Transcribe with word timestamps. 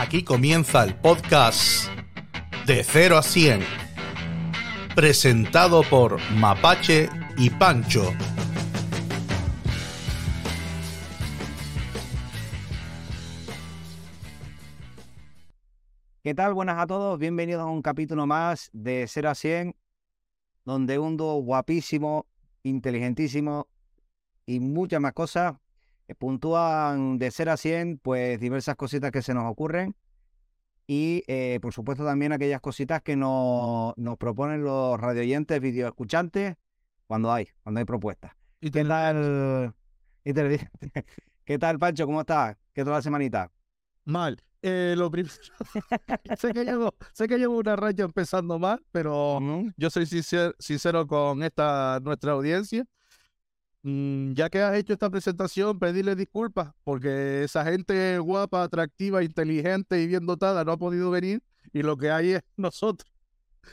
Aquí 0.00 0.22
comienza 0.22 0.84
el 0.84 0.94
podcast 0.94 1.88
de 2.68 2.84
0 2.84 3.18
a 3.18 3.22
100, 3.24 3.62
presentado 4.94 5.82
por 5.82 6.20
Mapache 6.34 7.08
y 7.36 7.50
Pancho. 7.50 8.12
¿Qué 16.22 16.32
tal? 16.32 16.54
Buenas 16.54 16.78
a 16.78 16.86
todos. 16.86 17.18
Bienvenidos 17.18 17.62
a 17.62 17.66
un 17.66 17.82
capítulo 17.82 18.24
más 18.24 18.70
de 18.72 19.04
0 19.08 19.30
a 19.30 19.34
100, 19.34 19.74
donde 20.64 21.00
un 21.00 21.16
dúo 21.16 21.42
guapísimo, 21.42 22.28
inteligentísimo 22.62 23.66
y 24.46 24.60
muchas 24.60 25.00
más 25.00 25.12
cosas 25.12 25.56
puntúan 26.14 27.18
de 27.18 27.30
0 27.30 27.52
a 27.52 27.56
100 27.56 27.98
pues 27.98 28.40
diversas 28.40 28.76
cositas 28.76 29.10
que 29.10 29.22
se 29.22 29.34
nos 29.34 29.44
ocurren 29.50 29.94
y 30.86 31.22
eh, 31.26 31.58
por 31.60 31.72
supuesto 31.74 32.04
también 32.04 32.32
aquellas 32.32 32.60
cositas 32.62 33.02
que 33.02 33.14
nos, 33.14 33.92
nos 33.98 34.16
proponen 34.16 34.64
los 34.64 34.98
radioyentes, 34.98 35.60
videoescuchantes, 35.60 36.56
cuando 37.06 37.30
hay, 37.30 37.48
cuando 37.62 37.80
hay 37.80 37.84
propuestas. 37.84 38.32
Y 38.60 38.70
¿Qué 38.70 38.84
tal? 38.84 39.74
y 40.24 40.32
te- 40.32 40.70
¿Qué 41.44 41.58
tal, 41.58 41.78
Pancho? 41.78 42.06
¿Cómo 42.06 42.20
estás? 42.20 42.56
¿Qué 42.72 42.84
tal 42.84 42.94
la 42.94 43.02
semanita? 43.02 43.50
Mal. 44.04 44.42
Eh, 44.62 44.94
lo 44.96 45.10
primero, 45.10 45.32
sé, 46.38 46.52
que 46.52 46.64
llevo, 46.64 46.94
sé 47.12 47.28
que 47.28 47.38
llevo 47.38 47.58
una 47.58 47.76
raya 47.76 48.04
empezando 48.04 48.58
mal, 48.58 48.84
pero 48.90 49.40
yo 49.76 49.88
soy 49.88 50.04
sincero, 50.04 50.52
sincero 50.58 51.06
con 51.06 51.42
esta 51.44 52.00
nuestra 52.02 52.32
audiencia. 52.32 52.84
Mm, 53.82 54.32
ya 54.34 54.50
que 54.50 54.60
has 54.60 54.74
hecho 54.76 54.92
esta 54.92 55.08
presentación, 55.10 55.78
pedirle 55.78 56.16
disculpas, 56.16 56.72
porque 56.84 57.44
esa 57.44 57.64
gente 57.64 58.18
guapa, 58.18 58.62
atractiva, 58.64 59.22
inteligente 59.22 60.00
y 60.02 60.06
bien 60.06 60.26
dotada 60.26 60.64
no 60.64 60.72
ha 60.72 60.76
podido 60.76 61.10
venir 61.10 61.42
y 61.72 61.82
lo 61.82 61.96
que 61.96 62.10
hay 62.10 62.30
es 62.32 62.42
nosotros. 62.56 63.10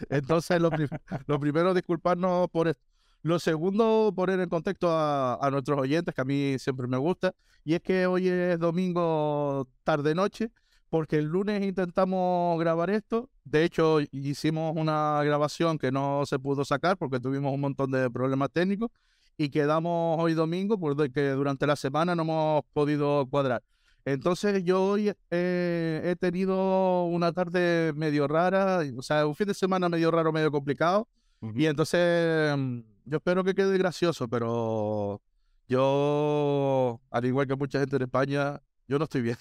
Entonces, 0.09 0.61
lo, 0.61 0.71
prim- 0.71 0.89
lo 1.27 1.39
primero, 1.39 1.73
disculparnos 1.73 2.49
por 2.49 2.67
esto. 2.67 2.83
Lo 3.23 3.39
segundo, 3.39 4.13
poner 4.15 4.39
en 4.39 4.49
contexto 4.49 4.91
a, 4.91 5.35
a 5.35 5.51
nuestros 5.51 5.79
oyentes, 5.79 6.13
que 6.15 6.21
a 6.21 6.25
mí 6.25 6.57
siempre 6.59 6.87
me 6.87 6.97
gusta, 6.97 7.33
y 7.63 7.73
es 7.75 7.81
que 7.81 8.05
hoy 8.07 8.27
es 8.29 8.59
domingo 8.59 9.67
tarde-noche, 9.83 10.51
porque 10.89 11.17
el 11.17 11.25
lunes 11.25 11.63
intentamos 11.63 12.59
grabar 12.59 12.89
esto. 12.91 13.29
De 13.43 13.63
hecho, 13.63 13.99
hicimos 14.11 14.75
una 14.77 15.23
grabación 15.23 15.77
que 15.79 15.91
no 15.91 16.23
se 16.27 16.39
pudo 16.39 16.65
sacar 16.65 16.97
porque 16.97 17.19
tuvimos 17.19 17.53
un 17.53 17.61
montón 17.61 17.91
de 17.91 18.09
problemas 18.11 18.51
técnicos 18.51 18.91
y 19.37 19.49
quedamos 19.49 20.17
hoy 20.21 20.33
domingo 20.33 20.79
porque 20.79 21.31
durante 21.31 21.67
la 21.67 21.75
semana 21.75 22.15
no 22.15 22.23
hemos 22.23 22.63
podido 22.73 23.25
cuadrar. 23.27 23.63
Entonces 24.05 24.63
yo 24.63 24.83
hoy 24.83 25.13
eh, 25.31 26.01
he 26.03 26.15
tenido 26.15 27.05
una 27.05 27.31
tarde 27.33 27.91
medio 27.95 28.27
rara, 28.27 28.81
o 28.97 29.01
sea, 29.01 29.25
un 29.25 29.35
fin 29.35 29.47
de 29.47 29.53
semana 29.53 29.89
medio 29.89 30.11
raro, 30.11 30.31
medio 30.31 30.51
complicado. 30.51 31.07
Y 31.55 31.65
entonces 31.65 32.55
mm, 32.57 32.79
yo 33.05 33.17
espero 33.17 33.43
que 33.43 33.55
quede 33.55 33.77
gracioso, 33.77 34.27
pero 34.27 35.21
yo, 35.67 37.01
al 37.09 37.25
igual 37.25 37.47
que 37.47 37.55
mucha 37.55 37.79
gente 37.79 37.95
en 37.95 38.03
España, 38.03 38.61
yo 38.87 38.99
no 38.99 39.05
estoy 39.05 39.21
bien. 39.21 39.37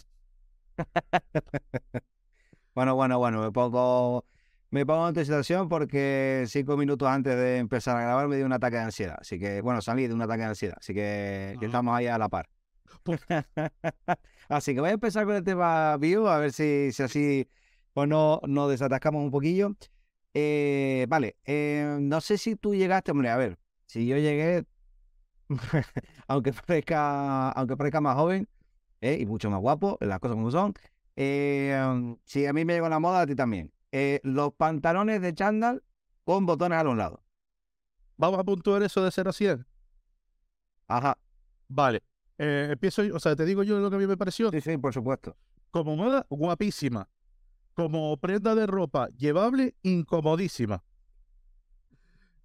Bueno, 2.74 2.96
bueno, 2.96 3.18
bueno, 3.18 3.40
me 3.40 3.52
pongo, 3.52 4.24
me 4.74 4.84
pongo 4.84 5.06
en 5.08 5.14
tu 5.14 5.20
situación 5.20 5.68
porque 5.68 6.44
cinco 6.48 6.76
minutos 6.76 7.08
antes 7.08 7.36
de 7.36 7.58
empezar 7.58 7.96
a 7.96 8.00
grabar 8.02 8.26
me 8.26 8.34
dio 8.36 8.44
un 8.44 8.52
ataque 8.52 8.74
de 8.76 8.82
ansiedad. 8.82 9.16
Así 9.20 9.38
que, 9.38 9.60
bueno, 9.60 9.80
salí 9.80 10.08
de 10.08 10.14
un 10.14 10.20
ataque 10.20 10.40
de 10.40 10.48
ansiedad. 10.48 10.76
Así 10.80 10.92
que, 10.92 11.54
que 11.60 11.66
Ah. 11.66 11.68
estamos 11.68 11.96
ahí 11.96 12.08
a 12.08 12.18
la 12.18 12.28
par. 12.28 12.48
Pues- 13.04 13.20
Así 14.48 14.74
que 14.74 14.80
voy 14.80 14.90
a 14.90 14.94
empezar 14.94 15.26
con 15.26 15.36
el 15.36 15.44
tema 15.44 15.96
bio, 15.98 16.28
a 16.28 16.38
ver 16.38 16.52
si, 16.52 16.90
si 16.90 17.02
así 17.04 17.48
pues 17.92 18.08
no, 18.08 18.40
nos 18.48 18.68
desatascamos 18.68 19.22
un 19.22 19.30
poquillo. 19.30 19.76
Eh, 20.34 21.06
vale, 21.08 21.36
eh, 21.44 21.96
no 22.00 22.20
sé 22.20 22.36
si 22.36 22.56
tú 22.56 22.74
llegaste, 22.74 23.12
hombre, 23.12 23.30
a 23.30 23.36
ver, 23.36 23.56
si 23.86 24.04
yo 24.08 24.16
llegué, 24.16 24.64
aunque 26.26 26.52
parezca, 26.52 27.50
aunque 27.50 27.76
parezca 27.76 28.00
más 28.00 28.16
joven 28.16 28.48
eh, 29.00 29.18
y 29.20 29.26
mucho 29.26 29.50
más 29.50 29.60
guapo, 29.60 29.98
las 30.00 30.18
cosas 30.18 30.34
como 30.34 30.50
son, 30.50 30.74
si 31.14 32.46
a 32.46 32.52
mí 32.52 32.64
me 32.64 32.72
llegó 32.74 32.88
la 32.88 32.98
moda, 32.98 33.20
a 33.20 33.26
ti 33.26 33.36
también. 33.36 33.70
Eh, 33.96 34.20
los 34.24 34.52
pantalones 34.54 35.22
de 35.22 35.32
chándal 35.34 35.84
con 36.24 36.46
botones 36.46 36.78
a 36.78 36.82
los 36.82 36.96
lados. 36.96 37.20
Vamos 38.16 38.40
a 38.40 38.42
puntuar 38.42 38.82
eso 38.82 39.04
de 39.04 39.12
0 39.12 39.30
a 39.30 39.32
100. 39.32 39.66
Ajá, 40.88 41.16
Vale. 41.68 42.02
Eh, 42.38 42.70
empiezo 42.72 43.04
yo, 43.04 43.14
o 43.14 43.20
sea, 43.20 43.36
te 43.36 43.44
digo 43.44 43.62
yo 43.62 43.78
lo 43.78 43.90
que 43.90 43.96
a 43.96 43.98
mí 44.00 44.06
me 44.08 44.16
pareció. 44.16 44.50
sí, 44.50 44.60
sí, 44.60 44.76
por 44.78 44.92
supuesto. 44.92 45.36
Como 45.70 45.94
moda, 45.94 46.26
guapísima. 46.28 47.08
Como 47.74 48.16
prenda 48.16 48.56
de 48.56 48.66
ropa, 48.66 49.08
llevable, 49.16 49.76
incomodísima. 49.82 50.82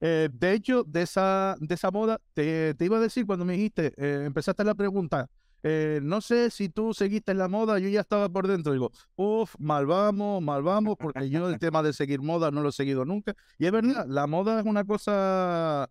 Eh, 0.02 0.30
de 0.32 0.54
hecho, 0.54 0.84
de 0.84 1.02
esa, 1.02 1.56
de 1.60 1.74
esa 1.74 1.90
moda, 1.90 2.22
te, 2.36 2.76
te 2.76 2.86
iba 2.86 2.98
a 2.98 3.02
decir 3.02 3.26
cuando 3.26 3.44
me 3.44 3.54
dijiste, 3.54 3.92
eh, 3.98 4.26
empezaste 4.26 4.64
la 4.64 4.76
pregunta, 4.76 5.32
eh, 5.64 6.00
no 6.02 6.22
sé 6.22 6.50
si 6.52 6.70
tú 6.70 6.94
seguiste 6.94 7.34
la 7.34 7.48
moda, 7.48 7.80
yo 7.80 7.90
ya 7.90 8.02
estaba 8.02 8.30
por 8.30 8.48
dentro. 8.48 8.72
Digo, 8.74 8.92
uff, 9.16 9.56
mal 9.60 9.86
vamos, 9.86 10.42
mal 10.42 10.64
vamos, 10.64 10.96
porque 10.98 11.30
yo 11.30 11.50
el 11.50 11.60
tema 11.60 11.84
de 11.84 11.94
seguir 11.94 12.22
moda 12.22 12.52
no 12.52 12.62
lo 12.62 12.70
he 12.70 12.72
seguido 12.72 13.06
nunca. 13.06 13.34
Y 13.58 13.66
es 13.66 13.72
verdad, 13.72 14.06
la 14.08 14.28
moda 14.28 14.60
es 14.60 14.66
una 14.66 14.86
cosa 14.86 15.90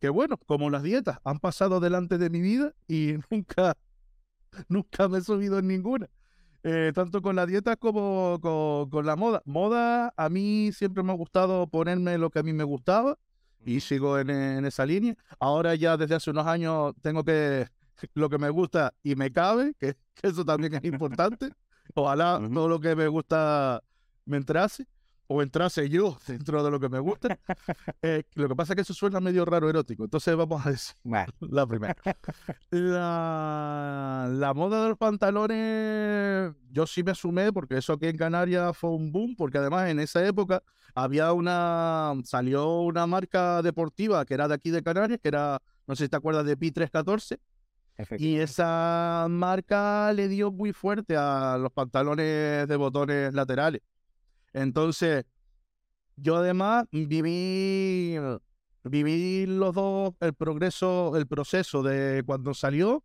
que, 0.00 0.08
bueno, 0.08 0.38
como 0.46 0.70
las 0.70 0.82
dietas, 0.82 1.18
han 1.24 1.38
pasado 1.38 1.80
delante 1.80 2.18
de 2.18 2.30
mi 2.30 2.40
vida 2.40 2.72
y 2.88 3.14
nunca, 3.30 3.74
nunca 4.68 5.08
me 5.08 5.18
he 5.18 5.22
subido 5.22 5.58
en 5.58 5.68
ninguna. 5.68 6.08
Eh, 6.62 6.92
tanto 6.94 7.22
con 7.22 7.36
la 7.36 7.46
dieta 7.46 7.76
como 7.76 8.38
con, 8.40 8.90
con 8.90 9.06
la 9.06 9.16
moda. 9.16 9.42
Moda, 9.46 10.12
a 10.16 10.28
mí 10.28 10.70
siempre 10.72 11.02
me 11.02 11.12
ha 11.12 11.14
gustado 11.16 11.66
ponerme 11.66 12.18
lo 12.18 12.30
que 12.30 12.38
a 12.40 12.42
mí 12.42 12.52
me 12.52 12.64
gustaba 12.64 13.18
y 13.64 13.80
sigo 13.80 14.18
en, 14.18 14.30
en 14.30 14.64
esa 14.66 14.86
línea. 14.86 15.14
Ahora 15.38 15.74
ya 15.74 15.96
desde 15.96 16.14
hace 16.16 16.30
unos 16.30 16.46
años 16.46 16.94
tengo 17.02 17.24
que 17.24 17.66
lo 18.14 18.28
que 18.28 18.38
me 18.38 18.50
gusta 18.50 18.94
y 19.02 19.14
me 19.16 19.30
cabe, 19.32 19.74
que, 19.78 19.94
que 20.14 20.28
eso 20.28 20.44
también 20.44 20.74
es 20.74 20.84
importante. 20.84 21.50
Ojalá 21.94 22.38
Ujú. 22.38 22.54
todo 22.54 22.68
lo 22.68 22.80
que 22.80 22.94
me 22.94 23.08
gusta 23.08 23.82
me 24.24 24.36
entrase 24.36 24.86
o 25.26 25.42
entrase 25.42 25.88
yo 25.88 26.18
dentro 26.26 26.62
de 26.64 26.70
lo 26.70 26.80
que 26.80 26.88
me 26.88 26.98
gusta. 26.98 27.38
Eh, 28.02 28.24
lo 28.34 28.48
que 28.48 28.56
pasa 28.56 28.72
es 28.72 28.76
que 28.76 28.82
eso 28.82 28.94
suena 28.94 29.20
medio 29.20 29.44
raro 29.44 29.68
erótico, 29.70 30.04
entonces 30.04 30.34
vamos 30.36 30.64
a 30.66 30.70
decir 30.70 30.94
Bueno, 31.04 31.32
la 31.40 31.66
primera. 31.66 31.96
La, 32.70 34.28
la 34.30 34.54
moda 34.54 34.82
de 34.84 34.88
los 34.90 34.98
pantalones, 34.98 36.52
yo 36.70 36.86
sí 36.86 37.02
me 37.02 37.12
asumé 37.12 37.52
porque 37.52 37.76
eso 37.78 37.92
aquí 37.94 38.06
en 38.06 38.16
Canarias 38.16 38.76
fue 38.76 38.90
un 38.90 39.10
boom, 39.12 39.34
porque 39.36 39.58
además 39.58 39.88
en 39.88 40.00
esa 40.00 40.24
época 40.26 40.62
había 40.94 41.32
una, 41.32 42.12
salió 42.24 42.80
una 42.80 43.06
marca 43.06 43.62
deportiva 43.62 44.24
que 44.24 44.34
era 44.34 44.48
de 44.48 44.54
aquí 44.54 44.70
de 44.70 44.82
Canarias, 44.82 45.18
que 45.22 45.28
era, 45.28 45.60
no 45.86 45.94
sé 45.96 46.04
si 46.04 46.08
te 46.08 46.16
acuerdas 46.16 46.44
de 46.46 46.56
Pi 46.56 46.70
314, 46.70 47.38
y 48.18 48.36
esa 48.36 49.26
marca 49.28 50.12
le 50.12 50.28
dio 50.28 50.50
muy 50.52 50.72
fuerte 50.72 51.16
a 51.16 51.56
los 51.58 51.72
pantalones 51.72 52.66
de 52.68 52.76
botones 52.76 53.34
laterales. 53.34 53.82
Entonces, 54.52 55.24
yo 56.16 56.36
además 56.36 56.86
viví, 56.90 58.16
viví 58.84 59.46
los 59.46 59.74
dos, 59.74 60.14
el 60.20 60.34
progreso, 60.34 61.16
el 61.16 61.26
proceso 61.26 61.82
de 61.82 62.22
cuando 62.24 62.54
salió 62.54 63.02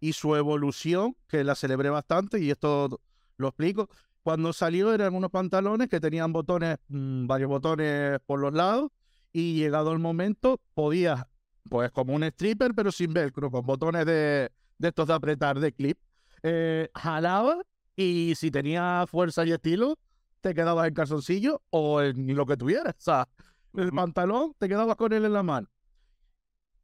y 0.00 0.12
su 0.12 0.36
evolución, 0.36 1.16
que 1.28 1.44
la 1.44 1.54
celebré 1.54 1.90
bastante, 1.90 2.40
y 2.40 2.50
esto 2.50 3.00
lo 3.36 3.48
explico. 3.48 3.88
Cuando 4.22 4.52
salió 4.52 4.92
eran 4.92 5.14
unos 5.14 5.30
pantalones 5.30 5.88
que 5.88 6.00
tenían 6.00 6.32
botones, 6.32 6.78
mm, 6.88 7.26
varios 7.26 7.48
botones 7.48 8.18
por 8.26 8.40
los 8.40 8.52
lados, 8.52 8.90
y 9.32 9.54
llegado 9.54 9.92
el 9.92 9.98
momento 9.98 10.60
podías, 10.74 11.24
pues 11.68 11.90
como 11.90 12.14
un 12.14 12.22
stripper, 12.24 12.74
pero 12.74 12.90
sin 12.92 13.12
velcro, 13.12 13.50
con 13.50 13.64
botones 13.66 14.06
de, 14.06 14.50
de 14.78 14.88
estos 14.88 15.06
de 15.06 15.14
apretar, 15.14 15.58
de 15.58 15.72
clip. 15.72 15.98
Eh, 16.42 16.88
jalaba 16.94 17.58
y 17.96 18.34
si 18.36 18.50
tenía 18.50 19.04
fuerza 19.08 19.44
y 19.44 19.52
estilo, 19.52 19.98
te 20.40 20.54
quedabas 20.54 20.88
en 20.88 20.94
calzoncillo 20.94 21.62
o 21.70 22.02
en 22.02 22.34
lo 22.34 22.46
que 22.46 22.56
tuvieras. 22.56 22.94
O 22.98 23.00
sea, 23.00 23.28
el 23.74 23.88
Ujú. 23.88 23.96
pantalón 23.96 24.54
te 24.58 24.68
quedabas 24.68 24.96
con 24.96 25.12
él 25.12 25.24
en 25.24 25.32
la 25.32 25.42
mano. 25.42 25.68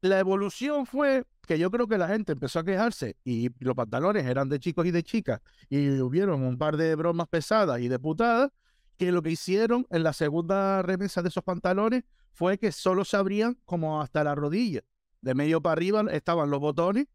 La 0.00 0.18
evolución 0.18 0.84
fue 0.84 1.24
que 1.46 1.58
yo 1.58 1.70
creo 1.70 1.86
que 1.86 1.96
la 1.96 2.08
gente 2.08 2.32
empezó 2.32 2.58
a 2.58 2.64
quejarse 2.64 3.16
y 3.24 3.50
los 3.64 3.74
pantalones 3.76 4.24
eran 4.26 4.48
de 4.48 4.58
chicos 4.58 4.84
y 4.86 4.90
de 4.90 5.02
chicas 5.02 5.40
y 5.68 6.00
hubieron 6.00 6.42
un 6.42 6.58
par 6.58 6.76
de 6.76 6.94
bromas 6.96 7.28
pesadas 7.28 7.80
y 7.80 7.88
de 7.88 7.98
putadas 7.98 8.50
que 8.96 9.12
lo 9.12 9.22
que 9.22 9.30
hicieron 9.30 9.86
en 9.90 10.02
la 10.02 10.12
segunda 10.12 10.82
remesa 10.82 11.22
de 11.22 11.28
esos 11.28 11.44
pantalones 11.44 12.02
fue 12.32 12.58
que 12.58 12.72
solo 12.72 13.04
se 13.04 13.16
abrían 13.16 13.58
como 13.64 14.00
hasta 14.02 14.24
la 14.24 14.34
rodilla. 14.34 14.80
De 15.20 15.34
medio 15.34 15.60
para 15.62 15.72
arriba 15.74 16.02
estaban 16.10 16.50
los 16.50 16.60
botones, 16.60 17.06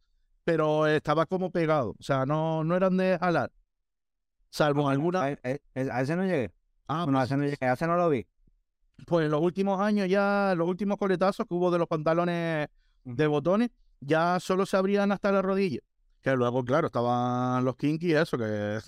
pero 0.44 0.88
estaba 0.88 1.26
como 1.26 1.52
pegado. 1.52 1.92
O 2.00 2.04
sea, 2.04 2.26
no, 2.26 2.64
no 2.64 2.76
eran 2.76 2.96
de 2.98 3.18
jalar. 3.20 3.52
Salvo 4.50 4.88
alguna... 4.90 5.24
A, 5.24 5.28
a- 5.44 5.98
a 5.98 6.02
ese 6.02 6.16
no 6.16 6.24
llegué. 6.24 6.52
Ah, 6.88 7.04
Bueno, 7.04 7.20
a 7.20 7.22
pues, 7.22 7.32
ese 7.32 7.38
no 7.38 7.44
llegué, 7.44 7.66
a 7.66 7.74
ese 7.74 7.88
no 7.88 7.98
lo 7.98 8.10
vi. 8.10 8.26
pues 9.06 9.26
en 9.26 9.32
los 9.32 9.42
últimos 9.42 9.80
años 9.82 10.08
ya, 10.10 10.54
los 10.56 10.68
últimos 10.68 10.98
coletazos 10.98 11.46
que 11.46 11.54
hubo 11.54 11.70
de 11.70 11.80
los 11.80 11.88
pantalones 11.88 12.70
de 13.04 13.28
botones, 13.28 13.70
ya 14.00 14.40
solo 14.40 14.66
se 14.66 14.78
abrían 14.78 15.12
hasta 15.12 15.32
la 15.32 15.42
rodilla. 15.42 15.80
Que 16.22 16.36
luego, 16.36 16.64
claro, 16.64 16.88
estaban 16.88 17.64
los 17.66 17.76
kinky 17.76 18.08
y 18.12 18.14
eso, 18.14 18.38
que 18.38 18.80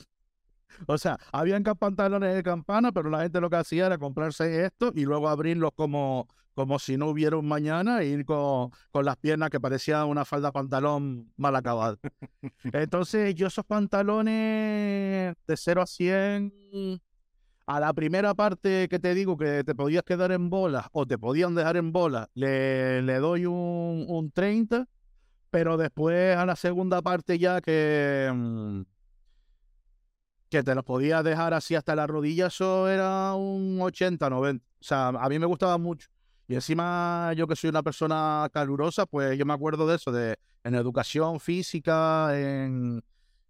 O 0.87 0.97
sea, 0.97 1.17
habían 1.31 1.63
pantalones 1.63 2.35
de 2.35 2.43
campana, 2.43 2.91
pero 2.91 3.09
la 3.09 3.21
gente 3.21 3.41
lo 3.41 3.49
que 3.49 3.57
hacía 3.57 3.87
era 3.87 3.97
comprarse 3.97 4.65
esto 4.65 4.91
y 4.95 5.05
luego 5.05 5.29
abrirlos 5.29 5.71
como, 5.75 6.27
como 6.53 6.79
si 6.79 6.97
no 6.97 7.07
hubiera 7.07 7.37
un 7.37 7.47
mañana 7.47 8.01
e 8.01 8.07
ir 8.07 8.25
con, 8.25 8.71
con 8.91 9.05
las 9.05 9.17
piernas 9.17 9.49
que 9.49 9.59
parecía 9.59 10.05
una 10.05 10.25
falda 10.25 10.51
pantalón 10.51 11.31
mal 11.37 11.55
acabada. 11.55 11.97
Entonces, 12.73 13.35
yo 13.35 13.47
esos 13.47 13.65
pantalones 13.65 15.35
de 15.47 15.57
0 15.57 15.81
a 15.81 15.87
100, 15.87 17.01
a 17.65 17.79
la 17.79 17.93
primera 17.93 18.33
parte 18.33 18.87
que 18.89 18.99
te 18.99 19.13
digo 19.13 19.37
que 19.37 19.63
te 19.63 19.75
podías 19.75 20.03
quedar 20.03 20.31
en 20.31 20.49
bolas 20.49 20.87
o 20.91 21.05
te 21.05 21.17
podían 21.17 21.55
dejar 21.55 21.77
en 21.77 21.91
bolas, 21.91 22.27
le, 22.33 23.01
le 23.03 23.19
doy 23.19 23.45
un, 23.45 24.05
un 24.07 24.31
30, 24.31 24.87
pero 25.51 25.77
después 25.77 26.35
a 26.35 26.45
la 26.45 26.55
segunda 26.55 27.01
parte 27.01 27.37
ya 27.39 27.61
que... 27.61 28.85
que 30.49 30.63
te 30.63 30.75
los 30.75 30.83
podías 30.83 31.23
dejar 31.23 31.53
así 31.53 31.75
hasta 31.75 31.95
la 31.95 32.07
rodilla, 32.07 32.47
eso 32.47 32.89
era 32.89 33.33
un 33.35 33.79
80, 33.81 34.29
90. 34.29 34.65
O 34.65 34.83
sea, 34.83 35.07
a 35.09 35.29
mí 35.29 35.39
me 35.39 35.45
gustaba 35.45 35.77
mucho. 35.77 36.09
Y 36.47 36.55
encima 36.55 37.31
yo 37.35 37.47
que 37.47 37.55
soy 37.55 37.69
una 37.69 37.83
persona 37.83 38.49
calurosa, 38.51 39.05
pues 39.05 39.37
yo 39.37 39.45
me 39.45 39.53
acuerdo 39.53 39.85
de 39.85 39.95
eso, 39.95 40.11
de 40.11 40.37
en 40.63 40.75
educación 40.75 41.39
física, 41.39 42.37
en 42.37 43.03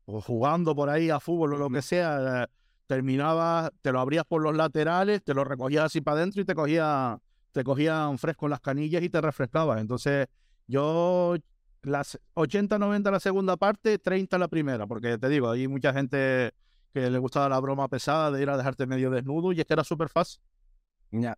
jugando 0.06 0.75
por 0.75 0.90
ahí 0.90 1.10
a 1.10 1.19
fútbol 1.19 1.54
o 1.54 1.57
lo 1.57 1.69
que 1.69 1.81
sea, 1.81 2.44
eh, 2.44 2.48
terminabas, 2.88 3.72
te 3.81 3.92
lo 3.92 4.00
abrías 4.00 4.25
por 4.25 4.42
los 4.42 4.56
laterales, 4.56 5.24
te 5.24 5.34
lo 5.34 5.44
recogías 5.44 5.86
así 5.86 6.01
para 6.01 6.18
adentro 6.18 6.42
y 6.42 6.46
te 6.46 6.56
cogía, 6.56 7.19
te 7.51 7.63
cogían 7.63 8.18
fresco 8.18 8.48
las 8.48 8.60
canillas 8.60 9.04
y 9.04 9.10
te 9.10 9.22
refrescabas. 9.22 9.80
Entonces, 9.80 10.28
yo 10.68 11.36
las 11.84 12.19
80, 12.34 12.80
90 12.80 13.12
la 13.12 13.19
segunda 13.19 13.57
parte, 13.57 14.00
30 14.00 14.38
la 14.38 14.48
primera, 14.48 14.88
porque 14.88 15.18
te 15.18 15.30
digo, 15.30 15.51
hay 15.51 15.68
mucha 15.68 15.94
gente 15.94 16.51
que 16.94 17.09
le 17.09 17.18
gustaba 17.19 17.50
la 17.50 17.59
broma 17.59 17.88
pesada 17.89 18.31
de 18.31 18.41
ir 18.41 18.50
a 18.50 18.57
dejarte 18.57 18.88
medio 18.88 19.09
desnudo 19.12 19.51
y 19.53 19.59
es 19.62 19.65
que 19.65 19.74
era 19.74 19.83
súper 19.83 20.09
fácil. 20.09 20.41
Ya. 21.12 21.38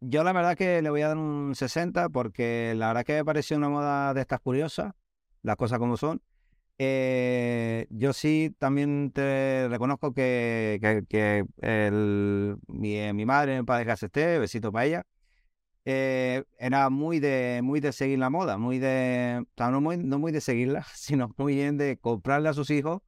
Yo 0.00 0.22
la 0.22 0.32
verdad 0.32 0.56
que 0.56 0.80
le 0.80 0.90
voy 0.90 1.02
a 1.02 1.08
dar 1.08 1.16
un 1.18 1.54
60 1.56 2.08
porque 2.08 2.72
la 2.76 2.88
verdad 2.88 3.04
que 3.04 3.14
me 3.14 3.24
pareció 3.24 3.56
una 3.56 3.68
moda 3.68 4.14
de 4.14 4.20
estas 4.20 4.40
curiosas, 4.40 4.92
las 5.42 5.56
cosas 5.56 5.78
como 5.78 5.96
son. 5.96 6.22
Eh, 6.78 7.86
yo 7.90 8.12
sí 8.12 8.54
también 8.58 9.12
te 9.12 9.68
reconozco 9.68 10.14
que, 10.14 10.78
que, 10.82 11.04
que 11.08 11.44
el- 11.62 12.56
mi, 12.68 12.96
eh, 12.98 13.12
mi 13.14 13.26
madre, 13.26 13.56
en 13.56 13.66
paz 13.66 13.78
descanse 13.78 14.06
esté, 14.06 14.38
besito 14.38 14.72
para 14.72 14.86
ella, 14.86 15.06
eh, 15.84 16.44
era 16.58 16.90
muy 16.90 17.20
de, 17.20 17.60
muy 17.62 17.80
de 17.80 17.92
seguir 17.92 18.18
la 18.18 18.30
moda, 18.30 18.58
muy 18.58 18.78
de, 18.78 19.44
no 19.58 19.80
muy, 19.80 19.98
no 19.98 20.18
muy 20.18 20.32
de 20.32 20.40
seguirla, 20.40 20.84
sino 20.94 21.34
muy 21.38 21.54
bien 21.56 21.78
de 21.78 21.98
comprarle 21.98 22.48
a 22.50 22.54
sus 22.54 22.70
hijos 22.70 23.02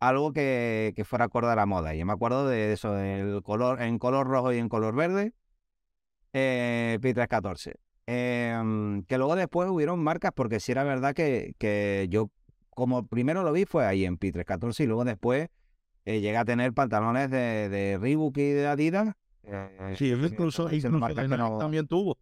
algo 0.00 0.32
que, 0.32 0.92
que 0.96 1.04
fuera 1.04 1.26
acorde 1.26 1.52
a 1.52 1.56
la 1.56 1.66
moda. 1.66 1.94
Yo 1.94 2.04
me 2.06 2.12
acuerdo 2.12 2.48
de 2.48 2.72
eso, 2.72 2.92
del 2.94 3.42
color, 3.42 3.80
en 3.82 3.98
color 3.98 4.26
rojo 4.26 4.52
y 4.52 4.58
en 4.58 4.68
color 4.68 4.94
verde, 4.94 5.32
eh, 6.32 6.98
Pi 7.00 7.12
314. 7.14 7.74
Em, 8.06 9.04
que 9.04 9.18
luego 9.18 9.36
después 9.36 9.68
hubieron 9.70 10.02
marcas, 10.02 10.32
porque 10.34 10.58
sí 10.58 10.72
era 10.72 10.82
verdad 10.84 11.14
que, 11.14 11.54
que 11.58 12.06
yo, 12.10 12.30
como 12.70 13.06
primero 13.06 13.42
lo 13.42 13.52
vi, 13.52 13.66
fue 13.66 13.86
ahí 13.86 14.04
en 14.04 14.16
Pi 14.16 14.32
314 14.32 14.82
y 14.82 14.86
luego 14.86 15.04
después 15.04 15.48
eh, 16.06 16.20
llegué 16.20 16.36
a 16.36 16.44
tener 16.44 16.72
pantalones 16.72 17.30
de, 17.30 17.68
de 17.68 17.98
Reebok 18.00 18.36
y 18.38 18.50
de 18.50 18.66
Adidas. 18.66 19.14
eh, 19.44 19.94
Sí, 19.96 20.10
incluso, 20.10 20.62
incluso 20.72 21.06
de 21.14 21.28
no- 21.38 21.58
también 21.58 21.86
tuvo. 21.86 22.16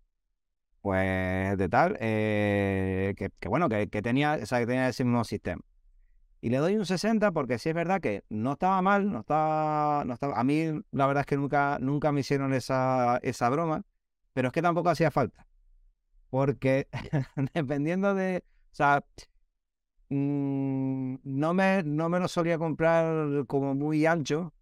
pues 0.83 1.57
de 1.57 1.69
tal, 1.69 1.97
eh, 2.01 3.15
que, 3.17 3.31
que 3.39 3.49
bueno, 3.49 3.69
que, 3.69 3.89
que 3.89 4.03
tenía, 4.03 4.39
o 4.43 4.47
sea, 4.47 4.59
que 4.61 4.67
tenía 4.67 4.89
ese 4.89 5.05
mismo 5.05 5.25
sistema. 5.25 5.63
Y 6.41 6.51
le 6.51 6.59
doy 6.59 6.77
un 6.77 6.87
60 6.87 7.33
porque 7.33 7.59
sí 7.59 7.71
es 7.71 7.75
verdad 7.75 8.01
que 8.01 8.23
no 8.29 8.53
estaba 8.53 8.81
mal, 8.81 9.11
no 9.11 9.21
estaba, 9.21 10.05
no 10.05 10.15
estaba, 10.15 10.39
a 10.39 10.45
mí 10.45 10.67
la 10.93 11.07
verdad 11.07 11.23
es 11.23 11.27
que 11.27 11.37
nunca, 11.37 11.79
nunca 11.81 12.13
me 12.13 12.21
hicieron 12.21 12.55
esa, 12.55 13.19
esa 13.23 13.49
broma, 13.51 13.83
pero 14.33 14.49
es 14.49 14.55
que 14.55 14.63
tampoco 14.63 14.91
hacía 14.91 15.11
falta. 15.11 15.47
Porque 16.31 16.89
dependiendo 17.55 18.15
de, 18.15 18.45
o 18.73 18.75
sea, 18.75 19.05
mm, 20.11 21.17
no 21.25 21.55
me, 21.55 21.83
no 21.83 22.09
me 22.09 22.21
lo 22.21 22.29
solía 22.29 22.59
comprar 22.59 23.47
como 23.47 23.75
muy 23.75 24.07
ancho. 24.07 24.53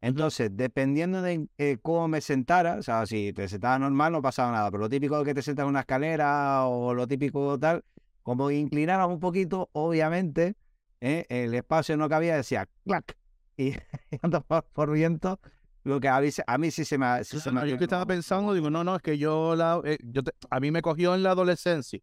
Entonces, 0.00 0.50
dependiendo 0.56 1.20
de 1.22 1.46
eh, 1.58 1.76
cómo 1.82 2.08
me 2.08 2.20
sentara, 2.22 2.76
o 2.76 2.82
sea, 2.82 3.06
si 3.06 3.32
te 3.34 3.48
sentaba 3.48 3.78
normal 3.78 4.12
no 4.12 4.22
pasaba 4.22 4.50
nada, 4.50 4.70
pero 4.70 4.82
lo 4.84 4.88
típico 4.88 5.18
de 5.18 5.24
que 5.26 5.34
te 5.34 5.42
sentas 5.42 5.64
en 5.64 5.68
una 5.70 5.80
escalera 5.80 6.64
o 6.66 6.94
lo 6.94 7.06
típico 7.06 7.58
tal, 7.58 7.84
como 8.22 8.50
inclinabas 8.50 9.08
un 9.08 9.20
poquito, 9.20 9.68
obviamente, 9.72 10.54
eh, 11.00 11.26
el 11.28 11.54
espacio 11.54 11.96
no 11.96 12.08
cabía, 12.08 12.36
decía 12.36 12.68
clac, 12.84 13.16
y 13.56 13.72
ando 14.22 14.40
por, 14.42 14.64
por 14.64 14.90
viento, 14.92 15.38
lo 15.84 15.98
que 16.00 16.08
a 16.08 16.20
mí, 16.20 16.28
a 16.46 16.58
mí 16.58 16.70
sí 16.70 16.84
se 16.84 16.98
me, 16.98 17.24
sí 17.24 17.40
se 17.40 17.50
me 17.50 17.60
yo 17.68 17.78
que 17.78 17.84
estaba 17.84 18.06
pensando, 18.06 18.52
digo, 18.52 18.70
no, 18.70 18.84
no, 18.84 18.96
es 18.96 19.02
que 19.02 19.16
yo, 19.18 19.56
la, 19.56 19.80
eh, 19.84 19.98
yo 20.02 20.22
te- 20.22 20.32
a 20.50 20.60
mí 20.60 20.70
me 20.70 20.82
cogió 20.82 21.14
en 21.14 21.22
la 21.22 21.30
adolescencia. 21.32 22.00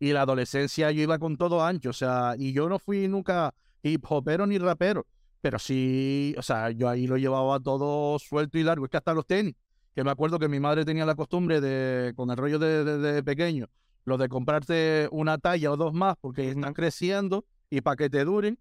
Y 0.00 0.12
la 0.12 0.22
adolescencia 0.22 0.90
yo 0.90 1.02
iba 1.02 1.18
con 1.20 1.36
todo 1.36 1.64
ancho, 1.64 1.90
o 1.90 1.92
sea, 1.92 2.34
y 2.36 2.52
yo 2.52 2.68
no 2.68 2.80
fui 2.80 3.06
nunca 3.06 3.54
hip 3.84 4.04
hopero 4.08 4.44
ni 4.48 4.58
rapero, 4.58 5.06
pero 5.40 5.60
sí, 5.60 6.34
o 6.36 6.42
sea, 6.42 6.70
yo 6.72 6.88
ahí 6.88 7.06
lo 7.06 7.16
llevaba 7.16 7.60
todo 7.60 8.18
suelto 8.18 8.58
y 8.58 8.64
largo. 8.64 8.84
Es 8.86 8.90
que 8.90 8.96
hasta 8.96 9.14
los 9.14 9.24
tenis, 9.26 9.54
que 9.94 10.02
me 10.02 10.10
acuerdo 10.10 10.40
que 10.40 10.48
mi 10.48 10.58
madre 10.58 10.84
tenía 10.84 11.06
la 11.06 11.14
costumbre 11.14 11.60
de, 11.60 12.12
con 12.16 12.30
el 12.32 12.36
rollo 12.36 12.58
de, 12.58 12.82
de- 12.84 12.98
de 12.98 13.22
pequeño, 13.22 13.68
lo 14.04 14.18
de 14.18 14.28
comprarte 14.28 15.08
una 15.12 15.38
talla 15.38 15.70
o 15.70 15.76
dos 15.76 15.94
más 15.94 16.16
porque 16.20 16.48
están 16.48 16.74
creciendo 16.74 17.44
y 17.72 17.80
para 17.80 17.96
que 17.96 18.10
te 18.10 18.22
duren. 18.24 18.58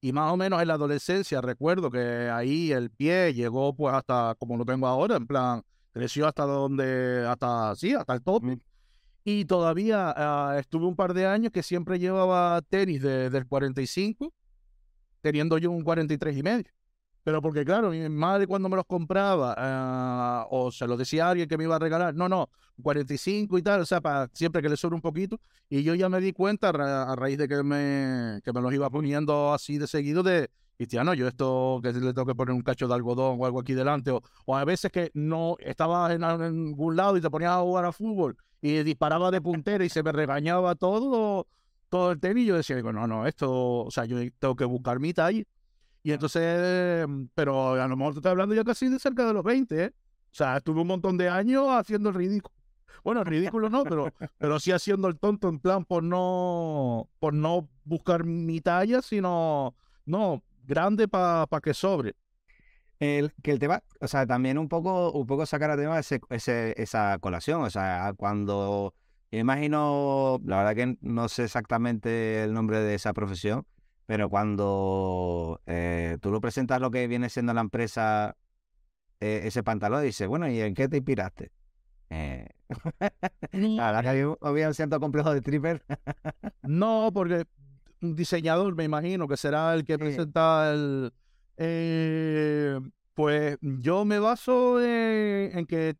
Y 0.00 0.12
más 0.12 0.32
o 0.32 0.36
menos 0.38 0.60
en 0.60 0.68
la 0.68 0.74
adolescencia 0.74 1.40
recuerdo 1.42 1.90
que 1.90 2.30
ahí 2.30 2.72
el 2.72 2.90
pie 2.90 3.34
llegó 3.34 3.74
pues 3.74 3.94
hasta 3.94 4.34
como 4.38 4.56
lo 4.56 4.64
tengo 4.64 4.86
ahora, 4.86 5.16
en 5.16 5.26
plan, 5.26 5.62
creció 5.92 6.26
hasta 6.26 6.44
donde, 6.44 7.26
hasta, 7.28 7.74
sí, 7.76 7.92
hasta 7.92 8.14
el 8.14 8.22
tope. 8.22 8.58
Y 9.22 9.44
todavía 9.44 10.14
ah, 10.16 10.56
estuve 10.58 10.86
un 10.86 10.96
par 10.96 11.12
de 11.12 11.26
años 11.26 11.52
que 11.52 11.62
siempre 11.62 11.98
llevaba 11.98 12.60
tenis 12.62 13.02
de- 13.02 13.28
del 13.30 13.46
45, 13.46 14.32
teniendo 15.20 15.58
yo 15.58 15.70
un 15.70 15.82
43 15.82 16.36
y 16.36 16.42
medio. 16.42 16.64
Pero 17.24 17.40
porque, 17.42 17.64
claro, 17.64 17.90
mi 17.90 18.06
madre 18.10 18.46
cuando 18.46 18.68
me 18.68 18.76
los 18.76 18.84
compraba, 18.86 19.54
ah, 19.56 20.46
o 20.50 20.70
se 20.70 20.86
los 20.86 20.98
decía 20.98 21.26
a 21.26 21.30
alguien 21.30 21.48
que 21.48 21.56
me 21.58 21.64
iba 21.64 21.76
a 21.76 21.78
regalar, 21.78 22.14
no, 22.14 22.28
no, 22.28 22.50
45 22.82 23.56
y 23.58 23.62
tal, 23.62 23.80
o 23.80 23.86
sea, 23.86 24.00
para 24.02 24.28
siempre 24.34 24.60
que 24.62 24.68
le 24.68 24.76
sobre 24.76 24.94
un 24.96 25.00
poquito. 25.00 25.40
Y 25.70 25.82
yo 25.82 25.94
ya 25.94 26.08
me 26.10 26.20
di 26.20 26.32
cuenta 26.32 26.68
a, 26.68 26.72
ra- 26.72 27.10
a 27.12 27.16
raíz 27.16 27.38
de 27.38 27.48
que 27.48 27.62
me, 27.62 28.40
que 28.44 28.52
me 28.52 28.60
los 28.60 28.72
iba 28.74 28.90
poniendo 28.90 29.52
así 29.54 29.78
de 29.78 29.86
seguido 29.86 30.22
de, 30.22 30.50
Cristiano, 30.76 31.14
yo 31.14 31.28
esto 31.28 31.80
que 31.82 31.92
le 31.92 32.12
tengo 32.12 32.26
que 32.26 32.34
poner 32.34 32.52
un 32.54 32.62
cacho 32.62 32.88
de 32.88 32.94
algodón 32.94 33.36
o 33.40 33.46
algo 33.46 33.60
aquí 33.60 33.74
delante, 33.74 34.10
o, 34.10 34.20
o 34.44 34.56
a 34.56 34.64
veces 34.64 34.90
que 34.90 35.10
no 35.14 35.56
estabas 35.60 36.12
en, 36.12 36.24
algún 36.24 36.96
lado 36.96 37.16
y 37.16 37.20
te 37.20 37.30
ponías 37.30 37.52
a 37.52 37.60
jugar 37.60 37.84
a 37.84 37.92
fútbol 37.92 38.36
y 38.60 38.82
disparaba 38.82 39.30
de 39.30 39.40
puntera 39.40 39.84
y 39.84 39.88
se 39.88 40.02
me 40.02 40.10
regañaba 40.12 40.74
todo, 40.74 41.46
todo 41.88 42.10
el 42.12 42.20
tenis, 42.20 42.46
yo 42.46 42.56
decía, 42.56 42.76
digo, 42.76 42.92
no, 42.92 43.06
no, 43.06 43.26
esto, 43.26 43.84
o 43.84 43.90
sea, 43.90 44.04
yo 44.04 44.18
tengo 44.38 44.56
que 44.56 44.64
buscar 44.64 44.98
mi 45.00 45.12
talla. 45.14 45.44
Y 46.04 46.12
entonces, 46.12 47.08
mm, 47.08 47.24
pero 47.34 47.72
a 47.74 47.88
lo 47.88 47.96
mejor 47.96 48.12
te 48.14 48.18
estoy 48.20 48.30
hablando 48.30 48.54
ya 48.54 48.62
casi 48.64 48.88
de 48.88 49.00
cerca 49.00 49.26
de 49.26 49.34
los 49.34 49.42
20, 49.42 49.84
¿eh? 49.86 49.92
O 50.32 50.36
sea, 50.36 50.58
estuve 50.58 50.82
un 50.82 50.86
montón 50.88 51.16
de 51.18 51.28
años 51.30 51.66
haciendo 51.70 52.10
el 52.10 52.14
ridículo. 52.14 52.54
Bueno, 53.02 53.20
el 53.22 53.26
ridículo 53.26 53.70
no, 53.70 53.84
pero, 53.84 54.12
pero 54.38 54.60
sí 54.60 54.72
haciendo 54.72 55.08
el 55.08 55.18
tonto 55.18 55.48
en 55.48 55.58
plan 55.60 55.84
por 55.84 56.02
no, 56.04 57.08
por 57.20 57.34
no 57.34 57.68
buscar 57.84 58.24
mi 58.24 58.60
talla, 58.60 59.02
sino, 59.02 59.74
no, 60.06 60.42
grande 60.64 61.08
para 61.08 61.46
que 61.62 61.74
sobre. 61.74 62.14
El, 63.00 63.32
que 63.42 63.50
el 63.52 63.58
tema, 63.58 63.82
o 64.00 64.08
sea, 64.08 64.26
también 64.26 64.58
un 64.58 64.68
poco, 64.68 65.12
un 65.12 65.26
poco 65.26 65.46
sacar 65.46 65.70
a 65.70 65.76
tema 65.76 65.98
ese, 65.98 66.20
ese- 66.30 66.74
esa 66.80 67.18
colación, 67.18 67.62
o 67.62 67.70
sea, 67.70 68.14
cuando, 68.16 68.94
imagino, 69.30 70.40
la 70.44 70.58
verdad 70.58 70.74
que 70.76 70.98
no 71.02 71.28
sé 71.28 71.44
exactamente 71.44 72.44
el 72.44 72.54
nombre 72.54 72.80
de 72.80 72.94
esa 72.94 73.12
profesión, 73.12 73.66
pero 74.06 74.28
cuando 74.28 75.60
eh, 75.66 76.18
tú 76.20 76.30
lo 76.30 76.40
presentas 76.40 76.80
lo 76.80 76.90
que 76.90 77.06
viene 77.06 77.28
siendo 77.28 77.54
la 77.54 77.60
empresa, 77.62 78.36
eh, 79.20 79.42
ese 79.44 79.62
pantalón, 79.62 80.02
dices, 80.02 80.28
bueno, 80.28 80.48
¿y 80.48 80.60
en 80.60 80.74
qué 80.74 80.88
te 80.88 80.98
inspiraste? 80.98 81.50
Eh, 82.10 82.46
la 83.52 83.86
verdad 83.92 84.02
que 84.02 84.08
había, 84.08 84.34
había 84.42 84.68
un 84.68 84.74
cierto 84.74 85.00
complejo 85.00 85.32
de 85.32 85.38
stripper. 85.38 85.82
No, 86.62 87.10
porque 87.12 87.44
un 88.02 88.14
diseñador, 88.14 88.74
me 88.74 88.84
imagino, 88.84 89.26
que 89.26 89.36
será 89.36 89.74
el 89.74 89.84
que 89.84 89.94
Sí. 89.94 89.98
presenta 89.98 90.72
el... 90.72 91.12
eh, 91.56 92.78
pues 93.14 93.56
yo 93.60 94.04
me 94.04 94.18
baso 94.18 94.82
en, 94.82 95.56
en 95.58 95.66
que, 95.66 95.96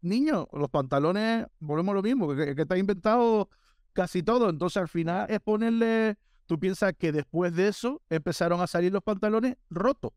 niño, 0.00 0.48
los 0.52 0.70
pantalones, 0.70 1.46
volvemos 1.60 1.92
a 1.92 1.96
lo 1.96 2.02
mismo, 2.02 2.34
que, 2.34 2.54
que 2.54 2.62
está 2.62 2.76
inventado 2.78 3.50
casi 3.92 4.22
todo. 4.22 4.48
Entonces 4.50 4.78
al 4.78 4.88
final 4.88 5.26
es 5.30 5.38
ponerle... 5.40 6.16
Tú 6.46 6.58
piensas 6.58 6.92
que 6.98 7.12
después 7.12 7.54
de 7.54 7.68
eso 7.68 8.02
empezaron 8.08 8.60
a 8.60 8.66
salir 8.66 8.92
los 8.92 9.02
pantalones 9.02 9.56
rotos. 9.68 10.12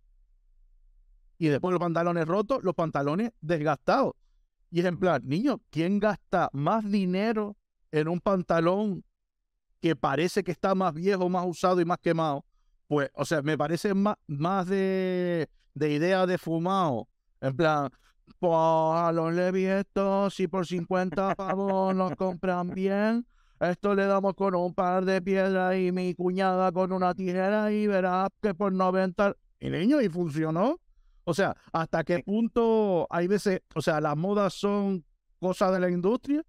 Y 1.37 1.47
después 1.47 1.71
los 1.71 1.79
pantalones 1.79 2.27
rotos, 2.27 2.63
los 2.63 2.75
pantalones 2.75 3.31
desgastados. 3.41 4.13
Y 4.71 4.81
es 4.81 4.85
en 4.85 4.99
plan, 4.99 5.21
niño, 5.25 5.61
¿quién 5.69 5.99
gasta 5.99 6.49
más 6.53 6.89
dinero 6.89 7.57
en 7.91 8.07
un 8.07 8.19
pantalón 8.19 9.03
que 9.81 9.95
parece 9.95 10.43
que 10.43 10.51
está 10.51 10.75
más 10.75 10.93
viejo, 10.93 11.29
más 11.29 11.45
usado 11.47 11.81
y 11.81 11.85
más 11.85 11.97
quemado, 11.99 12.45
Pues, 12.87 13.09
o 13.13 13.25
sea, 13.25 13.41
me 13.41 13.57
parece 13.57 13.93
más, 13.93 14.15
más 14.27 14.67
de, 14.67 15.49
de 15.73 15.91
idea 15.91 16.25
de 16.25 16.37
fumado. 16.37 17.07
En 17.41 17.55
plan, 17.55 17.89
pues 18.39 18.53
a 18.53 19.11
los 19.13 20.33
si 20.33 20.47
por 20.47 20.67
50 20.67 21.35
pavos 21.35 21.95
nos 21.95 22.15
compran 22.15 22.69
bien, 22.71 23.25
esto 23.59 23.93
le 23.93 24.05
damos 24.05 24.35
con 24.35 24.55
un 24.55 24.73
par 24.73 25.05
de 25.05 25.21
piedras 25.21 25.75
y 25.77 25.91
mi 25.91 26.13
cuñada 26.15 26.71
con 26.71 26.91
una 26.91 27.13
tijera 27.13 27.71
y 27.71 27.87
verás 27.87 28.29
que 28.41 28.53
por 28.53 28.71
90... 28.71 29.35
Y 29.59 29.69
niño, 29.69 30.01
y 30.01 30.07
funcionó. 30.07 30.79
O 31.25 31.33
sea, 31.33 31.55
¿hasta 31.73 32.03
qué 32.03 32.19
punto 32.19 33.05
hay 33.09 33.27
veces, 33.27 33.61
o 33.75 33.81
sea, 33.81 33.99
las 33.99 34.15
modas 34.15 34.53
son 34.53 35.03
cosas 35.39 35.73
de 35.73 35.79
la 35.79 35.89
industria 35.89 36.43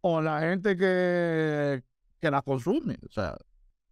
o 0.00 0.20
la 0.20 0.40
gente 0.40 0.76
que, 0.76 1.82
que 2.20 2.30
las 2.30 2.42
consume? 2.42 2.98
O 3.06 3.12
sea, 3.12 3.36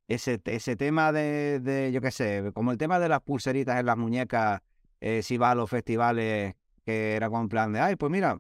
ese, 0.08 0.40
ese 0.44 0.76
tema 0.76 1.12
de, 1.12 1.60
de, 1.60 1.92
yo 1.92 2.00
qué 2.00 2.10
sé, 2.10 2.50
como 2.54 2.72
el 2.72 2.78
tema 2.78 2.98
de 2.98 3.08
las 3.08 3.20
pulseritas 3.20 3.78
en 3.78 3.86
las 3.86 3.96
muñecas, 3.96 4.60
eh, 5.00 5.22
si 5.22 5.36
vas 5.36 5.52
a 5.52 5.54
los 5.54 5.70
festivales, 5.70 6.54
que 6.84 7.14
era 7.14 7.30
con 7.30 7.48
plan 7.48 7.72
de, 7.72 7.80
ay, 7.80 7.96
pues 7.96 8.10
mira, 8.10 8.38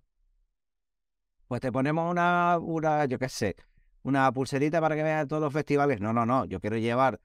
pues 1.46 1.60
te 1.60 1.70
ponemos 1.70 2.10
una, 2.10 2.58
una 2.58 3.04
yo 3.04 3.18
qué 3.18 3.28
sé, 3.28 3.54
una 4.02 4.30
pulserita 4.32 4.80
para 4.80 4.96
que 4.96 5.02
veas 5.02 5.28
todos 5.28 5.42
los 5.42 5.52
festivales. 5.52 6.00
No, 6.00 6.12
no, 6.12 6.26
no, 6.26 6.44
yo 6.44 6.60
quiero 6.60 6.76
llevar 6.76 7.20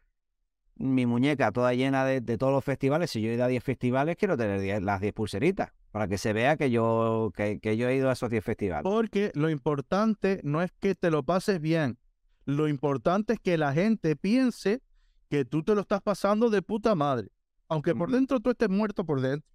mi 0.76 1.06
muñeca 1.06 1.52
toda 1.52 1.74
llena 1.74 2.06
de, 2.06 2.22
de 2.22 2.38
todos 2.38 2.54
los 2.54 2.64
festivales. 2.64 3.12
Si 3.12 3.22
yo 3.22 3.30
he 3.30 3.34
ido 3.34 3.44
a 3.44 3.48
10 3.48 3.64
festivales, 3.64 4.16
quiero 4.16 4.38
tener 4.38 4.62
10, 4.62 4.84
las 4.84 5.02
10 5.02 5.14
pulseritas 5.14 5.72
para 5.92 6.08
que 6.08 6.18
se 6.18 6.34
vea 6.34 6.58
que 6.58 6.70
yo, 6.70 7.32
que, 7.36 7.60
que 7.60 7.78
yo 7.78 7.90
he 7.90 7.96
ido 7.96 8.10
a 8.10 8.14
esos 8.14 8.30
10 8.30 8.44
festivales. 8.44 8.84
Porque 8.84 9.32
lo 9.34 9.50
importante 9.50 10.40
no 10.44 10.62
es 10.62 10.72
que 10.80 10.94
te 10.94 11.10
lo 11.10 11.24
pases 11.24 11.60
bien, 11.60 11.98
lo 12.46 12.68
importante 12.68 13.34
es 13.34 13.40
que 13.40 13.58
la 13.58 13.74
gente 13.74 14.16
piense 14.16 14.82
que 15.30 15.44
tú 15.44 15.64
te 15.64 15.76
lo 15.76 15.82
estás 15.82 16.02
pasando 16.02 16.50
de 16.50 16.62
puta 16.62 16.96
madre. 16.96 17.30
Aunque 17.68 17.94
por 17.94 18.12
dentro 18.12 18.40
tú 18.40 18.52
estés 18.52 18.70
muerto 18.70 19.06
por 19.06 19.20
dentro. 19.20 19.50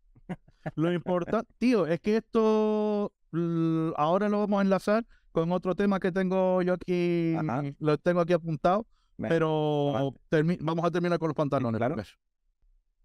Lo 0.74 0.92
importante, 0.92 1.50
tío, 1.58 1.86
es 1.86 2.00
que 2.00 2.18
esto 2.18 3.12
ahora 3.96 4.28
lo 4.28 4.40
vamos 4.40 4.58
a 4.58 4.62
enlazar 4.62 5.06
con 5.32 5.50
otro 5.52 5.74
tema 5.74 5.98
que 5.98 6.12
tengo 6.12 6.62
yo 6.62 6.74
aquí, 6.74 7.34
Ajá. 7.36 7.62
lo 7.78 7.98
tengo 7.98 8.20
aquí 8.20 8.34
apuntado, 8.34 8.86
pero 9.16 10.14
vamos 10.60 10.84
a 10.84 10.90
terminar 10.90 11.18
con 11.18 11.28
los 11.28 11.36
pantalones. 11.36 11.78
Claro. 11.78 11.94
Pues. 11.94 12.16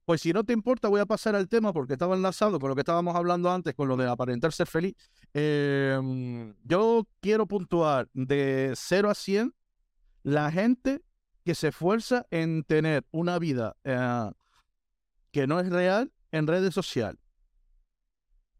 pues 0.05 0.21
si 0.21 0.33
no 0.33 0.43
te 0.43 0.53
importa, 0.53 0.89
voy 0.89 1.01
a 1.01 1.05
pasar 1.05 1.35
al 1.35 1.47
tema 1.47 1.73
porque 1.73 1.93
estaba 1.93 2.15
enlazado 2.15 2.59
con 2.59 2.69
lo 2.69 2.75
que 2.75 2.81
estábamos 2.81 3.15
hablando 3.15 3.51
antes, 3.51 3.73
con 3.73 3.87
lo 3.87 3.97
de 3.97 4.07
aparentar 4.07 4.51
ser 4.51 4.67
feliz. 4.67 4.95
Eh, 5.33 6.53
yo 6.63 7.07
quiero 7.21 7.47
puntuar 7.47 8.09
de 8.13 8.73
0 8.75 9.09
a 9.09 9.15
100 9.15 9.53
la 10.23 10.51
gente 10.51 11.01
que 11.43 11.55
se 11.55 11.69
esfuerza 11.69 12.25
en 12.29 12.63
tener 12.63 13.05
una 13.11 13.39
vida 13.39 13.77
eh, 13.85 14.31
que 15.31 15.47
no 15.47 15.59
es 15.59 15.69
real 15.69 16.11
en 16.31 16.45
redes 16.45 16.73
sociales. 16.73 17.21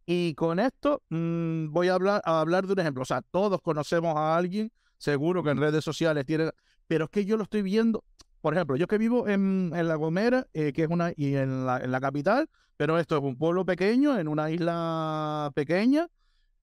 Y 0.07 0.33
con 0.33 0.59
esto 0.59 1.03
mmm, 1.09 1.67
voy 1.69 1.89
a 1.89 1.93
hablar, 1.93 2.21
a 2.25 2.39
hablar 2.39 2.65
de 2.65 2.73
un 2.73 2.79
ejemplo. 2.79 3.03
O 3.03 3.05
sea, 3.05 3.21
todos 3.21 3.61
conocemos 3.61 4.15
a 4.15 4.35
alguien, 4.35 4.71
seguro 4.97 5.43
que 5.43 5.51
en 5.51 5.57
redes 5.57 5.83
sociales 5.83 6.25
tiene, 6.25 6.49
pero 6.87 7.05
es 7.05 7.11
que 7.11 7.25
yo 7.25 7.37
lo 7.37 7.43
estoy 7.43 7.61
viendo. 7.61 8.03
Por 8.41 8.55
ejemplo, 8.55 8.75
yo 8.75 8.87
que 8.87 8.97
vivo 8.97 9.27
en, 9.27 9.71
en 9.75 9.87
La 9.87 9.95
Gomera, 9.95 10.47
eh, 10.53 10.73
que 10.73 10.83
es 10.83 10.89
una, 10.89 11.11
y 11.15 11.35
en 11.35 11.65
la, 11.65 11.77
en 11.79 11.91
la, 11.91 11.99
capital, 11.99 12.49
pero 12.77 12.97
esto 12.97 13.17
es 13.17 13.23
un 13.23 13.37
pueblo 13.37 13.65
pequeño, 13.65 14.17
en 14.17 14.27
una 14.27 14.49
isla 14.49 15.51
pequeña, 15.53 16.07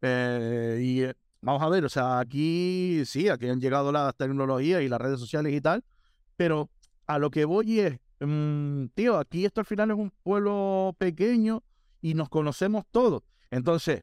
eh, 0.01 0.81
y 0.83 1.05
Vamos 1.45 1.61
a 1.61 1.69
ver, 1.69 1.85
o 1.85 1.91
sea, 1.91 2.21
aquí 2.21 3.03
sí, 3.05 3.29
aquí 3.29 3.51
han 3.51 3.61
llegado 3.61 3.93
las 3.93 4.17
tecnologías 4.17 4.81
y 4.81 4.89
las 4.89 4.99
redes 4.99 5.21
sociales 5.21 5.53
y 5.53 5.61
tal, 5.61 5.85
pero 6.37 6.71
a 7.07 7.19
lo 7.19 7.31
que 7.31 7.45
voy 7.45 7.81
es, 7.81 7.99
mmm, 8.21 8.87
tío, 8.95 9.19
aquí 9.19 9.45
esto 9.45 9.61
al 9.61 9.67
final 9.67 9.91
es 9.91 9.99
un 9.99 10.11
pueblo 10.23 10.95
pequeño 10.97 11.63
y 12.01 12.15
nos 12.15 12.31
conocemos 12.31 12.85
todos. 12.91 13.23
Entonces, 13.55 14.03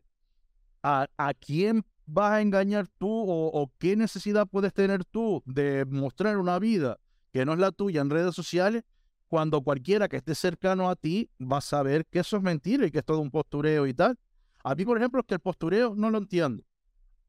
¿a, 0.82 1.08
a 1.18 1.34
quién 1.34 1.84
vas 2.06 2.32
a 2.32 2.42
engañar 2.42 2.88
tú 2.98 3.10
o, 3.10 3.48
o, 3.48 3.70
qué 3.78 3.98
necesidad 3.98 4.48
puedes 4.48 4.74
tener 4.74 5.04
tú 5.04 5.44
de 5.46 5.84
mostrar 5.86 6.38
una 6.38 6.58
vida 6.58 6.98
que 7.34 7.46
no 7.46 7.52
es 7.52 7.60
la 7.60 7.74
tuya 7.74 8.00
en 8.00 8.10
redes 8.10 8.34
sociales 8.34 8.84
cuando 9.28 9.62
cualquiera 9.62 10.08
que 10.08 10.18
esté 10.18 10.36
cercano 10.36 10.90
a 10.90 10.96
ti 10.96 11.30
va 11.40 11.58
a 11.58 11.62
saber 11.62 12.06
que 12.06 12.20
eso 12.20 12.38
es 12.38 12.44
mentira 12.44 12.86
y 12.86 12.92
que 12.92 13.00
es 13.00 13.06
todo 13.06 13.20
un 13.20 13.30
postureo 13.30 13.88
y 13.88 13.94
tal? 13.94 14.18
A 14.64 14.74
mí, 14.74 14.86
por 14.86 14.98
ejemplo, 14.98 15.20
es 15.20 15.28
que 15.28 15.34
el 15.34 15.42
postureo 15.42 15.96
no 15.96 16.10
lo 16.10 16.20
entiendo. 16.20 16.64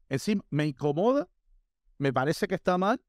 Encima, 0.07 0.45
me 0.49 0.65
incomoda, 0.65 1.27
me 1.97 2.13
parece 2.13 2.47
que 2.47 2.55
está 2.55 2.77
mal 2.77 3.01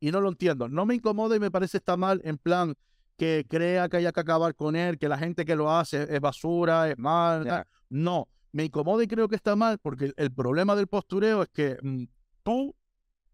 y 0.00 0.10
no 0.10 0.22
lo 0.22 0.30
entiendo. 0.30 0.66
No 0.70 0.86
me 0.86 0.94
incomoda 0.94 1.36
y 1.36 1.40
me 1.40 1.50
parece 1.50 1.76
está 1.76 1.98
mal 1.98 2.22
en 2.24 2.38
plan 2.38 2.74
que 3.18 3.44
crea 3.46 3.90
que 3.90 3.98
haya 3.98 4.12
que 4.12 4.20
acabar 4.20 4.54
con 4.54 4.76
él, 4.76 4.98
que 4.98 5.08
la 5.08 5.18
gente 5.18 5.44
que 5.44 5.56
lo 5.56 5.70
hace 5.70 6.06
es 6.14 6.20
basura, 6.20 6.88
es 6.90 6.96
mal. 6.96 7.44
Yeah. 7.44 7.66
No, 7.90 8.28
me 8.52 8.64
incomoda 8.64 9.02
y 9.02 9.08
creo 9.08 9.28
que 9.28 9.36
está 9.36 9.56
mal 9.56 9.78
porque 9.78 10.12
el, 10.16 10.32
problema 10.32 10.76
del 10.76 10.86
postureo 10.86 11.42
es 11.42 11.48
que 11.48 11.78
mmm, 11.82 12.04
tú, 12.42 12.74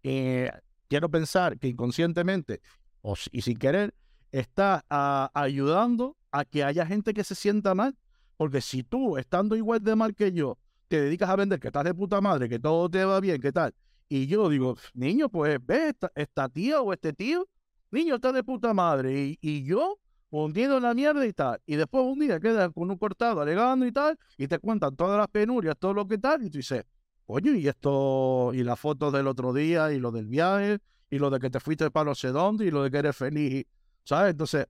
eh, 0.03 0.51
quiero 0.89 1.11
pensar 1.11 1.59
que 1.59 1.69
inconscientemente 1.69 2.61
o, 3.03 3.15
y 3.33 3.43
sin 3.43 3.59
querer, 3.59 3.95
estás 4.33 4.83
a, 4.91 5.31
ayudando 5.35 6.17
a 6.31 6.45
que 6.45 6.65
haya 6.65 6.87
gente 6.87 7.15
que 7.15 7.25
se 7.25 7.35
sienta 7.35 7.75
mal. 7.75 7.97
Porque 8.37 8.61
si 8.61 8.85
tú, 8.85 9.19
estando 9.19 9.57
igual 9.57 9.83
de 9.83 9.97
mal 9.97 10.15
que 10.15 10.33
yo, 10.33 10.59
te 10.87 11.01
dedicas 11.01 11.29
a 11.29 11.37
vender, 11.37 11.59
que 11.59 11.69
estás 11.69 11.85
de 11.85 11.95
puta 11.95 12.21
madre, 12.21 12.49
que 12.49 12.59
todo 12.59 12.89
te 12.89 13.05
va 13.05 13.21
bien, 13.21 13.41
¿qué 13.41 13.53
tal? 13.53 13.75
Y 14.09 14.27
yo 14.27 14.49
digo, 14.49 14.77
niño, 14.95 15.29
pues 15.29 15.59
ve, 15.65 15.95
esta, 16.15 16.49
tía 16.49 16.81
o 16.81 16.93
este 16.93 17.13
tío, 17.13 17.47
niño, 17.91 18.15
está 18.15 18.33
de 18.33 18.43
puta 18.43 18.73
madre. 18.73 19.37
Y 19.41 19.65
yo, 19.65 19.99
hundido 20.31 20.77
en 20.77 20.83
la 20.83 20.95
mierda 20.95 21.27
y 21.27 21.33
tal. 21.33 21.61
Y 21.67 21.77
después 21.77 22.05
un 22.05 22.19
día 22.19 22.39
quedan 22.41 22.73
con 22.73 22.91
un 22.91 22.97
cortado 22.97 23.41
alegando 23.41 23.87
y 23.87 23.93
tal, 23.93 24.19
y 24.37 24.49
te 24.49 24.59
cuentan 24.59 24.97
todas 24.97 25.19
las 25.19 25.29
penurias, 25.29 25.77
todo 25.79 25.95
lo 25.95 26.07
que 26.07 26.19
tal, 26.19 26.43
y 26.45 26.51
tú 26.51 26.59
dices, 26.59 26.85
coño, 27.27 27.55
y 27.55 27.69
esto, 27.69 28.53
y 28.55 28.63
las 28.63 28.79
fotos 28.79 29.13
del 29.13 29.27
otro 29.27 29.53
día, 29.53 29.93
y 29.93 29.99
lo 29.99 30.11
del 30.11 30.27
viaje, 30.27 30.79
y 31.11 31.19
lo 31.19 31.31
de 31.31 31.39
que 31.39 31.51
te 31.51 31.61
fuiste 31.61 31.91
para 31.91 32.11
no 32.11 32.15
sé 32.15 32.29
dónde, 32.29 32.67
y 32.67 32.71
lo 32.71 32.83
de 32.83 32.91
que 32.91 32.99
eres 32.99 33.17
feliz, 33.17 33.67
¿sabes? 34.05 34.33
Entonces, 34.33 34.67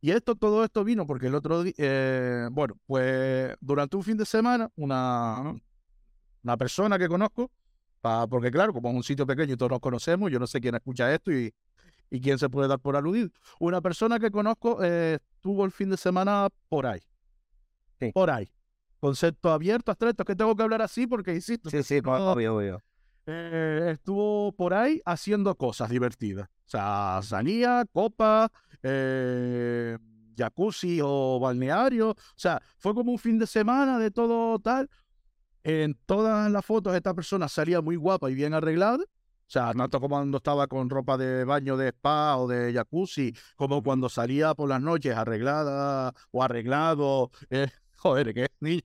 y 0.00 0.10
esto, 0.12 0.36
todo 0.36 0.64
esto 0.64 0.84
vino 0.84 1.06
porque 1.06 1.26
el 1.26 1.34
otro 1.34 1.62
día, 1.62 1.74
eh, 1.76 2.48
bueno, 2.52 2.78
pues 2.86 3.54
durante 3.60 3.96
un 3.96 4.02
fin 4.02 4.16
de 4.16 4.24
semana, 4.26 4.70
una, 4.76 5.54
una 6.42 6.56
persona 6.56 6.98
que 6.98 7.08
conozco, 7.08 7.50
pa, 8.00 8.26
porque 8.28 8.50
claro, 8.50 8.72
como 8.72 8.90
es 8.90 8.94
un 8.94 9.02
sitio 9.02 9.26
pequeño 9.26 9.54
y 9.54 9.56
todos 9.56 9.72
nos 9.72 9.80
conocemos, 9.80 10.30
yo 10.30 10.38
no 10.38 10.46
sé 10.46 10.60
quién 10.60 10.74
escucha 10.76 11.12
esto 11.12 11.32
y, 11.32 11.52
y 12.10 12.20
quién 12.20 12.38
se 12.38 12.48
puede 12.48 12.68
dar 12.68 12.80
por 12.80 12.96
aludido. 12.96 13.30
Una 13.60 13.80
persona 13.80 14.18
que 14.18 14.30
conozco 14.30 14.82
eh, 14.82 15.18
estuvo 15.34 15.64
el 15.64 15.72
fin 15.72 15.90
de 15.90 15.96
semana 15.96 16.48
por 16.68 16.86
ahí. 16.86 17.00
Sí. 17.98 18.12
Por 18.12 18.30
ahí. 18.30 18.50
Concepto 19.00 19.50
abierto, 19.50 19.92
abstracto, 19.92 20.24
que 20.24 20.34
tengo 20.34 20.56
que 20.56 20.62
hablar 20.62 20.82
así 20.82 21.06
porque 21.06 21.34
insisto. 21.34 21.70
Sí, 21.70 21.82
sí, 21.82 22.00
no, 22.00 22.32
obvio, 22.32 22.56
obvio. 22.56 22.82
Eh, 23.26 23.90
estuvo 23.92 24.52
por 24.52 24.74
ahí 24.74 25.00
haciendo 25.04 25.54
cosas 25.54 25.90
divertidas. 25.90 26.48
O 26.48 26.70
sea, 26.70 27.20
salía, 27.22 27.84
copa, 27.92 28.50
eh, 28.82 29.98
jacuzzi 30.36 31.00
o 31.02 31.38
balneario. 31.38 32.10
O 32.10 32.16
sea, 32.36 32.60
fue 32.78 32.94
como 32.94 33.12
un 33.12 33.18
fin 33.18 33.38
de 33.38 33.46
semana 33.46 33.98
de 33.98 34.10
todo 34.10 34.58
tal. 34.58 34.88
En 35.62 35.94
todas 36.06 36.50
las 36.50 36.64
fotos 36.64 36.94
esta 36.94 37.12
persona 37.14 37.48
salía 37.48 37.80
muy 37.80 37.96
guapa 37.96 38.30
y 38.30 38.34
bien 38.34 38.54
arreglada. 38.54 39.04
O 39.48 39.50
sea, 39.50 39.72
tanto 39.72 39.98
como 39.98 40.16
cuando 40.16 40.36
estaba 40.36 40.66
con 40.66 40.90
ropa 40.90 41.16
de 41.16 41.44
baño 41.44 41.78
de 41.78 41.88
spa 41.88 42.36
o 42.36 42.46
de 42.46 42.70
jacuzzi, 42.74 43.34
como 43.56 43.82
cuando 43.82 44.10
salía 44.10 44.54
por 44.54 44.68
las 44.68 44.82
noches 44.82 45.16
arreglada 45.16 46.12
o 46.30 46.42
arreglado. 46.42 47.30
Eh, 47.48 47.68
joder, 47.96 48.34
qué 48.34 48.48
niña. 48.60 48.82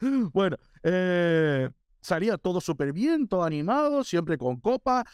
bueno, 0.32 0.56
eh, 0.82 1.70
salía 2.00 2.36
todo 2.38 2.60
súper 2.60 2.92
bien, 2.92 3.28
todo 3.28 3.44
animado, 3.44 4.02
siempre 4.02 4.36
con 4.36 4.58
copa, 4.58 5.04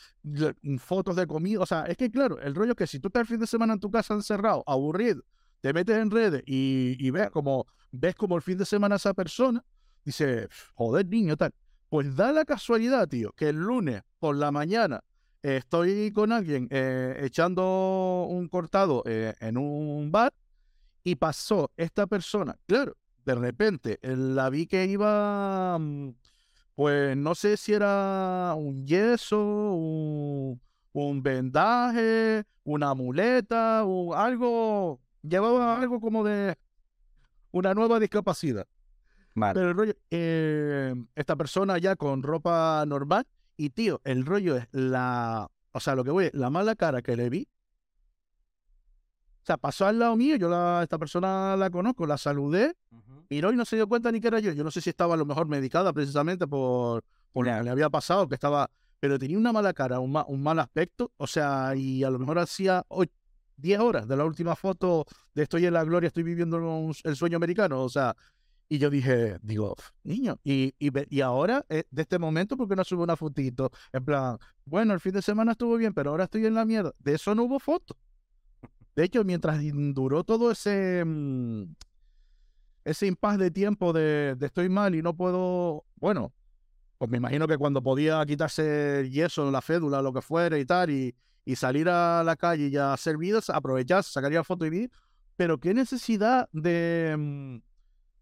fotos 0.78 1.14
de 1.16 1.26
comida. 1.26 1.61
O 1.61 1.66
sea, 1.66 1.85
es 1.85 1.99
que 1.99 2.11
claro, 2.11 2.40
el 2.40 2.54
rollo 2.54 2.71
es 2.71 2.76
que 2.78 2.87
si 2.87 3.00
tú 3.00 3.09
estás 3.09 3.21
el 3.21 3.26
fin 3.26 3.40
de 3.40 3.47
semana 3.47 3.75
en 3.75 3.80
tu 3.80 3.90
casa 3.90 4.14
encerrado, 4.14 4.64
aburrido, 4.66 5.23
te 5.61 5.75
metes 5.75 5.99
en 5.99 6.11
redes 6.11 6.42
y, 6.47 6.97
y 6.99 7.11
ves 7.11 7.30
como 7.30 7.66
ves 7.92 8.14
como 8.14 8.35
el 8.37 8.42
fin 8.42 8.56
de 8.56 8.64
semana 8.64 8.97
esa 8.97 9.12
persona, 9.12 9.62
dice, 10.04 10.49
joder, 10.75 11.06
niño, 11.06 11.37
tal. 11.37 11.52
Pues 11.90 12.16
da 12.16 12.33
la 12.33 12.44
casualidad, 12.44 13.06
tío, 13.06 13.33
que 13.37 13.50
el 13.50 13.56
lunes 13.56 14.02
por 14.25 14.37
la 14.37 14.50
mañana 14.50 15.04
eh, 15.43 15.59
estoy 15.59 16.11
con 16.11 16.33
alguien 16.33 16.66
eh, 16.71 17.14
echando 17.25 18.26
un 18.26 18.49
cortado 18.49 19.02
eh, 19.04 19.35
en 19.38 19.59
un 19.59 20.11
bar 20.11 20.33
y 21.02 21.16
pasó 21.16 21.71
esta 21.76 22.07
persona. 22.07 22.57
Claro, 22.66 22.97
de 23.26 23.35
repente 23.35 23.99
la 24.00 24.49
vi 24.49 24.66
que 24.66 24.87
iba. 24.87 25.76
Mm, 25.78 26.14
pues 26.75 27.14
no 27.19 27.35
sé 27.35 27.59
si 27.59 27.75
era 27.75 28.54
un 28.57 28.87
yeso, 28.87 29.75
un, 29.75 30.59
un 30.95 31.23
vendaje, 31.23 32.45
una 32.62 32.95
muleta, 32.95 33.85
o 33.85 34.14
algo, 34.14 35.02
llevaba 35.21 35.76
algo 35.76 36.00
como 36.00 36.25
de 36.25 36.57
una 37.50 37.75
nueva 37.75 38.00
discapacidad. 38.00 38.66
Vale. 39.35 39.52
Pero 39.52 39.69
el 39.69 39.76
rollo, 39.76 39.93
eh, 40.11 40.95
esta 41.14 41.37
persona 41.37 41.76
ya 41.76 41.95
con 41.95 42.23
ropa 42.23 42.87
normal, 42.87 43.26
y 43.56 43.70
tío, 43.70 44.00
el 44.04 44.25
rollo 44.26 44.56
es 44.56 44.68
la, 44.73 45.49
o 45.73 45.80
sea, 45.80 45.94
lo 45.94 46.04
que 46.04 46.11
voy, 46.11 46.30
la 46.32 46.50
mala 46.50 46.75
cara 46.75 47.02
que 47.02 47.16
le 47.16 47.30
vi, 47.30 47.49
O 49.42 49.46
sea, 49.46 49.56
pasó 49.58 49.87
al 49.87 49.99
lado 49.99 50.16
mío, 50.16 50.37
yo 50.37 50.49
la, 50.49 50.80
esta 50.82 50.96
persona 50.99 51.54
la 51.56 51.68
conozco, 51.68 52.06
la 52.06 52.16
saludé, 52.16 52.75
miró 53.28 53.52
y 53.52 53.56
no 53.56 53.64
se 53.66 53.76
dio 53.76 53.87
cuenta 53.87 54.11
ni 54.11 54.20
que 54.20 54.28
era 54.28 54.40
yo. 54.40 54.52
Yo 54.52 54.64
no 54.64 54.70
sé 54.70 54.80
si 54.80 54.88
estaba 54.90 55.14
a 55.14 55.16
lo 55.18 55.26
mejor 55.26 55.46
medicada 55.49 55.92
precisamente 55.92 56.46
por, 56.46 57.04
por 57.32 57.46
lo 57.46 57.52
que 57.54 57.62
le 57.62 57.70
había 57.70 57.90
pasado, 57.90 58.26
que 58.26 58.34
estaba, 58.37 58.70
pero 59.00 59.18
tenía 59.18 59.37
una 59.37 59.52
mala 59.52 59.75
cara, 59.75 60.00
un, 60.00 60.12
ma- 60.12 60.25
un 60.28 60.42
mal 60.42 60.58
aspecto, 60.61 61.12
o 61.18 61.26
sea, 61.26 61.75
y 61.76 62.02
a 62.04 62.11
lo 62.11 62.18
mejor 62.18 62.38
hacía 62.38 62.84
ocho- 62.88 63.12
10 63.56 63.78
horas 63.80 64.08
de 64.08 64.16
la 64.16 64.25
última 64.25 64.56
foto 64.56 65.04
de 65.34 65.42
Estoy 65.44 65.66
en 65.66 65.75
la 65.75 65.84
Gloria, 65.84 66.06
estoy 66.08 66.23
viviendo 66.23 66.56
un- 66.56 66.94
el 67.04 67.14
sueño 67.14 67.37
americano, 67.37 67.82
o 67.82 67.88
sea, 67.90 68.16
y 68.68 68.78
yo 68.78 68.90
dije, 68.90 69.38
digo, 69.42 69.76
niño, 70.02 70.38
y, 70.42 70.75
y, 70.78 70.90
y 71.14 71.21
ahora, 71.21 71.64
eh, 71.68 71.85
de 71.90 72.02
este 72.02 72.18
momento, 72.18 72.56
¿por 72.56 72.68
qué 72.68 72.76
no 72.76 72.85
subo 72.85 73.02
una 73.02 73.16
fotito? 73.16 73.71
En 73.92 74.04
plan, 74.04 74.38
bueno, 74.64 74.94
el 74.94 75.00
fin 75.00 75.12
de 75.12 75.23
semana 75.23 75.52
estuvo 75.52 75.76
bien, 75.76 75.92
pero 75.92 76.11
ahora 76.11 76.25
estoy 76.25 76.47
en 76.47 76.54
la 76.54 76.64
mierda. 76.64 76.92
De 76.99 77.14
eso 77.14 77.35
no 77.35 77.44
hubo 77.44 77.59
foto. 77.61 77.97
De 78.97 79.04
hecho, 79.04 79.25
mientras 79.25 79.61
duró 79.92 80.25
todo 80.25 80.50
ese, 80.50 81.04
mm, 81.04 81.64
ese 82.85 83.06
impas 83.06 83.38
de 83.38 83.50
tiempo 83.50 83.92
de, 83.92 84.35
de 84.37 84.47
estoy 84.47 84.68
mal 84.68 84.94
y 84.94 85.02
no 85.02 85.16
puedo, 85.16 85.85
bueno, 85.97 86.33
pues 86.99 87.11
me 87.11 87.18
imagino 87.18 87.47
que 87.49 87.59
cuando 87.59 87.83
podía 87.83 88.25
quitarse 88.25 89.00
el 89.00 89.11
yeso, 89.11 89.50
la 89.50 89.61
fédula, 89.61 90.00
lo 90.00 90.12
que 90.12 90.23
fuera 90.23 90.59
y 90.59 90.64
tal, 90.64 90.90
y, 90.90 91.14
y 91.44 91.56
salir 91.56 91.88
a 91.88 92.23
la 92.25 92.37
calle 92.37 92.68
y 92.68 92.76
a 92.76 92.92
hacer 92.92 93.18
vidas, 93.18 93.50
aprovechar, 93.50 94.04
sacaría 94.04 94.44
foto 94.44 94.64
y 94.64 94.71
vídeo. 94.71 94.90
Pero 95.37 95.59
qué 95.59 95.75
necesidad 95.75 96.49
de, 96.52 97.14
mm, 97.18 97.74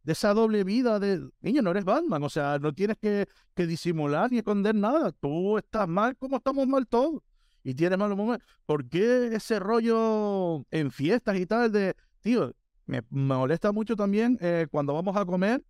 de 0.03 0.13
esa 0.13 0.35
doble 0.35 0.65
vida 0.65 0.99
de, 0.99 1.29
niño, 1.41 1.63
no 1.63 1.71
eres 1.71 1.85
Batman, 1.85 2.23
o 2.23 2.29
sea, 2.29 2.59
no 2.59 2.73
tienes 2.73 2.97
que, 2.99 3.27
que 3.55 3.67
disimular 3.67 4.31
ni 4.31 4.39
esconder 4.39 4.75
nada. 4.75 5.13
Tú 5.13 5.59
estás 5.59 5.89
mal 5.89 6.17
como 6.17 6.37
estamos 6.37 6.67
mal 6.67 6.87
todos. 6.87 7.23
Y 7.65 7.75
tienes 7.75 7.99
malos 7.99 8.17
momentos. 8.17 8.49
¿Por 8.67 8.89
qué 8.89 9.29
ese 9.35 9.61
rollo 9.61 10.67
en 10.71 10.91
fiestas 10.91 11.39
y 11.39 11.47
tal 11.47 11.71
de, 11.71 11.95
tío, 12.21 12.53
me, 12.87 13.03
me 13.11 13.35
molesta 13.37 13.71
mucho 13.73 13.95
también 13.95 14.37
eh, 14.41 14.67
cuando 14.71 14.95
vamos 14.95 15.17
a 15.17 15.25
comer, 15.25 15.63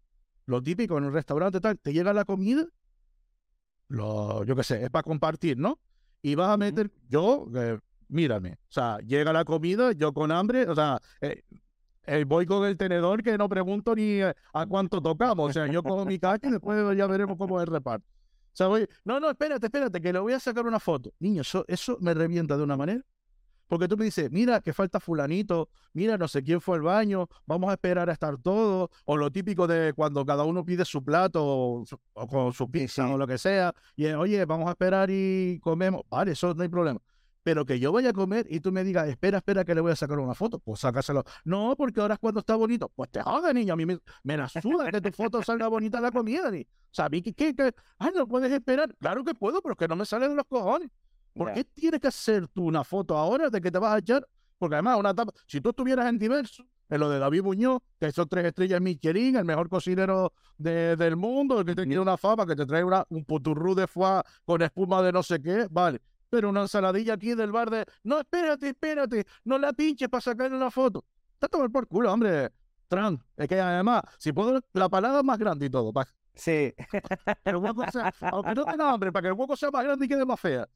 lo 0.46 0.62
típico 0.62 0.98
en 0.98 1.04
un 1.04 1.12
restaurante 1.12 1.60
tal, 1.60 1.78
te 1.78 1.92
llega 1.92 2.12
la 2.12 2.24
comida, 2.24 2.66
lo, 3.88 4.44
yo 4.44 4.56
qué 4.56 4.64
sé, 4.64 4.84
es 4.84 4.90
para 4.90 5.02
compartir, 5.02 5.58
¿no? 5.58 5.78
Y 6.22 6.34
vas 6.34 6.48
a 6.48 6.56
meter, 6.56 6.90
yo, 7.08 7.46
eh, 7.54 7.78
mírame, 8.08 8.52
o 8.52 8.72
sea, 8.72 8.98
llega 8.98 9.32
la 9.32 9.44
comida, 9.44 9.92
yo 9.92 10.12
con 10.12 10.32
hambre, 10.32 10.68
o 10.68 10.74
sea, 10.74 10.98
eh, 11.20 11.42
eh, 12.06 12.24
voy 12.24 12.46
con 12.46 12.64
el 12.66 12.76
tenedor 12.76 13.22
que 13.22 13.38
no 13.38 13.48
pregunto 13.48 13.94
ni 13.94 14.20
eh, 14.20 14.34
a 14.52 14.66
cuánto 14.66 15.00
tocamos, 15.00 15.50
o 15.50 15.52
sea, 15.52 15.66
yo 15.66 15.82
cojo 15.82 16.04
mi 16.04 16.18
caca 16.18 16.48
y 16.48 16.52
después 16.52 16.96
ya 16.96 17.06
veremos 17.06 17.36
cómo 17.38 17.60
es 17.60 17.66
el 17.66 17.72
reparto. 17.72 18.06
O 18.52 18.54
sea, 18.54 18.66
voy, 18.66 18.86
no, 19.04 19.18
no, 19.18 19.30
espérate, 19.30 19.66
espérate, 19.66 20.00
que 20.00 20.12
le 20.12 20.18
voy 20.18 20.34
a 20.34 20.40
sacar 20.40 20.66
una 20.66 20.78
foto. 20.78 21.10
Niño, 21.20 21.40
eso, 21.40 21.64
eso 21.68 21.96
me 22.00 22.12
revienta 22.12 22.56
de 22.56 22.62
una 22.62 22.76
manera. 22.76 23.02
Porque 23.66 23.88
tú 23.88 23.96
me 23.96 24.04
dices, 24.04 24.30
mira, 24.30 24.60
que 24.60 24.74
falta 24.74 25.00
fulanito, 25.00 25.70
mira, 25.94 26.18
no 26.18 26.28
sé 26.28 26.42
quién 26.42 26.60
fue 26.60 26.76
al 26.76 26.82
baño, 26.82 27.26
vamos 27.46 27.70
a 27.70 27.72
esperar 27.72 28.10
a 28.10 28.12
estar 28.12 28.36
todos, 28.36 28.90
o 29.06 29.16
lo 29.16 29.30
típico 29.30 29.66
de 29.66 29.94
cuando 29.94 30.26
cada 30.26 30.44
uno 30.44 30.62
pide 30.62 30.84
su 30.84 31.02
plato 31.02 31.42
o, 31.42 31.84
con 32.28 32.52
su 32.52 32.70
pizza 32.70 33.06
sí. 33.06 33.12
o 33.14 33.16
lo 33.16 33.26
que 33.26 33.38
sea, 33.38 33.72
y 33.96 34.04
oye, 34.08 34.44
vamos 34.44 34.68
a 34.68 34.72
esperar 34.72 35.08
y 35.10 35.58
comemos, 35.60 36.02
vale, 36.10 36.32
eso 36.32 36.52
no 36.52 36.62
hay 36.62 36.68
problema. 36.68 37.00
Pero 37.42 37.64
que 37.66 37.80
yo 37.80 37.90
vaya 37.90 38.10
a 38.10 38.12
comer 38.12 38.46
y 38.48 38.60
tú 38.60 38.70
me 38.70 38.84
digas, 38.84 39.08
espera, 39.08 39.38
espera, 39.38 39.64
que 39.64 39.74
le 39.74 39.80
voy 39.80 39.92
a 39.92 39.96
sacar 39.96 40.18
una 40.18 40.34
foto, 40.34 40.60
pues 40.60 40.80
sácaselo. 40.80 41.24
No, 41.44 41.74
porque 41.76 42.00
ahora 42.00 42.14
es 42.14 42.20
cuando 42.20 42.40
está 42.40 42.54
bonito. 42.54 42.90
Pues 42.94 43.10
te 43.10 43.20
jodas, 43.20 43.52
niño, 43.52 43.72
a 43.72 43.76
mí 43.76 43.84
me, 43.84 43.98
me 44.22 44.36
la 44.36 44.48
suda 44.48 44.90
que 44.90 45.00
tu 45.00 45.10
foto 45.10 45.42
salga 45.42 45.66
bonita 45.68 46.00
la 46.00 46.12
comida, 46.12 46.50
ni. 46.50 46.66
Mí 47.10 47.22
que, 47.22 47.32
que, 47.32 47.54
que- 47.54 47.74
ah, 47.98 48.10
no 48.14 48.28
puedes 48.28 48.52
esperar. 48.52 48.94
Claro 48.98 49.24
que 49.24 49.34
puedo, 49.34 49.60
pero 49.60 49.72
es 49.72 49.78
que 49.78 49.88
no 49.88 49.96
me 49.96 50.04
sale 50.06 50.28
de 50.28 50.34
los 50.34 50.44
cojones. 50.46 50.88
¿Por 51.34 51.52
qué 51.54 51.64
tienes 51.64 51.98
que 52.00 52.08
hacer 52.08 52.46
tú 52.48 52.64
una 52.66 52.84
foto 52.84 53.16
ahora 53.16 53.48
de 53.50 53.60
que 53.60 53.70
te 53.70 53.78
vas 53.78 53.94
a 53.94 53.98
echar? 53.98 54.28
Porque 54.58 54.76
además, 54.76 54.98
una 54.98 55.12
tapa, 55.14 55.32
si 55.46 55.60
tú 55.60 55.70
estuvieras 55.70 56.06
en 56.08 56.18
diverso, 56.18 56.64
en 56.88 57.00
lo 57.00 57.08
de 57.08 57.18
David 57.18 57.42
Muñoz, 57.42 57.80
que 57.98 58.12
son 58.12 58.28
tres 58.28 58.44
estrellas 58.44 58.80
Michelin, 58.80 59.34
el 59.36 59.44
mejor 59.44 59.68
cocinero 59.68 60.32
de- 60.58 60.94
del 60.94 61.16
mundo, 61.16 61.58
el 61.58 61.66
que 61.66 61.74
te 61.74 61.84
quiere 61.86 61.98
una 62.00 62.16
fama, 62.18 62.46
que 62.46 62.54
te 62.54 62.66
trae 62.66 62.84
una, 62.84 63.04
un 63.08 63.24
puturrú 63.24 63.74
de 63.74 63.86
foie 63.88 64.20
con 64.44 64.60
espuma 64.62 65.02
de 65.02 65.10
no 65.10 65.22
sé 65.22 65.40
qué, 65.42 65.66
vale. 65.70 66.00
Pero 66.32 66.48
una 66.48 66.62
ensaladilla 66.62 67.12
aquí 67.12 67.34
del 67.34 67.52
bar 67.52 67.68
de, 67.68 67.84
no, 68.04 68.20
espérate, 68.20 68.70
espérate, 68.70 69.26
no 69.44 69.58
la 69.58 69.74
pinches 69.74 70.08
para 70.08 70.22
sacarle 70.22 70.56
una 70.56 70.70
foto. 70.70 71.04
Está 71.34 71.46
tomar 71.46 71.70
por 71.70 71.86
culo, 71.86 72.10
hombre. 72.10 72.48
Trump. 72.88 73.22
Es 73.36 73.48
que 73.48 73.60
además, 73.60 74.00
si 74.16 74.32
puedo, 74.32 74.58
la 74.72 74.88
palada 74.88 75.22
más 75.22 75.38
grande 75.38 75.66
y 75.66 75.70
todo. 75.70 75.92
Para 75.92 76.08
Sí, 76.34 76.72
el 77.44 77.56
hueco 77.56 77.84
sea, 77.92 78.14
aunque 78.30 78.54
no 78.54 78.64
tenga 78.64 78.90
hambre, 78.90 79.12
para 79.12 79.24
que 79.24 79.28
el 79.28 79.34
hueco 79.34 79.56
sea 79.56 79.70
más 79.70 79.84
grande 79.84 80.06
y 80.06 80.08
quede 80.08 80.24
más 80.24 80.40
fea. 80.40 80.66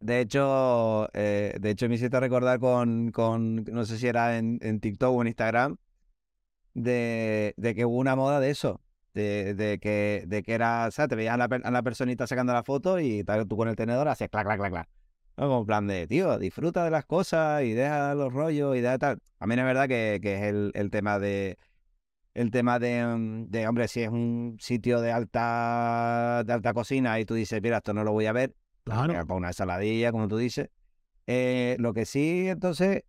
de 0.00 0.20
hecho, 0.20 1.08
eh, 1.14 1.56
de 1.58 1.70
hecho 1.70 1.88
me 1.88 1.94
hiciste 1.94 2.20
recordar 2.20 2.60
con, 2.60 3.10
con, 3.12 3.64
no 3.64 3.86
sé 3.86 3.96
si 3.96 4.08
era 4.08 4.36
en, 4.36 4.58
en 4.60 4.78
TikTok 4.78 5.16
o 5.16 5.22
en 5.22 5.28
Instagram, 5.28 5.76
de, 6.74 7.54
de 7.56 7.74
que 7.74 7.86
hubo 7.86 7.96
una 7.96 8.14
moda 8.14 8.40
de 8.40 8.50
eso, 8.50 8.82
de, 9.14 9.54
de 9.54 9.78
que, 9.78 10.24
de 10.26 10.42
que 10.42 10.52
era, 10.54 10.86
o 10.86 10.90
sea, 10.90 11.08
te 11.08 11.16
veías 11.16 11.34
a 11.34 11.36
la, 11.36 11.44
a 11.44 11.70
la 11.70 11.82
personita 11.82 12.26
sacando 12.26 12.52
la 12.52 12.62
foto 12.62 13.00
y 13.00 13.24
tal, 13.24 13.46
tú 13.46 13.56
con 13.56 13.68
el 13.68 13.76
tenedor 13.76 14.08
hacías 14.08 14.30
clac, 14.30 14.44
clac, 14.46 14.58
clac, 14.58 14.70
clac. 14.72 14.88
¿no? 15.36 15.46
Como 15.48 15.60
en 15.60 15.66
plan 15.66 15.86
de, 15.86 16.06
tío, 16.06 16.38
disfruta 16.38 16.84
de 16.84 16.90
las 16.90 17.04
cosas 17.04 17.62
y 17.62 17.72
deja 17.72 18.14
los 18.14 18.32
rollos 18.32 18.76
y 18.76 18.80
deja 18.80 18.98
tal. 18.98 19.18
A 19.38 19.46
mí 19.46 19.54
es 19.54 19.64
verdad 19.64 19.88
que, 19.88 20.18
que 20.22 20.34
es 20.34 20.42
el, 20.42 20.72
el 20.74 20.90
tema 20.90 21.18
de, 21.18 21.56
el 22.34 22.50
tema 22.50 22.78
de, 22.78 23.04
mm, 23.04 23.44
de, 23.50 23.66
hombre, 23.68 23.88
si 23.88 24.02
es 24.02 24.10
un 24.10 24.56
sitio 24.60 25.00
de 25.00 25.12
alta, 25.12 26.42
de 26.46 26.52
alta 26.52 26.72
cocina 26.72 27.18
y 27.20 27.24
tú 27.24 27.34
dices, 27.34 27.60
mira, 27.62 27.78
esto 27.78 27.94
no 27.94 28.04
lo 28.04 28.12
voy 28.12 28.26
a 28.26 28.32
ver, 28.32 28.54
Claro. 28.84 29.12
para 29.12 29.34
una 29.34 29.48
ensaladilla, 29.48 30.12
como 30.12 30.28
tú 30.28 30.36
dices. 30.38 30.70
Eh, 31.26 31.76
lo 31.78 31.92
que 31.92 32.06
sí, 32.06 32.48
entonces, 32.48 33.02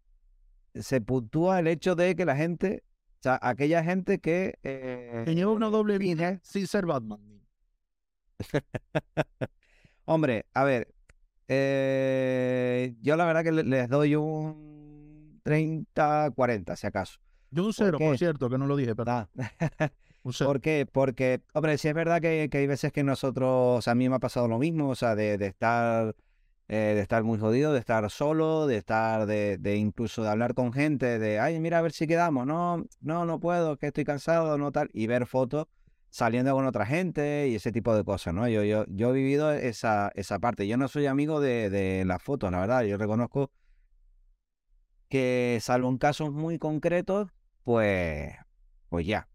se 0.76 1.00
puntúa 1.02 1.60
el 1.60 1.68
hecho 1.68 1.96
de 1.96 2.16
que 2.16 2.26
la 2.26 2.36
gente, 2.36 2.84
o 3.20 3.22
sea, 3.22 3.40
aquella 3.42 3.84
gente 3.84 4.20
que... 4.20 4.56
eh, 4.64 5.24
Que 5.26 5.36
lleva 5.36 5.52
una 5.52 5.70
doble 5.70 5.98
vida 5.98 6.40
sin 6.44 6.68
ser 6.68 6.86
Batman. 6.86 7.20
Hombre, 10.06 10.46
a 10.54 10.64
ver, 10.64 10.88
eh, 11.48 12.96
yo 13.02 13.16
la 13.16 13.26
verdad 13.26 13.44
que 13.44 13.52
le- 13.52 13.64
les 13.64 13.90
doy 13.90 14.16
un 14.16 15.40
30-40, 15.44 16.76
si 16.76 16.88
acaso. 16.88 17.20
Yo 17.52 17.66
un 17.66 17.74
cero, 17.74 17.98
por 17.98 18.18
cierto, 18.18 18.50
que 18.50 18.58
no 18.58 18.68
lo 18.68 18.76
dije, 18.76 18.96
pero 18.96 19.06
¿verdad? 19.06 19.30
un 20.24 20.34
cero. 20.34 20.50
¿Por 20.50 20.62
qué? 20.62 20.88
Porque, 20.92 21.42
hombre, 21.54 21.78
sí 21.78 21.88
es 21.88 21.94
verdad 21.94 22.22
que, 22.22 22.50
que 22.52 22.58
hay 22.60 22.68
veces 22.68 22.92
que 22.92 23.04
nosotros, 23.04 23.88
a 23.88 23.96
mí 23.96 24.10
me 24.10 24.16
ha 24.16 24.20
pasado 24.20 24.48
lo 24.48 24.60
mismo, 24.60 24.90
o 24.90 24.96
sea, 24.96 25.16
de, 25.16 25.38
de 25.38 25.48
estar, 25.48 26.16
eh, 26.70 26.94
de 26.96 27.02
estar 27.02 27.24
muy 27.24 27.40
jodido, 27.40 27.74
de 27.74 27.80
estar 27.80 28.10
solo, 28.12 28.68
de 28.68 28.78
estar, 28.78 29.26
de, 29.26 29.58
de 29.58 29.76
incluso 29.76 30.24
de 30.24 30.30
hablar 30.30 30.54
con 30.54 30.72
gente, 30.72 31.18
de, 31.20 31.40
ay, 31.40 31.60
mira, 31.60 31.80
a 31.80 31.82
ver 31.82 31.92
si 31.92 32.08
quedamos, 32.08 32.46
no, 32.46 32.86
no, 33.02 33.26
no 33.26 33.40
puedo, 33.40 33.78
que 33.78 33.88
estoy 33.88 34.06
cansado, 34.06 34.58
no 34.58 34.72
tal, 34.72 34.90
y 34.94 35.08
ver 35.08 35.26
fotos 35.26 35.66
saliendo 36.12 36.54
con 36.54 36.66
otra 36.66 36.86
gente 36.86 37.48
y 37.50 37.56
ese 37.56 37.72
tipo 37.72 37.96
de 37.96 38.04
cosas, 38.04 38.34
¿no? 38.34 38.48
Yo, 38.48 38.64
yo, 38.64 38.86
yo 38.88 39.10
he 39.10 39.14
vivido 39.14 39.52
esa, 39.52 40.12
esa 40.16 40.40
parte. 40.40 40.68
Yo 40.68 40.78
no 40.78 40.88
soy 40.88 41.08
amigo 41.08 41.40
de, 41.40 41.70
de 41.70 42.06
las 42.06 42.22
fotos, 42.22 42.52
la 42.52 42.60
verdad. 42.60 42.84
Yo 42.84 42.98
reconozco 42.98 43.52
que, 45.08 45.60
salvo 45.62 45.90
en 45.90 45.98
casos 45.98 46.32
muy 46.32 46.60
concretos, 46.60 47.30
pues, 47.64 48.34
pues 48.90 49.06
ya. 49.06 49.28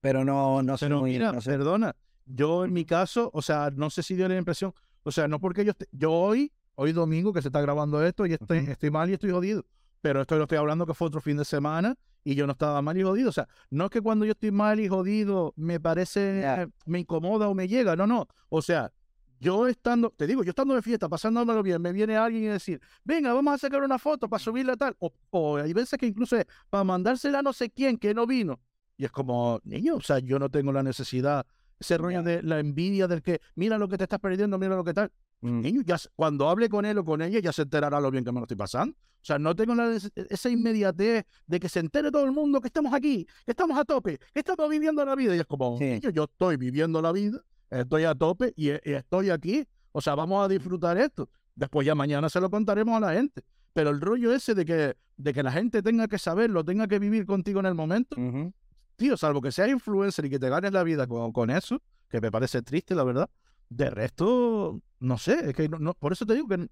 Pero 0.00 0.24
no, 0.24 0.62
no 0.62 0.76
soy 0.76 0.88
Pero 0.88 1.00
muy, 1.00 1.12
mira, 1.12 1.32
no 1.32 1.40
sé. 1.40 1.50
perdona, 1.50 1.96
yo 2.26 2.64
en 2.64 2.72
mi 2.72 2.84
caso, 2.84 3.30
o 3.32 3.42
sea, 3.42 3.70
no 3.74 3.90
sé 3.90 4.02
si 4.02 4.14
dio 4.14 4.28
la 4.28 4.36
impresión, 4.36 4.72
o 5.02 5.10
sea, 5.12 5.28
no 5.28 5.40
porque 5.40 5.64
yo 5.64 5.70
esté, 5.72 5.86
yo 5.92 6.12
hoy, 6.12 6.52
hoy 6.74 6.92
domingo 6.92 7.32
que 7.32 7.42
se 7.42 7.48
está 7.48 7.60
grabando 7.60 8.04
esto 8.04 8.26
y 8.26 8.32
estoy, 8.34 8.58
Ujú. 8.60 8.70
estoy 8.72 8.90
mal 8.90 9.10
y 9.10 9.14
estoy 9.14 9.30
jodido, 9.30 9.64
pero 10.00 10.20
esto 10.20 10.36
lo 10.36 10.44
estoy 10.44 10.58
hablando 10.58 10.86
que 10.86 10.94
fue 10.94 11.08
otro 11.08 11.20
fin 11.20 11.36
de 11.36 11.44
semana 11.44 11.96
y 12.24 12.34
yo 12.34 12.46
no 12.46 12.52
estaba 12.52 12.82
mal 12.82 12.96
y 12.98 13.02
jodido, 13.02 13.30
o 13.30 13.32
sea, 13.32 13.48
no 13.70 13.84
es 13.84 13.90
que 13.90 14.00
cuando 14.00 14.24
yo 14.24 14.32
estoy 14.32 14.50
mal 14.50 14.80
y 14.80 14.88
jodido 14.88 15.54
me 15.56 15.80
parece, 15.80 16.40
Ya. 16.42 16.62
eh, 16.62 16.68
me 16.86 17.00
incomoda 17.00 17.48
o 17.48 17.54
me 17.54 17.68
llega, 17.68 17.96
no, 17.96 18.06
no, 18.06 18.26
o 18.48 18.60
sea, 18.62 18.92
yo 19.40 19.68
estando, 19.68 20.10
te 20.10 20.26
digo, 20.26 20.42
yo 20.42 20.50
estando 20.50 20.74
de 20.74 20.82
fiesta, 20.82 21.08
pasándomelo 21.08 21.62
bien, 21.62 21.80
me 21.80 21.92
viene 21.92 22.16
alguien 22.16 22.42
y 22.44 22.46
decir, 22.48 22.80
venga, 23.04 23.32
vamos 23.32 23.54
a 23.54 23.58
sacar 23.58 23.82
una 23.82 23.98
foto 23.98 24.28
para 24.28 24.42
subirla 24.42 24.76
tal, 24.76 24.96
o, 24.98 25.12
o 25.30 25.56
hay 25.58 25.72
veces 25.72 25.96
que 25.98 26.06
incluso 26.06 26.36
es 26.36 26.44
para 26.68 26.82
mandársela 26.84 27.38
a 27.38 27.42
no 27.42 27.52
sé 27.52 27.70
quién 27.70 27.96
que 27.98 28.12
no 28.14 28.26
vino. 28.26 28.58
Y 28.96 29.04
es 29.04 29.12
como, 29.12 29.60
niño, 29.62 29.94
o 29.94 30.00
sea, 30.00 30.18
yo 30.18 30.40
no 30.40 30.48
tengo 30.50 30.72
la 30.72 30.82
necesidad, 30.82 31.46
ese 31.78 31.98
rollo 31.98 32.22
de 32.22 32.42
la 32.42 32.58
envidia 32.60 33.06
del 33.06 33.22
que, 33.22 33.40
mira 33.54 33.78
lo 33.78 33.88
que 33.88 33.96
te 33.98 34.04
estás 34.04 34.18
perdiendo, 34.20 34.58
mira 34.58 34.76
lo 34.76 34.84
que 34.84 34.94
tal. 34.94 35.10
Mm, 35.40 35.60
Niño, 35.60 35.82
ya, 35.86 35.96
cuando 36.16 36.48
hable 36.48 36.68
con 36.68 36.84
él 36.84 36.98
o 36.98 37.04
con 37.04 37.22
ella, 37.22 37.38
ya 37.40 37.52
se 37.52 37.62
enterará 37.62 38.00
lo 38.00 38.10
bien 38.10 38.24
que 38.24 38.32
me 38.32 38.40
lo 38.40 38.44
estoy 38.44 38.56
pasando. 38.56 38.94
O 38.96 39.24
sea, 39.28 39.38
no 39.38 39.54
tengo 39.54 39.74
la 39.74 39.88
nece- 39.88 40.10
esa 40.30 40.48
inmediatez 40.48 41.24
de 41.46 41.60
que 41.60 41.68
se 41.68 41.80
entere 41.80 42.10
todo 42.10 42.24
el 42.24 42.32
mundo 42.32 42.60
que 42.60 42.68
estamos 42.68 42.92
aquí, 42.94 43.24
que 43.44 43.50
estamos 43.52 43.76
a 43.78 43.84
tope, 43.84 44.18
que 44.32 44.40
estamos 44.40 44.68
viviendo 44.70 45.04
la 45.04 45.14
vida. 45.14 45.34
Y 45.36 45.40
es 45.40 45.46
como, 45.46 45.76
Sí. 45.78 45.84
niño, 45.84 46.10
yo 46.10 46.24
estoy 46.24 46.56
viviendo 46.56 47.00
la 47.02 47.12
vida, 47.12 47.40
estoy 47.70 48.04
a 48.04 48.14
tope 48.14 48.52
y, 48.56 48.70
y 48.70 48.74
estoy 48.84 49.30
aquí. 49.30 49.64
O 49.92 50.00
sea, 50.00 50.14
vamos 50.14 50.44
a 50.44 50.48
disfrutar 50.48 50.96
esto. 50.98 51.28
Después 51.54 51.84
ya 51.86 51.94
mañana 51.94 52.28
se 52.28 52.40
lo 52.40 52.50
contaremos 52.50 52.96
a 52.96 53.00
la 53.00 53.12
gente. 53.12 53.42
Pero 53.72 53.90
el 53.90 54.00
rollo 54.00 54.32
ese 54.32 54.54
de 54.54 54.64
que, 54.64 54.96
de 55.16 55.32
que 55.32 55.42
la 55.42 55.52
gente 55.52 55.82
tenga 55.82 56.08
que 56.08 56.18
saberlo, 56.18 56.64
tenga 56.64 56.86
que 56.88 56.98
vivir 56.98 57.26
contigo 57.26 57.60
en 57.60 57.66
el 57.66 57.74
momento, 57.74 58.16
ujú. 58.20 58.52
Tío, 58.98 59.16
salvo 59.16 59.40
que 59.42 59.52
seas 59.52 59.70
influencer 59.70 60.26
y 60.26 60.30
que 60.30 60.40
te 60.40 60.50
ganes 60.50 60.72
la 60.72 60.84
vida 60.84 61.06
con, 61.08 61.32
con 61.32 61.50
eso, 61.50 61.80
que 62.10 62.20
me 62.20 62.30
parece 62.32 62.62
triste, 62.62 62.94
la 62.96 63.04
verdad. 63.04 63.30
De 63.70 63.90
resto, 63.90 64.82
no 65.00 65.18
sé, 65.18 65.50
es 65.50 65.54
que 65.56 65.68
no, 65.70 65.78
no- 65.80 65.94
por 65.94 66.12
eso 66.12 66.26
te 66.26 66.34
digo 66.34 66.48
que 66.48 66.68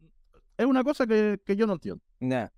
es 0.58 0.66
una 0.66 0.84
cosa 0.84 1.06
que, 1.06 1.40
que 1.44 1.56
yo 1.56 1.66
no 1.66 1.74
entiendo. 1.74 2.02
Ya. 2.20 2.52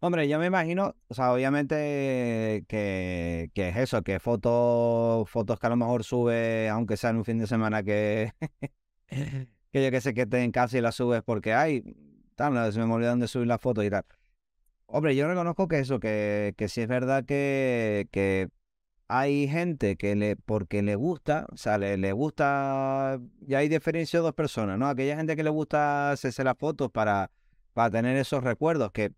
Hombre, 0.00 0.28
yo 0.28 0.38
me 0.38 0.46
imagino, 0.46 0.94
o 1.08 1.14
sea, 1.14 1.32
obviamente 1.32 2.64
que, 2.68 3.50
que 3.54 3.68
es 3.70 3.76
eso, 3.78 4.02
que 4.02 4.20
fotos, 4.20 5.28
fotos 5.30 5.58
que 5.58 5.66
a 5.66 5.70
lo 5.70 5.76
mejor 5.76 6.04
sube, 6.04 6.68
aunque 6.68 6.96
sea 6.96 7.10
en 7.10 7.16
un 7.18 7.24
fin 7.24 7.38
de 7.38 7.46
semana 7.48 7.82
que, 7.82 8.32
que 9.72 9.84
yo 9.84 9.90
que 9.90 10.00
sé 10.00 10.14
que 10.14 10.22
esté 10.22 10.42
en 10.42 10.52
casa 10.52 10.78
y 10.78 10.80
la 10.80 10.92
subes 10.92 11.22
porque 11.22 11.54
hay, 11.54 11.82
tal, 12.36 12.72
se 12.72 12.78
me 12.84 12.92
olvidan 12.92 13.20
de 13.20 13.28
subir 13.28 13.46
la 13.48 13.58
foto 13.58 13.82
y 13.82 13.90
tal. 13.90 14.04
Hombre, 14.86 15.16
yo 15.16 15.28
reconozco 15.28 15.68
que 15.68 15.80
eso, 15.80 16.00
que, 16.00 16.54
que 16.56 16.68
sí 16.68 16.80
es 16.82 16.88
verdad 16.88 17.24
que, 17.26 18.08
que 18.10 18.48
hay 19.08 19.48
gente 19.48 19.96
que 19.96 20.14
le, 20.16 20.36
porque 20.36 20.82
le 20.82 20.94
gusta, 20.94 21.46
o 21.50 21.56
sea, 21.56 21.78
le, 21.78 21.96
le 21.96 22.12
gusta, 22.12 23.20
y 23.46 23.54
hay 23.54 23.68
diferencia 23.68 24.20
de 24.20 24.24
dos 24.24 24.34
personas, 24.34 24.78
¿no? 24.78 24.88
Aquella 24.88 25.16
gente 25.16 25.34
que 25.36 25.42
le 25.42 25.50
gusta 25.50 26.12
hacerse 26.12 26.44
las 26.44 26.56
fotos 26.58 26.90
para, 26.90 27.30
para 27.72 27.90
tener 27.90 28.16
esos 28.16 28.44
recuerdos, 28.44 28.92
que 28.92 29.12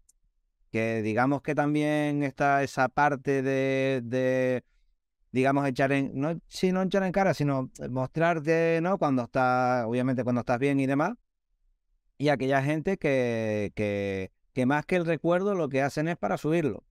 que 0.70 1.02
digamos 1.02 1.42
que 1.42 1.54
también 1.54 2.22
está 2.22 2.62
esa 2.62 2.88
parte 2.88 3.42
de, 3.42 4.00
de 4.04 4.64
digamos, 5.32 5.68
echar 5.68 5.92
en, 5.92 6.12
no, 6.14 6.40
si 6.48 6.72
no 6.72 6.82
echar 6.82 7.02
en 7.02 7.12
cara, 7.12 7.34
sino 7.34 7.70
mostrarte, 7.90 8.80
¿no? 8.82 8.98
Cuando 8.98 9.24
estás, 9.24 9.84
obviamente 9.86 10.24
cuando 10.24 10.40
estás 10.40 10.58
bien 10.58 10.80
y 10.80 10.86
demás. 10.86 11.14
Y 12.18 12.28
aquella 12.28 12.62
gente 12.62 12.98
que, 12.98 13.72
que, 13.74 14.30
que 14.52 14.66
más 14.66 14.84
que 14.86 14.96
el 14.96 15.06
recuerdo 15.06 15.54
lo 15.54 15.68
que 15.68 15.82
hacen 15.82 16.08
es 16.08 16.16
para 16.16 16.36
subirlo. 16.36 16.84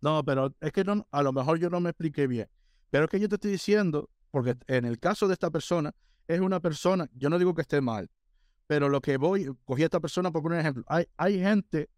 No, 0.00 0.24
pero 0.24 0.54
es 0.60 0.72
que 0.72 0.84
no, 0.84 1.06
a 1.10 1.22
lo 1.22 1.32
mejor 1.32 1.58
yo 1.58 1.70
no 1.70 1.80
me 1.80 1.90
expliqué 1.90 2.26
bien. 2.26 2.48
Pero 2.90 3.04
es 3.04 3.10
que 3.10 3.20
yo 3.20 3.28
te 3.28 3.36
estoy 3.36 3.52
diciendo, 3.52 4.10
porque 4.30 4.56
en 4.66 4.84
el 4.84 4.98
caso 4.98 5.26
de 5.26 5.32
esta 5.32 5.50
persona, 5.50 5.92
es 6.28 6.40
una 6.40 6.60
persona, 6.60 7.08
yo 7.14 7.30
no 7.30 7.38
digo 7.38 7.54
que 7.54 7.62
esté 7.62 7.80
mal, 7.80 8.10
pero 8.66 8.88
lo 8.88 9.00
que 9.00 9.16
voy, 9.16 9.50
cogí 9.64 9.82
a 9.82 9.86
esta 9.86 10.00
persona 10.00 10.30
por 10.30 10.42
poner 10.42 10.56
un 10.56 10.60
ejemplo. 10.60 10.84
Hay, 10.88 11.06
hay 11.16 11.38
gente 11.38 11.88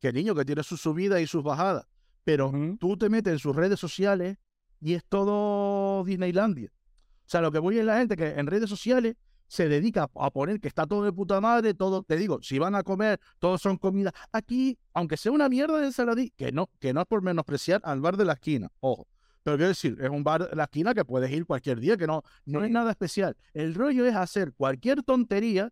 que 0.00 0.12
niño 0.12 0.34
que 0.34 0.44
tiene 0.44 0.62
sus 0.62 0.80
subidas 0.80 1.20
y 1.20 1.26
sus 1.26 1.42
bajadas, 1.42 1.86
pero 2.24 2.52
tú 2.80 2.96
te 2.96 3.08
metes 3.08 3.32
en 3.34 3.38
sus 3.38 3.54
redes 3.54 3.78
sociales 3.78 4.38
y 4.80 4.94
es 4.94 5.04
todo 5.04 6.04
Disneylandia. 6.04 6.70
O 6.70 7.28
sea, 7.32 7.40
lo 7.40 7.52
que 7.52 7.58
voy 7.58 7.78
es 7.78 7.84
la 7.84 7.98
gente 7.98 8.16
que 8.16 8.30
en 8.30 8.46
redes 8.46 8.68
sociales 8.68 9.16
se 9.52 9.68
dedica 9.68 10.08
a 10.14 10.30
poner 10.30 10.60
que 10.60 10.68
está 10.68 10.86
todo 10.86 11.04
de 11.04 11.12
puta 11.12 11.38
madre, 11.38 11.74
todo, 11.74 12.02
te 12.02 12.16
digo, 12.16 12.40
si 12.40 12.58
van 12.58 12.74
a 12.74 12.82
comer, 12.82 13.20
todos 13.38 13.60
son 13.60 13.76
comida. 13.76 14.10
Aquí, 14.32 14.78
aunque 14.94 15.18
sea 15.18 15.30
una 15.30 15.50
mierda 15.50 15.78
de 15.78 15.88
ensaladilla, 15.88 16.32
que 16.34 16.52
no, 16.52 16.70
que 16.80 16.94
no 16.94 17.02
es 17.02 17.06
por 17.06 17.20
menospreciar 17.20 17.82
al 17.84 18.00
bar 18.00 18.16
de 18.16 18.24
la 18.24 18.32
esquina, 18.32 18.70
ojo. 18.80 19.06
Pero 19.42 19.58
quiero 19.58 19.68
decir, 19.68 19.98
es 20.00 20.08
un 20.08 20.24
bar 20.24 20.48
de 20.48 20.56
la 20.56 20.64
esquina 20.64 20.94
que 20.94 21.04
puedes 21.04 21.30
ir 21.30 21.44
cualquier 21.44 21.80
día, 21.80 21.98
que 21.98 22.06
no, 22.06 22.22
no 22.46 22.64
es 22.64 22.70
nada 22.70 22.92
especial. 22.92 23.36
El 23.52 23.74
rollo 23.74 24.06
es 24.06 24.14
hacer 24.14 24.54
cualquier 24.54 25.02
tontería 25.02 25.70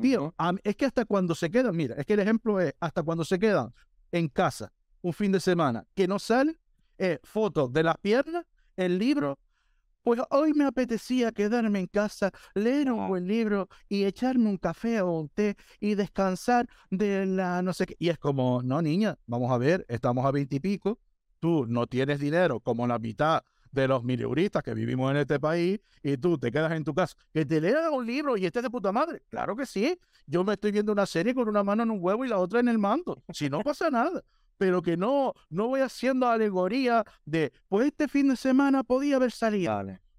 Tío, 0.00 0.32
es 0.62 0.76
que 0.76 0.84
hasta 0.84 1.04
cuando 1.04 1.34
se 1.34 1.50
quedan, 1.50 1.74
mira, 1.74 1.96
es 1.96 2.06
que 2.06 2.12
el 2.12 2.20
ejemplo 2.20 2.60
es 2.60 2.72
hasta 2.78 3.02
cuando 3.02 3.24
se 3.24 3.36
quedan 3.36 3.74
en 4.12 4.28
casa 4.28 4.72
un 5.02 5.12
fin 5.12 5.32
de 5.32 5.40
semana 5.40 5.84
que 5.92 6.06
no 6.06 6.20
sale, 6.20 6.56
eh, 6.98 7.18
fotos 7.24 7.72
de 7.72 7.82
las 7.82 7.98
piernas, 7.98 8.44
el 8.76 8.96
libro. 8.96 9.40
Pues 10.08 10.22
hoy 10.30 10.54
me 10.54 10.64
apetecía 10.64 11.32
quedarme 11.32 11.80
en 11.80 11.86
casa, 11.86 12.30
leer 12.54 12.90
un 12.90 13.08
buen 13.08 13.28
libro 13.28 13.68
y 13.90 14.04
echarme 14.04 14.48
un 14.48 14.56
café 14.56 15.02
o 15.02 15.10
un 15.10 15.28
té 15.28 15.54
y 15.80 15.96
descansar 15.96 16.66
de 16.90 17.26
la 17.26 17.60
no 17.60 17.74
sé 17.74 17.84
qué. 17.84 17.94
Y 17.98 18.08
es 18.08 18.16
como, 18.16 18.62
no, 18.62 18.80
niña, 18.80 19.18
vamos 19.26 19.52
a 19.52 19.58
ver, 19.58 19.84
estamos 19.86 20.24
a 20.24 20.30
veintipico, 20.30 20.98
tú 21.40 21.66
no 21.66 21.86
tienes 21.86 22.20
dinero 22.20 22.58
como 22.58 22.86
la 22.86 22.98
mitad 22.98 23.42
de 23.70 23.86
los 23.86 24.02
mileuristas 24.02 24.62
que 24.62 24.72
vivimos 24.72 25.10
en 25.10 25.18
este 25.18 25.38
país 25.38 25.78
y 26.02 26.16
tú 26.16 26.38
te 26.38 26.50
quedas 26.50 26.72
en 26.72 26.84
tu 26.84 26.94
casa, 26.94 27.14
que 27.34 27.44
te 27.44 27.60
leas 27.60 27.90
un 27.92 28.06
libro 28.06 28.38
y 28.38 28.46
estés 28.46 28.62
de 28.62 28.70
puta 28.70 28.90
madre. 28.90 29.20
Claro 29.28 29.56
que 29.56 29.66
sí. 29.66 29.94
Yo 30.24 30.42
me 30.42 30.54
estoy 30.54 30.72
viendo 30.72 30.90
una 30.90 31.04
serie 31.04 31.34
con 31.34 31.50
una 31.50 31.62
mano 31.62 31.82
en 31.82 31.90
un 31.90 31.98
huevo 32.00 32.24
y 32.24 32.28
la 32.28 32.38
otra 32.38 32.60
en 32.60 32.68
el 32.68 32.78
mando. 32.78 33.22
Si 33.30 33.50
no 33.50 33.60
pasa 33.60 33.90
nada. 33.90 34.24
Pero 34.58 34.82
que 34.82 34.96
no, 34.96 35.34
no 35.48 35.68
voy 35.68 35.80
haciendo 35.80 36.28
alegoría 36.28 37.04
de, 37.24 37.52
pues 37.68 37.86
este 37.86 38.08
fin 38.08 38.28
de 38.28 38.36
semana 38.36 38.84
podía 38.84 39.16
haber 39.16 39.32
salido. 39.32 39.72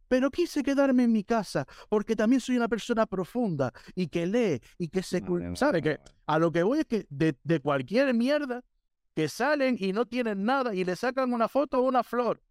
Pero 0.07 0.31
quise 0.31 0.63
quedarme 0.63 1.03
en 1.03 1.11
mi 1.11 1.23
casa 1.23 1.67
porque 1.87 2.15
también 2.15 2.41
soy 2.41 2.57
una 2.57 2.67
persona 2.67 3.05
profunda 3.05 3.71
y 3.93 4.07
que 4.07 4.25
lee 4.25 4.59
y 4.79 4.87
que 4.87 5.03
se... 5.03 5.21
¿Sabe? 5.53 5.81
Que 5.83 5.99
a 6.25 6.39
lo 6.39 6.51
que 6.51 6.63
voy 6.63 6.79
es 6.79 6.85
que 6.85 7.05
de, 7.09 7.37
de 7.43 7.59
cualquier 7.59 8.13
mierda 8.15 8.63
que 9.13 9.29
salen 9.29 9.75
y 9.77 9.93
no 9.93 10.07
tienen 10.07 10.43
nada 10.45 10.73
y 10.73 10.83
le 10.83 10.95
sacan 10.95 11.31
una 11.31 11.47
foto 11.47 11.79
o 11.79 11.83
una 11.83 12.03
flor 12.03 12.41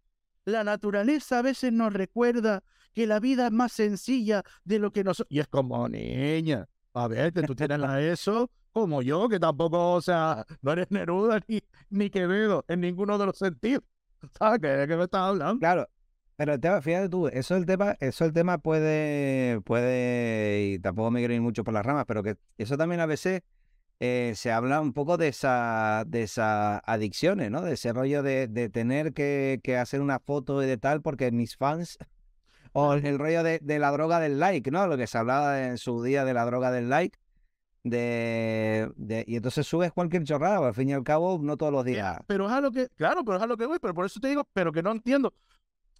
la 0.49 0.63
naturaleza 0.63 1.39
a 1.39 1.41
veces 1.41 1.71
nos 1.71 1.93
recuerda 1.93 2.63
que 2.93 3.07
la 3.07 3.19
vida 3.19 3.47
es 3.47 3.51
más 3.51 3.71
sencilla 3.71 4.43
de 4.63 4.79
lo 4.79 4.91
que 4.91 5.03
nosotros... 5.03 5.31
Y 5.31 5.39
es 5.39 5.47
como, 5.47 5.87
niña, 5.87 6.67
a 6.93 7.07
ver, 7.07 7.31
que 7.31 7.43
tú 7.43 7.55
tienes 7.55 7.79
la 7.79 8.01
ESO 8.01 8.49
como 8.71 9.01
yo, 9.01 9.27
que 9.29 9.39
tampoco, 9.39 9.93
o 9.93 10.01
sea, 10.01 10.45
no 10.61 10.71
eres 10.71 10.91
Neruda 10.91 11.39
ni, 11.47 11.61
ni 11.89 12.09
Quevedo 12.09 12.65
en 12.67 12.81
ninguno 12.81 13.17
de 13.17 13.25
los 13.25 13.37
sentidos. 13.37 13.83
¿Sabes 14.37 14.59
qué, 14.61 14.95
me 14.95 15.03
estás 15.03 15.21
hablando? 15.21 15.59
Claro, 15.59 15.89
pero 16.35 16.53
el 16.53 16.59
tema, 16.59 16.81
fíjate 16.81 17.09
tú, 17.09 17.27
eso 17.27 17.55
el 17.55 17.65
tema, 17.65 17.95
eso 17.99 18.25
el 18.25 18.33
tema 18.33 18.57
puede, 18.57 19.61
puede, 19.61 20.73
y 20.73 20.79
tampoco 20.79 21.11
me 21.11 21.19
quiero 21.19 21.33
ir 21.33 21.41
mucho 21.41 21.63
por 21.63 21.73
las 21.73 21.85
ramas, 21.85 22.05
pero 22.07 22.23
que 22.23 22.35
eso 22.57 22.77
también 22.77 23.01
a 23.01 23.05
veces 23.05 23.41
eh, 23.99 24.33
se 24.35 24.51
habla 24.51 24.79
un 24.79 24.93
poco 24.93 25.17
de 25.17 25.27
esa 25.27 26.05
de 26.07 26.23
esas 26.23 26.81
adicciones, 26.85 27.51
¿no? 27.51 27.61
De 27.61 27.73
ese 27.73 27.91
rollo 27.91 28.23
de, 28.23 28.47
de 28.47 28.69
tener 28.69 29.13
que, 29.13 29.59
que, 29.61 29.75
hacer 29.75 29.99
una 29.99 30.19
foto 30.19 30.63
y 30.63 30.67
de 30.67 30.77
tal 30.77 31.01
porque 31.01 31.31
mis 31.31 31.57
fans 31.57 31.97
o 32.73 32.93
el 32.93 33.19
rollo 33.19 33.43
de, 33.43 33.59
la 33.61 33.91
droga 33.91 34.19
del 34.19 34.39
like, 34.39 34.71
¿no? 34.71 34.87
Lo 34.87 34.97
que 34.97 35.07
se 35.07 35.17
hablaba 35.17 35.67
en 35.67 35.77
su 35.77 36.01
día 36.01 36.23
de 36.25 36.33
la 36.33 36.45
droga 36.45 36.71
del 36.71 36.89
like. 36.89 37.19
De, 37.83 38.91
de, 38.97 39.23
y 39.25 39.37
entonces 39.37 39.65
subes 39.65 39.93
cualquier 39.93 40.23
chorrada, 40.23 40.67
al 40.67 40.73
fin 40.73 40.89
y 40.89 40.93
al 40.93 41.03
cabo, 41.03 41.39
no 41.41 41.55
todos 41.55 41.71
los 41.71 41.85
días. 41.85 42.19
Pero 42.27 42.47
es 42.47 42.51
a 42.51 42.59
lo 42.59 42.71
que, 42.71 42.89
claro, 42.95 43.23
pero 43.23 43.37
es 43.37 43.43
a 43.43 43.47
lo 43.47 43.55
que 43.55 43.65
voy, 43.65 43.79
pero 43.79 43.93
por 43.93 44.05
eso 44.05 44.19
te 44.19 44.27
digo, 44.27 44.47
pero 44.53 44.71
que 44.73 44.83
no 44.83 44.91
entiendo, 44.91 45.33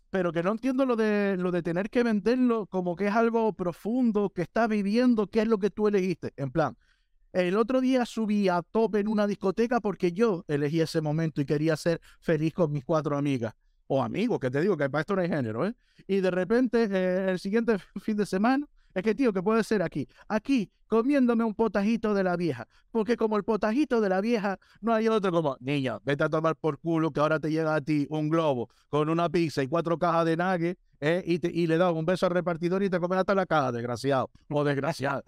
pero 0.09 0.33
que 0.33 0.43
no 0.43 0.51
entiendo 0.51 0.85
lo 0.85 0.95
de 0.95 1.37
lo 1.37 1.51
de 1.51 1.61
tener 1.61 1.89
que 1.89 2.03
venderlo 2.03 2.65
como 2.65 2.95
que 2.95 3.07
es 3.07 3.13
algo 3.13 3.53
profundo, 3.53 4.29
que 4.29 4.41
está 4.41 4.67
viviendo, 4.67 5.27
qué 5.27 5.41
es 5.41 5.47
lo 5.47 5.57
que 5.57 5.69
tú 5.69 5.87
elegiste. 5.87 6.33
En 6.35 6.51
plan, 6.51 6.75
el 7.31 7.55
otro 7.55 7.79
día 7.79 8.05
subí 8.05 8.49
a 8.49 8.61
tope 8.61 8.99
en 8.99 9.07
una 9.07 9.27
discoteca 9.27 9.79
porque 9.79 10.11
yo 10.11 10.43
elegí 10.47 10.81
ese 10.81 11.01
momento 11.01 11.41
y 11.41 11.45
quería 11.45 11.77
ser 11.77 12.01
feliz 12.19 12.53
con 12.53 12.71
mis 12.71 12.83
cuatro 12.83 13.17
amigas 13.17 13.53
o 13.87 14.03
amigos, 14.03 14.39
que 14.39 14.51
te 14.51 14.61
digo 14.61 14.77
que 14.77 14.89
para 14.89 15.01
esto 15.01 15.15
no 15.15 15.21
hay 15.21 15.29
género, 15.29 15.65
¿eh? 15.65 15.73
Y 16.07 16.21
de 16.21 16.31
repente, 16.31 16.87
eh, 16.91 17.31
el 17.31 17.39
siguiente 17.39 17.77
fin 18.01 18.17
de 18.17 18.25
semana, 18.25 18.67
es 18.93 19.03
que, 19.03 19.15
tío, 19.15 19.31
que 19.33 19.41
puede 19.43 19.63
ser 19.63 19.81
aquí. 19.81 20.07
Aquí, 20.27 20.71
comiéndome 20.87 21.43
un 21.43 21.53
potajito 21.53 22.13
de 22.13 22.23
la 22.23 22.35
vieja. 22.35 22.67
Porque 22.91 23.15
como 23.15 23.37
el 23.37 23.43
potajito 23.43 24.01
de 24.01 24.09
la 24.09 24.21
vieja, 24.21 24.59
no 24.81 24.93
hay 24.93 25.07
otro 25.07 25.31
como, 25.31 25.57
niña, 25.59 25.99
vete 26.03 26.23
a 26.23 26.29
tomar 26.29 26.55
por 26.55 26.79
culo 26.79 27.11
que 27.11 27.19
ahora 27.19 27.39
te 27.39 27.51
llega 27.51 27.75
a 27.75 27.81
ti 27.81 28.07
un 28.09 28.29
globo 28.29 28.69
con 28.89 29.09
una 29.09 29.29
pizza 29.29 29.61
y 29.63 29.67
cuatro 29.67 29.97
cajas 29.97 30.25
de 30.25 30.37
nugget 30.37 30.79
¿eh? 31.01 31.23
y, 31.25 31.61
y, 31.61 31.67
le 31.67 31.77
das 31.77 31.93
un 31.93 32.05
beso 32.05 32.25
al 32.25 32.31
repartidor 32.33 32.83
y 32.83 32.89
te 32.89 32.99
comes 32.99 33.19
hasta 33.19 33.35
la 33.35 33.45
caja, 33.45 33.71
desgraciado 33.71 34.29
o 34.49 34.63
desgraciado. 34.63 35.23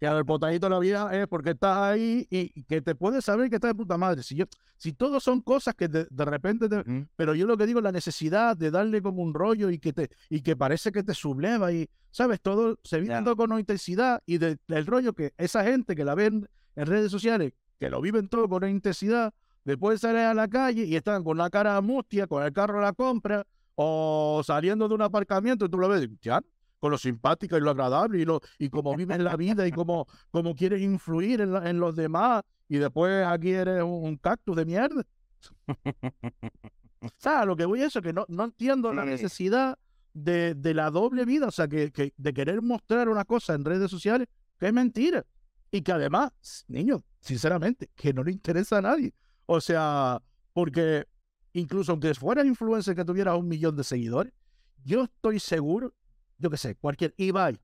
que 0.00 0.06
el 0.06 0.24
potajito 0.24 0.66
de 0.66 0.70
la 0.70 0.78
vida 0.78 1.16
es 1.16 1.26
porque 1.28 1.50
estás 1.50 1.78
ahí 1.78 2.26
y, 2.30 2.62
que 2.64 2.80
te 2.80 2.94
puedes 2.94 3.24
saber 3.24 3.48
que 3.48 3.56
estás 3.56 3.70
de 3.70 3.74
puta 3.74 3.96
madre. 3.96 4.22
Si, 4.22 4.34
yo, 4.34 4.44
si 4.76 4.92
todos 4.92 5.22
son 5.22 5.40
cosas 5.40 5.74
que 5.74 5.88
de, 5.88 6.06
de 6.10 6.24
repente, 6.24 6.68
pero 7.16 7.34
yo 7.34 7.46
lo 7.46 7.56
que 7.56 7.66
digo, 7.66 7.80
la 7.80 7.92
necesidad 7.92 8.56
de 8.56 8.70
darle 8.70 9.02
como 9.02 9.22
un 9.22 9.34
rollo 9.34 9.70
y 9.70 9.78
que, 9.78 9.92
te, 9.92 10.10
y 10.28 10.40
que 10.40 10.56
parece 10.56 10.92
que 10.92 11.02
te 11.02 11.14
subleva 11.14 11.72
y, 11.72 11.88
¿sabes? 12.10 12.40
Todo 12.40 12.78
se 12.84 13.00
viene 13.00 13.24
con 13.24 13.50
una 13.50 13.60
intensidad 13.60 14.22
y 14.26 14.38
del 14.38 14.86
rollo 14.86 15.12
que 15.12 15.32
esa 15.36 15.64
gente 15.64 15.94
que 15.94 16.04
la 16.04 16.14
ven 16.14 16.48
en 16.76 16.86
redes 16.86 17.10
sociales, 17.10 17.52
que 17.78 17.90
lo 17.90 18.00
viven 18.00 18.28
todo 18.28 18.48
con 18.48 18.64
una 18.64 18.70
intensidad, 18.70 19.32
después 19.64 20.00
salen 20.00 20.26
a 20.26 20.34
la 20.34 20.48
calle 20.48 20.84
y 20.84 20.96
están 20.96 21.24
con 21.24 21.38
la 21.38 21.50
cara 21.50 21.80
mustia, 21.80 22.26
con 22.26 22.42
el 22.42 22.52
carro 22.52 22.78
a 22.78 22.82
la 22.82 22.92
compra, 22.92 23.44
o 23.74 24.42
saliendo 24.44 24.88
de 24.88 24.94
un 24.94 25.02
aparcamiento 25.02 25.64
y 25.64 25.68
tú 25.68 25.78
lo 25.78 25.88
ves, 25.88 26.08
ya, 26.20 26.40
con 26.78 26.90
lo 26.90 26.98
simpática 26.98 27.56
y 27.56 27.60
lo 27.60 27.70
agradable 27.70 28.18
y, 28.20 28.24
lo, 28.24 28.40
y 28.58 28.68
cómo 28.68 28.94
vives 28.96 29.18
la 29.18 29.36
vida 29.36 29.66
y 29.66 29.72
cómo, 29.72 30.06
cómo 30.30 30.54
quieres 30.54 30.82
influir 30.82 31.40
en, 31.40 31.54
en, 31.56 31.80
los 31.80 31.96
demás 31.96 32.42
y 32.68 32.78
después 32.78 33.26
aquí 33.26 33.50
eres 33.50 33.82
un, 33.82 34.16
cactus 34.16 34.56
de 34.56 34.64
mierda. 34.64 35.02
o 37.00 37.08
sea, 37.16 37.44
lo 37.44 37.56
que 37.56 37.64
voy 37.64 37.82
a 37.82 37.86
eso, 37.86 38.02
que 38.02 38.12
no, 38.12 38.24
no 38.28 38.44
entiendo 38.44 38.92
la 38.92 39.04
necesidad 39.04 39.78
de, 40.12 40.54
de 40.54 40.74
la 40.74 40.90
doble 40.90 41.24
vida, 41.24 41.48
o 41.48 41.50
sea, 41.50 41.68
que, 41.68 41.90
que, 41.90 42.12
de 42.16 42.34
querer 42.34 42.62
mostrar 42.62 43.08
una 43.08 43.24
cosa 43.24 43.54
en 43.54 43.64
redes 43.64 43.90
sociales 43.90 44.28
que 44.58 44.66
es 44.66 44.72
mentira. 44.72 45.24
Y 45.70 45.82
que 45.82 45.90
además, 45.90 46.64
niño, 46.68 47.02
sinceramente, 47.18 47.90
que 47.96 48.12
no 48.12 48.22
le 48.22 48.30
interesa 48.30 48.78
a 48.78 48.82
nadie. 48.82 49.12
O 49.46 49.60
sea, 49.60 50.22
porque 50.52 51.06
incluso 51.54 51.92
aunque 51.92 52.14
fuera 52.14 52.44
influencer 52.44 52.94
que 52.94 53.04
tuviera 53.04 53.34
un 53.36 53.48
millón 53.48 53.76
de 53.76 53.84
seguidores, 53.84 54.32
yo 54.84 55.04
estoy 55.04 55.40
seguro, 55.40 55.94
yo 56.38 56.50
qué 56.50 56.56
sé, 56.56 56.74
cualquier 56.74 57.14
Ibai, 57.16 57.58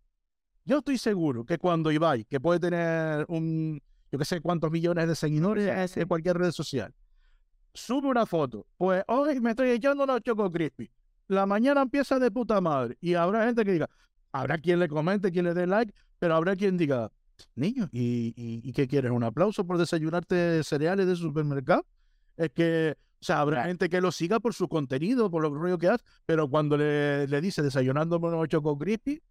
yo 0.64 0.78
estoy 0.78 0.96
seguro 0.96 1.44
que 1.44 1.58
cuando 1.58 1.92
Ibai, 1.92 2.24
que 2.24 2.40
puede 2.40 2.60
tener 2.60 3.26
un, 3.28 3.82
yo 4.10 4.18
qué 4.18 4.24
sé 4.24 4.40
cuántos 4.40 4.70
millones 4.70 5.08
de 5.08 5.14
seguidores 5.14 5.96
en 5.96 6.08
cualquier 6.08 6.38
red 6.38 6.52
social, 6.52 6.94
sube 7.74 8.08
una 8.08 8.26
foto, 8.26 8.66
pues 8.76 9.02
hoy 9.08 9.40
me 9.40 9.50
estoy 9.50 9.70
echando 9.70 10.04
unos 10.04 10.22
Choco 10.22 10.50
Crispy. 10.50 10.90
La 11.28 11.46
mañana 11.46 11.82
empieza 11.82 12.18
de 12.18 12.30
puta 12.30 12.60
madre 12.60 12.96
y 13.00 13.14
habrá 13.14 13.46
gente 13.46 13.64
que 13.64 13.72
diga, 13.72 13.90
habrá 14.32 14.58
quien 14.58 14.78
le 14.78 14.88
comente, 14.88 15.30
quien 15.30 15.44
le 15.44 15.54
dé 15.54 15.66
like, 15.66 15.92
pero 16.18 16.34
habrá 16.34 16.56
quien 16.56 16.76
diga, 16.76 17.12
niño, 17.54 17.88
¿y, 17.92 18.34
y, 18.36 18.68
y 18.68 18.72
qué 18.72 18.88
quieres? 18.88 19.12
¿Un 19.12 19.22
aplauso 19.22 19.64
por 19.64 19.78
desayunarte 19.78 20.62
cereales 20.64 21.06
de 21.06 21.16
supermercado? 21.16 21.86
Es 22.36 22.50
que, 22.50 22.96
o 23.20 23.24
sea, 23.24 23.40
habrá 23.40 23.64
gente 23.64 23.88
que 23.88 24.00
lo 24.00 24.10
siga 24.12 24.40
por 24.40 24.54
su 24.54 24.68
contenido, 24.68 25.30
por 25.30 25.42
lo 25.42 25.52
rollo 25.54 25.76
que 25.78 25.88
hace, 25.88 26.04
pero 26.26 26.48
cuando 26.48 26.76
le, 26.76 27.26
le 27.28 27.40
dice 27.40 27.62
desayunando 27.62 28.16
unos 28.18 28.34
ocho 28.34 28.62
con 28.62 28.78
crispy, 28.78 29.22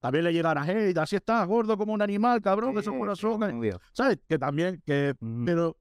también 0.00 0.24
le 0.24 0.32
llegará, 0.32 0.64
hey, 0.66 0.94
así 0.96 1.16
estás, 1.16 1.46
gordo 1.46 1.76
como 1.76 1.92
un 1.92 2.00
animal, 2.02 2.40
cabrón, 2.40 2.74
que 2.74 2.82
son 2.82 2.94
Sí, 2.94 2.98
corazones. 3.00 3.52
obvio. 3.52 3.80
¿Sabes? 3.92 4.18
Que 4.28 4.38
también, 4.38 4.80
que, 4.86 5.14
pero, 5.44 5.76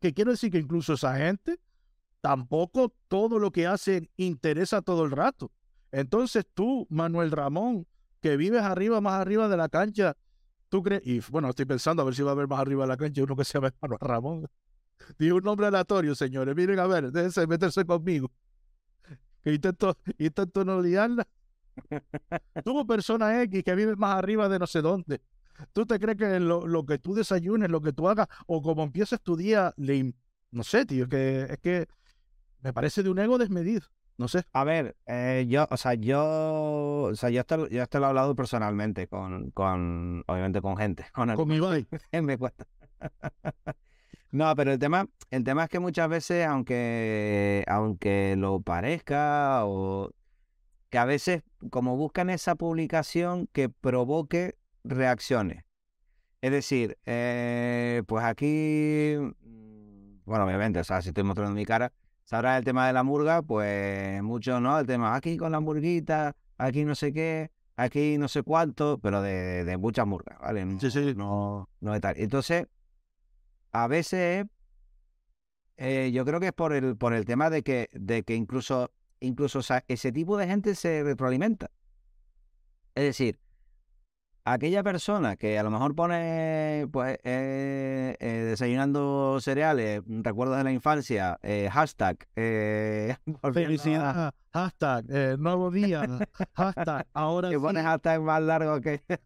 que 0.00 0.14
quiero 0.14 0.30
decir 0.30 0.50
que 0.52 0.58
incluso 0.58 0.94
esa 0.94 1.16
gente, 1.16 1.58
tampoco 2.20 2.94
todo 3.08 3.38
lo 3.38 3.50
que 3.50 3.66
hacen 3.66 4.08
interesa 4.16 4.82
todo 4.82 5.04
el 5.04 5.10
rato. 5.10 5.50
Entonces 5.92 6.46
tú, 6.54 6.86
Manuel 6.90 7.30
Ramón, 7.30 7.86
que 8.20 8.36
vives 8.36 8.62
arriba, 8.62 9.00
más 9.00 9.20
arriba 9.20 9.48
de 9.48 9.56
la 9.56 9.68
cancha, 9.68 10.16
tú 10.68 10.82
crees, 10.82 11.02
y 11.04 11.20
bueno, 11.30 11.48
estoy 11.50 11.64
pensando 11.64 12.02
a 12.02 12.04
ver 12.04 12.14
si 12.14 12.22
va 12.22 12.30
a 12.30 12.32
haber 12.32 12.48
más 12.48 12.60
arriba 12.60 12.84
de 12.84 12.88
la 12.88 12.96
cancha 12.96 13.22
uno 13.22 13.36
que 13.36 13.44
se 13.44 13.54
llama 13.54 13.72
Manuel 13.82 14.00
Ramón. 14.00 14.46
Dije 15.18 15.32
un 15.32 15.44
nombre 15.44 15.66
aleatorio, 15.66 16.14
señores. 16.14 16.54
Miren, 16.54 16.78
a 16.78 16.86
ver, 16.86 17.10
déjense 17.12 17.46
meterse 17.46 17.84
conmigo. 17.84 18.30
Que 19.42 19.54
intento, 19.54 19.96
intento 20.18 20.64
no 20.64 20.82
liarla. 20.82 21.24
Tú, 22.64 22.84
persona 22.84 23.42
X, 23.42 23.62
que 23.62 23.74
vives 23.76 23.96
más 23.96 24.18
arriba 24.18 24.48
de 24.48 24.58
no 24.58 24.66
sé 24.66 24.82
dónde. 24.82 25.20
¿Tú 25.72 25.86
te 25.86 26.00
crees 26.00 26.18
que 26.18 26.40
lo, 26.40 26.66
lo 26.66 26.84
que 26.84 26.98
tú 26.98 27.14
desayunes, 27.14 27.70
lo 27.70 27.80
que 27.80 27.92
tú 27.92 28.08
hagas, 28.08 28.26
o 28.48 28.60
como 28.60 28.82
empieces 28.82 29.20
tu 29.22 29.36
día, 29.36 29.72
le 29.76 30.12
no 30.50 30.64
sé, 30.64 30.86
tío, 30.86 31.08
que 31.08 31.42
es 31.42 31.58
que 31.58 31.86
me 32.60 32.72
parece 32.72 33.02
de 33.02 33.10
un 33.10 33.18
ego 33.18 33.38
desmedido. 33.38 33.82
No 34.18 34.28
sé. 34.28 34.44
A 34.54 34.64
ver, 34.64 34.96
eh, 35.06 35.44
yo, 35.48 35.68
o 35.70 35.76
sea, 35.76 35.92
yo, 35.94 36.24
o 37.10 37.14
sea, 37.14 37.28
yo 37.28 37.40
esto, 37.40 37.68
yo 37.68 37.82
esto 37.82 37.98
lo 37.98 38.06
he 38.06 38.08
hablado 38.08 38.34
personalmente 38.34 39.08
con, 39.08 39.50
con, 39.50 40.24
obviamente 40.26 40.62
con 40.62 40.76
gente, 40.76 41.06
con 41.12 41.28
el 41.28 41.36
Con 41.36 41.52
Ibai. 41.52 41.86
me 42.22 42.38
cuesta. 42.38 42.66
No, 44.32 44.54
pero 44.56 44.72
el 44.72 44.78
tema, 44.78 45.08
el 45.30 45.44
tema 45.44 45.64
es 45.64 45.70
que 45.70 45.78
muchas 45.78 46.08
veces, 46.08 46.46
aunque, 46.46 47.64
aunque 47.68 48.34
lo 48.36 48.60
parezca, 48.60 49.64
o 49.64 50.10
que 50.90 50.98
a 50.98 51.04
veces 51.04 51.42
como 51.70 51.96
buscan 51.96 52.30
esa 52.30 52.54
publicación 52.54 53.48
que 53.52 53.68
provoque 53.68 54.56
reacciones. 54.84 55.64
Es 56.42 56.50
decir, 56.52 56.98
eh, 57.06 58.02
pues 58.06 58.24
aquí, 58.24 59.14
mm, 59.18 60.18
bueno, 60.24 60.44
obviamente, 60.44 60.80
o 60.80 60.84
sea, 60.84 61.02
si 61.02 61.08
estoy 61.08 61.24
mostrando 61.24 61.54
mi 61.54 61.64
cara, 61.64 61.92
sabrás 62.24 62.58
el 62.58 62.64
tema 62.64 62.86
de 62.86 62.92
la 62.92 63.02
murga, 63.02 63.42
pues 63.42 64.22
mucho, 64.22 64.60
¿no? 64.60 64.78
El 64.78 64.86
tema 64.86 65.14
aquí 65.16 65.36
con 65.36 65.52
la 65.52 65.60
murguita, 65.60 66.36
aquí 66.58 66.84
no 66.84 66.94
sé 66.94 67.12
qué, 67.12 67.50
aquí 67.76 68.18
no 68.18 68.28
sé 68.28 68.42
cuánto, 68.42 68.98
pero 68.98 69.22
de, 69.22 69.64
de 69.64 69.76
muchas 69.76 70.06
murgas, 70.06 70.38
¿vale? 70.40 70.64
No, 70.64 70.78
Sí, 70.78 70.90
sí. 70.90 71.14
no, 71.16 71.68
no 71.80 71.92
de 71.92 72.00
tal. 72.00 72.14
Entonces, 72.18 72.66
a 73.72 73.86
veces 73.88 74.46
eh, 75.76 76.10
yo 76.12 76.24
creo 76.24 76.40
que 76.40 76.48
es 76.48 76.52
por 76.52 76.72
el, 76.72 76.96
por 76.96 77.12
el 77.14 77.24
tema 77.24 77.50
de 77.50 77.62
que, 77.62 77.88
de 77.92 78.22
que 78.22 78.34
incluso, 78.34 78.92
incluso 79.20 79.58
o 79.58 79.62
sea, 79.62 79.84
ese 79.88 80.12
tipo 80.12 80.36
de 80.36 80.46
gente 80.46 80.74
se 80.74 81.02
retroalimenta. 81.02 81.70
Es 82.94 83.04
decir, 83.04 83.38
aquella 84.44 84.82
persona 84.82 85.36
que 85.36 85.58
a 85.58 85.62
lo 85.62 85.70
mejor 85.70 85.94
pone 85.94 86.86
pues 86.92 87.18
eh, 87.24 88.16
eh, 88.20 88.28
desayunando 88.48 89.38
cereales, 89.40 90.02
recuerdos 90.06 90.56
de 90.56 90.64
la 90.64 90.72
infancia, 90.72 91.38
eh, 91.42 91.68
hashtag, 91.70 92.26
eh, 92.36 93.16
a- 93.42 93.52
Felicidad. 93.52 94.32
Hashtag. 94.54 95.04
eh, 95.10 95.36
nuevo 95.38 95.70
día. 95.70 96.06
Hashtag. 96.54 97.06
Ahora 97.12 97.48
que 97.50 97.56
sí. 97.56 97.60
pones 97.60 97.82
hashtag 97.84 98.22
más 98.22 98.42
largo 98.42 98.80
que. 98.80 99.02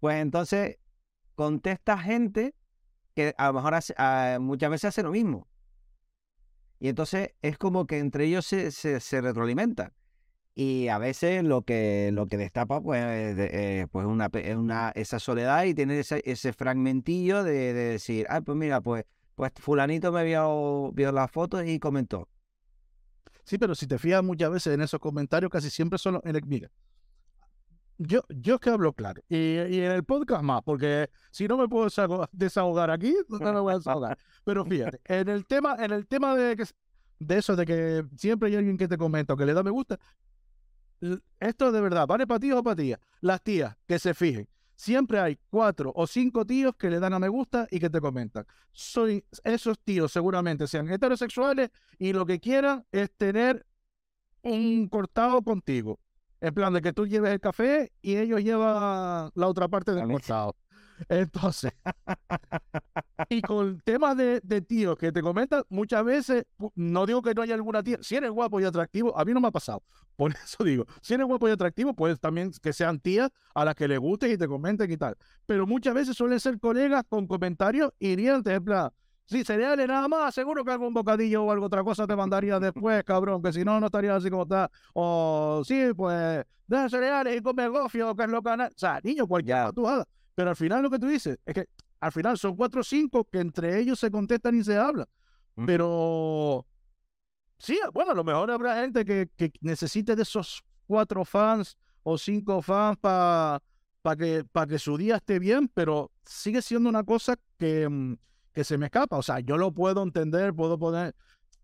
Pues 0.00 0.16
entonces 0.22 0.76
contesta 1.34 1.98
gente 1.98 2.54
que 3.18 3.34
a 3.36 3.48
lo 3.48 3.54
mejor 3.54 3.74
hace- 3.74 3.94
ah, 3.98 4.38
muchas 4.40 4.70
veces 4.70 4.84
hace 4.90 5.02
lo 5.02 5.10
mismo. 5.10 5.48
Y 6.78 6.88
entonces 6.88 7.30
es 7.42 7.58
como 7.58 7.84
que 7.88 7.98
entre 7.98 8.26
ellos 8.26 8.46
se, 8.46 8.70
se, 8.70 9.00
se 9.00 9.20
retroalimentan. 9.20 9.92
Y 10.54 10.86
a 10.86 10.98
veces 10.98 11.42
lo 11.42 11.62
que, 11.62 12.10
lo 12.12 12.28
que 12.28 12.36
destapa 12.36 12.80
pues, 12.80 13.36
de- 13.36 13.80
eh, 13.80 13.86
pues 13.90 14.06
una, 14.06 14.30
una, 14.56 14.90
esa 14.94 15.18
soledad 15.18 15.64
y 15.64 15.74
tener 15.74 15.98
ese, 15.98 16.22
ese 16.24 16.52
fragmentillo 16.52 17.42
de, 17.42 17.72
de 17.72 17.84
decir, 17.90 18.24
ah, 18.30 18.40
pues 18.40 18.56
mira, 18.56 18.80
pues, 18.80 19.04
pues 19.34 19.50
fulanito 19.56 20.12
me 20.12 20.22
vio, 20.22 20.92
vio 20.92 21.10
las 21.10 21.28
fotos 21.28 21.64
y 21.66 21.80
comentó. 21.80 22.28
Sí, 23.44 23.58
pero 23.58 23.74
si 23.74 23.88
te 23.88 23.98
fijas 23.98 24.22
muchas 24.22 24.50
veces 24.52 24.74
en 24.74 24.82
esos 24.82 25.00
comentarios, 25.00 25.50
casi 25.50 25.70
siempre 25.70 25.98
son 25.98 26.14
los 26.14 26.24
enemigos. 26.24 26.70
Yo, 27.98 28.22
yo 28.28 28.54
es 28.54 28.60
que 28.60 28.70
hablo 28.70 28.92
claro. 28.92 29.22
Y, 29.28 29.36
y 29.36 29.80
en 29.80 29.90
el 29.90 30.04
podcast 30.04 30.42
más, 30.42 30.62
porque 30.62 31.10
si 31.30 31.48
no 31.48 31.56
me 31.56 31.68
puedo 31.68 31.88
desahogar, 32.32 32.90
aquí, 32.90 33.14
no 33.28 33.52
me 33.52 33.60
voy 33.60 33.72
a 33.74 33.78
desahogar. 33.78 34.18
Pero 34.44 34.64
fíjate, 34.64 35.00
en 35.04 35.28
el 35.28 35.46
tema, 35.46 35.76
en 35.78 35.92
el 35.92 36.06
tema 36.06 36.36
de 36.36 36.56
que 36.56 36.64
de 37.20 37.38
eso, 37.38 37.56
de 37.56 37.66
que 37.66 38.04
siempre 38.16 38.48
hay 38.48 38.56
alguien 38.56 38.76
que 38.76 38.86
te 38.86 38.96
comenta 38.96 39.34
o 39.34 39.36
que 39.36 39.44
le 39.44 39.52
da 39.52 39.62
me 39.62 39.70
gusta, 39.70 39.98
esto 41.40 41.72
de 41.72 41.80
verdad, 41.80 42.06
¿vale 42.06 42.26
para 42.26 42.40
tíos 42.40 42.58
o 42.58 42.62
para 42.62 42.76
tías? 42.76 43.00
Las 43.20 43.42
tías, 43.42 43.76
que 43.86 43.98
se 43.98 44.14
fijen. 44.14 44.48
Siempre 44.74 45.18
hay 45.18 45.38
cuatro 45.50 45.92
o 45.94 46.06
cinco 46.06 46.44
tíos 46.44 46.76
que 46.76 46.88
le 46.88 47.00
dan 47.00 47.12
a 47.12 47.18
me 47.18 47.28
gusta 47.28 47.66
y 47.70 47.80
que 47.80 47.90
te 47.90 48.00
comentan. 48.00 48.46
Soy, 48.70 49.24
esos 49.42 49.78
tíos 49.80 50.12
seguramente 50.12 50.68
sean 50.68 50.88
heterosexuales 50.88 51.70
y 51.98 52.12
lo 52.12 52.24
que 52.24 52.38
quieran 52.38 52.86
es 52.92 53.10
tener 53.16 53.66
un 54.42 54.88
cortado 54.88 55.42
contigo. 55.42 55.98
En 56.40 56.54
plan 56.54 56.72
de 56.72 56.80
que 56.80 56.92
tú 56.92 57.06
lleves 57.06 57.32
el 57.32 57.40
café 57.40 57.92
y 58.00 58.16
ellos 58.16 58.42
llevan 58.42 59.30
la 59.34 59.46
otra 59.46 59.68
parte 59.68 59.92
del 59.92 60.06
cortado. 60.06 60.54
Entonces, 61.08 61.72
y 63.28 63.42
con 63.42 63.80
temas 63.80 64.16
de, 64.16 64.40
de 64.42 64.60
tíos 64.60 64.96
que 64.96 65.12
te 65.12 65.22
comentan, 65.22 65.62
muchas 65.68 66.04
veces, 66.04 66.44
no 66.74 67.06
digo 67.06 67.22
que 67.22 67.34
no 67.34 67.42
haya 67.42 67.54
alguna 67.54 67.82
tía, 67.82 67.98
si 68.00 68.16
eres 68.16 68.30
guapo 68.30 68.60
y 68.60 68.64
atractivo, 68.64 69.16
a 69.16 69.24
mí 69.24 69.32
no 69.32 69.40
me 69.40 69.48
ha 69.48 69.52
pasado. 69.52 69.82
Por 70.16 70.32
eso 70.32 70.64
digo, 70.64 70.86
si 71.00 71.14
eres 71.14 71.26
guapo 71.26 71.48
y 71.48 71.52
atractivo, 71.52 71.94
pues 71.94 72.18
también 72.18 72.50
que 72.62 72.72
sean 72.72 72.98
tías 72.98 73.30
a 73.54 73.64
las 73.64 73.74
que 73.74 73.86
le 73.86 73.98
guste 73.98 74.30
y 74.30 74.36
te 74.36 74.48
comenten 74.48 74.90
y 74.90 74.96
tal. 74.96 75.16
Pero 75.46 75.66
muchas 75.66 75.94
veces 75.94 76.16
suelen 76.16 76.40
ser 76.40 76.58
colegas 76.58 77.04
con 77.08 77.26
comentarios 77.26 77.92
hirientes, 77.98 78.52
en 78.52 78.64
plan, 78.64 78.90
Sí, 79.28 79.44
cereales 79.44 79.86
nada 79.86 80.08
más, 80.08 80.34
seguro 80.34 80.64
que 80.64 80.70
algún 80.72 80.94
bocadillo 80.94 81.44
o 81.44 81.50
algo 81.52 81.66
otra 81.66 81.84
cosa 81.84 82.06
te 82.06 82.16
mandaría 82.16 82.58
después, 82.58 83.04
cabrón, 83.04 83.42
que 83.42 83.52
si 83.52 83.62
no, 83.62 83.78
no 83.78 83.86
estarías 83.86 84.16
así 84.16 84.30
como 84.30 84.44
está. 84.44 84.70
O 84.94 85.62
sí, 85.66 85.92
pues, 85.94 86.44
deja 86.66 86.88
cereales 86.88 87.36
y 87.36 87.42
come 87.42 87.68
gofio, 87.68 88.16
que 88.16 88.22
es 88.22 88.28
lo 88.30 88.42
que... 88.42 88.48
O 88.50 88.56
sea, 88.74 89.00
niño, 89.04 89.26
cualquier 89.26 89.56
Ya. 89.58 89.64
patujada. 89.66 90.06
Pero 90.34 90.48
al 90.50 90.56
final 90.56 90.82
lo 90.82 90.88
que 90.90 90.98
tú 90.98 91.08
dices 91.08 91.38
es 91.44 91.54
que 91.54 91.66
al 92.00 92.10
final 92.10 92.38
son 92.38 92.56
cuatro 92.56 92.80
o 92.80 92.84
cinco 92.84 93.24
que 93.24 93.40
entre 93.40 93.78
ellos 93.78 93.98
se 93.98 94.10
contestan 94.10 94.54
y 94.54 94.64
se 94.64 94.78
hablan. 94.78 95.06
Mm. 95.56 95.66
Pero 95.66 96.66
sí, 97.58 97.78
bueno, 97.92 98.12
a 98.12 98.14
lo 98.14 98.24
mejor 98.24 98.50
habrá 98.50 98.80
gente 98.80 99.04
que, 99.04 99.28
que 99.36 99.52
necesite 99.60 100.16
de 100.16 100.22
esos 100.22 100.62
cuatro 100.86 101.24
fans 101.26 101.76
o 102.02 102.16
cinco 102.16 102.62
fans 102.62 102.96
para 102.98 103.60
que, 104.16 104.44
pa 104.50 104.66
que 104.66 104.78
su 104.78 104.96
día 104.96 105.16
esté 105.16 105.38
bien, 105.38 105.68
pero 105.74 106.10
sigue 106.24 106.62
siendo 106.62 106.88
una 106.88 107.04
cosa 107.04 107.36
que, 107.58 107.86
mm, 107.88 108.16
que 108.52 108.64
se 108.64 108.78
me 108.78 108.86
escapa. 108.86 109.16
O 109.16 109.22
sea, 109.22 109.40
yo 109.40 109.56
lo 109.56 109.72
puedo 109.72 110.02
entender, 110.02 110.54
puedo 110.54 110.78
poner, 110.78 111.14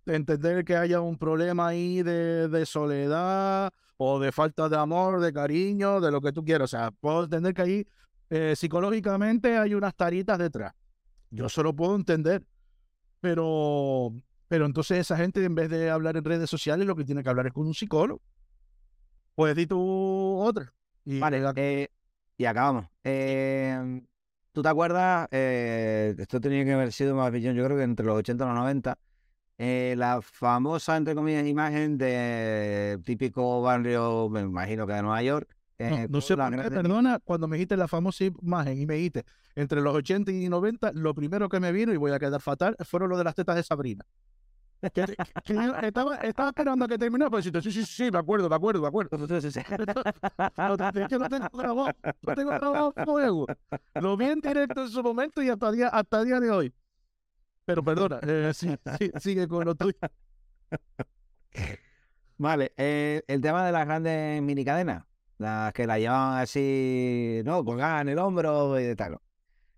entender 0.07 0.65
que 0.65 0.77
haya 0.77 1.01
un 1.01 1.19
problema 1.19 1.69
ahí 1.69 2.03
de, 2.03 2.49
de 2.49 2.67
soledad 2.67 3.71
o 3.97 4.19
de 4.19 4.33
falta 4.33 4.69
de 4.69 4.77
amor, 4.77 5.21
de 5.21 5.33
cariño, 5.33 6.01
de 6.01 6.11
lo 6.11 6.21
que 6.21 6.33
tú 6.33 6.45
quieras. 6.45 6.73
O 6.73 6.77
sea, 6.77 6.91
puedo 6.91 7.25
entender 7.25 7.55
que 7.55 7.63
ahí 7.63 7.87
eh, 8.31 8.55
psicológicamente 8.57 9.57
hay 9.57 9.75
unas 9.75 9.95
taritas 9.95 10.39
detrás. 10.39 10.73
Yo 11.31 11.49
solo 11.49 11.75
puedo 11.75 11.95
entender. 11.95 12.47
Pero, 13.21 14.13
pero 14.49 14.67
entonces 14.67 14.99
esa 14.99 15.17
gente 15.17 15.43
en 15.45 15.55
vez 15.55 15.71
de 15.71 15.89
hablar 15.91 16.17
en 16.17 16.25
redes 16.25 16.51
sociales 16.51 16.87
lo 16.87 16.95
que 16.95 17.05
tiene 17.05 17.23
que 17.23 17.29
hablar 17.31 17.47
es 17.47 17.53
con 17.53 17.67
un 17.67 17.75
psicólogo. 17.75 18.21
Puedes 19.35 19.57
decir 19.57 19.69
tú 19.69 20.39
otra. 20.41 20.73
Y 21.05 21.19
Vale, 21.19 21.43
eh, 21.57 21.89
y 22.37 22.45
acabamos. 22.45 22.87
Eh, 23.03 24.03
¿Tú 24.55 24.63
te 24.63 24.69
acuerdas? 24.69 25.27
Eh, 25.33 26.15
esto 26.17 26.41
tenía 26.41 26.65
que 26.65 26.73
haber 26.73 26.93
sido 26.93 27.17
más 27.17 27.33
bien, 27.33 27.57
yo 27.57 27.65
creo 27.65 27.77
que 27.77 27.83
entre 27.83 28.07
los 28.07 28.17
80 28.19 28.45
y 28.45 28.47
los 28.47 28.57
90. 28.57 28.97
eh, 29.59 29.95
la 29.99 30.23
famosa, 30.23 30.97
entre 30.97 31.17
comillas, 31.17 31.45
imagen 31.45 31.99
de 31.99 33.01
típico 33.05 33.63
barrio, 33.63 34.29
me 34.29 34.43
imagino 34.43 34.87
que 34.87 34.93
de 34.93 35.03
Nueva 35.03 35.23
York. 35.25 35.49
no, 35.79 35.87
eh, 35.97 36.07
no 36.09 36.21
sé 36.21 36.37
por 36.37 36.51
qué, 36.51 36.71
perdona, 36.71 37.19
cuando 37.25 37.49
me 37.49 37.57
dijiste 37.57 37.77
la 37.77 37.89
famosa 37.89 38.25
imagen 38.25 38.81
y 38.81 38.87
me 38.87 38.95
dijiste 38.95 39.25
entre 39.57 39.81
los 39.81 39.93
80 39.93 40.31
y 40.31 40.49
90, 40.49 40.93
lo 40.95 41.15
primero 41.15 41.49
que 41.49 41.59
me 41.59 41.73
vino, 41.73 41.93
y 41.93 41.97
voy 41.97 42.13
a 42.13 42.21
quedar 42.21 42.41
fatal, 42.41 42.77
fueron 42.85 43.11
lo 43.11 43.19
de 43.19 43.25
las 43.25 43.35
tetas 43.35 43.57
de 43.57 43.65
Sabrina. 43.65 44.05
Que, 44.93 45.17
que 45.45 45.55
yo 45.55 45.75
estaba, 45.83 46.17
estaba 46.17 46.49
esperando 46.51 46.85
a 46.85 46.89
que 46.89 46.99
terminara 46.99 47.31
para 47.31 47.39
decirte, 47.39 47.63
sí, 47.63 47.73
sí, 47.73 47.85
sí, 47.85 48.11
me 48.11 48.19
acuerdo, 48.19 48.49
me 48.49 48.57
acuerdo, 48.57 48.83
me 48.83 48.89
acuerdo. 48.89 49.11
Que 49.11 49.19
no 51.19 51.29
tengo 51.29 51.49
grabado, 51.53 51.93
no 52.23 52.35
tengo 52.35 52.51
grabado 52.51 52.93
fuego. 53.05 53.47
Lo 53.95 54.17
vi 54.17 54.27
en 54.27 54.41
directo 54.41 54.83
en 54.83 54.89
su 54.89 55.03
momento 55.03 55.43
y 55.43 55.49
hasta 55.49 55.73
día, 55.73 55.89
hasta 55.89 56.23
día 56.23 56.41
de 56.41 56.51
hoy. 56.51 56.75
Pero 57.65 57.83
perdona, 57.83 58.21
eh, 58.23 58.53
sí, 58.53 58.75
sí, 58.99 59.11
sigue 59.21 59.49
con 59.49 59.65
lo 59.65 59.75
tuyo. 59.75 59.97
Vale, 62.37 62.73
eh, 62.77 63.23
el 63.27 63.41
tema 63.41 63.65
de 63.65 63.73
las 63.73 63.87
grandes 63.87 64.43
minicadenas, 64.43 65.05
las 65.39 65.73
que 65.73 65.87
la 65.87 65.99
llevan 65.99 66.39
así, 66.39 67.41
¿no? 67.45 67.65
Colgadas 67.65 68.03
en 68.03 68.09
el 68.11 68.19
hombro 68.19 68.79
y 68.79 68.85
de 68.85 68.97
tal. 68.97 69.19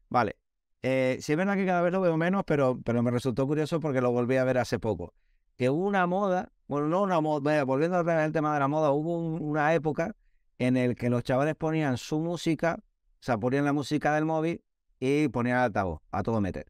Vale, 0.09 0.37
Eh, 0.83 1.19
sí 1.21 1.33
es 1.33 1.39
verdad 1.39 1.57
que 1.57 1.67
cada 1.67 1.83
vez 1.83 1.93
lo 1.93 2.01
veo 2.01 2.17
menos, 2.17 2.45
pero, 2.47 2.81
pero 2.85 3.03
me 3.03 3.11
resultó 3.11 3.47
curioso 3.47 3.81
porque 3.81 4.01
lo 4.01 4.13
volví 4.13 4.37
a 4.37 4.45
ver 4.45 4.59
hace 4.59 4.79
poco. 4.79 5.15
Que 5.57 5.71
hubo 5.71 5.85
una 5.87 6.07
moda, 6.07 6.53
bueno, 6.69 6.89
no 6.89 7.03
una 7.03 7.21
moda, 7.21 7.65
volviendo 7.65 7.97
al 7.99 8.33
tema 8.33 8.55
de 8.55 8.61
la 8.61 8.69
moda, 8.69 8.91
hubo 8.91 9.19
un- 9.19 9.43
una 9.43 9.75
época 9.75 10.15
en 10.59 10.77
el 10.77 10.95
que 10.97 11.11
los 11.11 11.23
chavales 11.23 11.55
ponían 11.57 11.97
su 11.97 12.21
música, 12.21 12.79
o 12.81 12.83
sea, 13.21 13.39
ponían 13.39 13.65
la 13.65 13.73
música 13.73 14.15
del 14.15 14.25
móvil 14.27 14.63
y 15.01 15.29
ponían 15.29 15.57
el 15.59 15.63
altavoz, 15.65 16.01
a 16.11 16.23
todo 16.23 16.41
meter. 16.41 16.67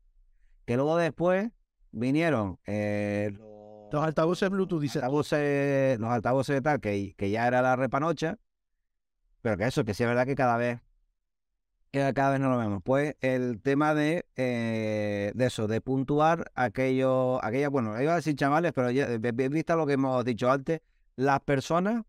Que 0.64 0.77
luego 0.77 0.97
después 0.97 1.51
vinieron 1.92 2.59
eh, 2.66 3.33
los, 3.92 4.03
altavoces 4.05 4.51
Bluetooth, 4.51 4.81
dice. 4.81 4.99
altavoces, 4.99 5.99
los 5.99 6.11
altavoces 6.11 6.57
de 6.57 6.62
tal, 6.62 6.81
que, 6.81 7.14
que 7.16 7.31
ya 7.31 7.47
era 7.47 7.62
la 7.62 7.77
repanocha, 7.77 8.38
pero 9.42 9.57
que 9.57 9.64
eso, 9.64 9.85
que 9.85 9.95
sí 9.95 10.03
es 10.03 10.09
verdad 10.09 10.27
que 10.27 10.35
cada 10.35 10.57
vez, 10.57 10.81
cada 12.14 12.30
vez 12.32 12.40
no 12.40 12.50
lo 12.50 12.59
vemos. 12.59 12.82
Pues 12.85 13.16
el 13.20 13.61
tema 13.62 13.94
de, 13.94 14.26
eh, 14.37 15.32
de 15.35 15.46
eso, 15.46 15.66
de 15.66 15.80
puntuar 15.80 16.50
aquello, 16.54 17.42
aquellas, 17.44 17.70
bueno, 17.70 18.00
iba 18.00 18.12
a 18.12 18.16
decir 18.16 18.37
chavales, 18.37 18.72
pero 18.72 18.90
ya, 18.90 19.06
eh, 19.11 19.18
vi- 19.18 19.48
vista 19.48 19.76
lo 19.76 19.87
que 19.87 19.94
hemos 19.94 20.24
dicho 20.24 20.50
antes, 20.50 20.80
las 21.16 21.40
personas 21.40 22.04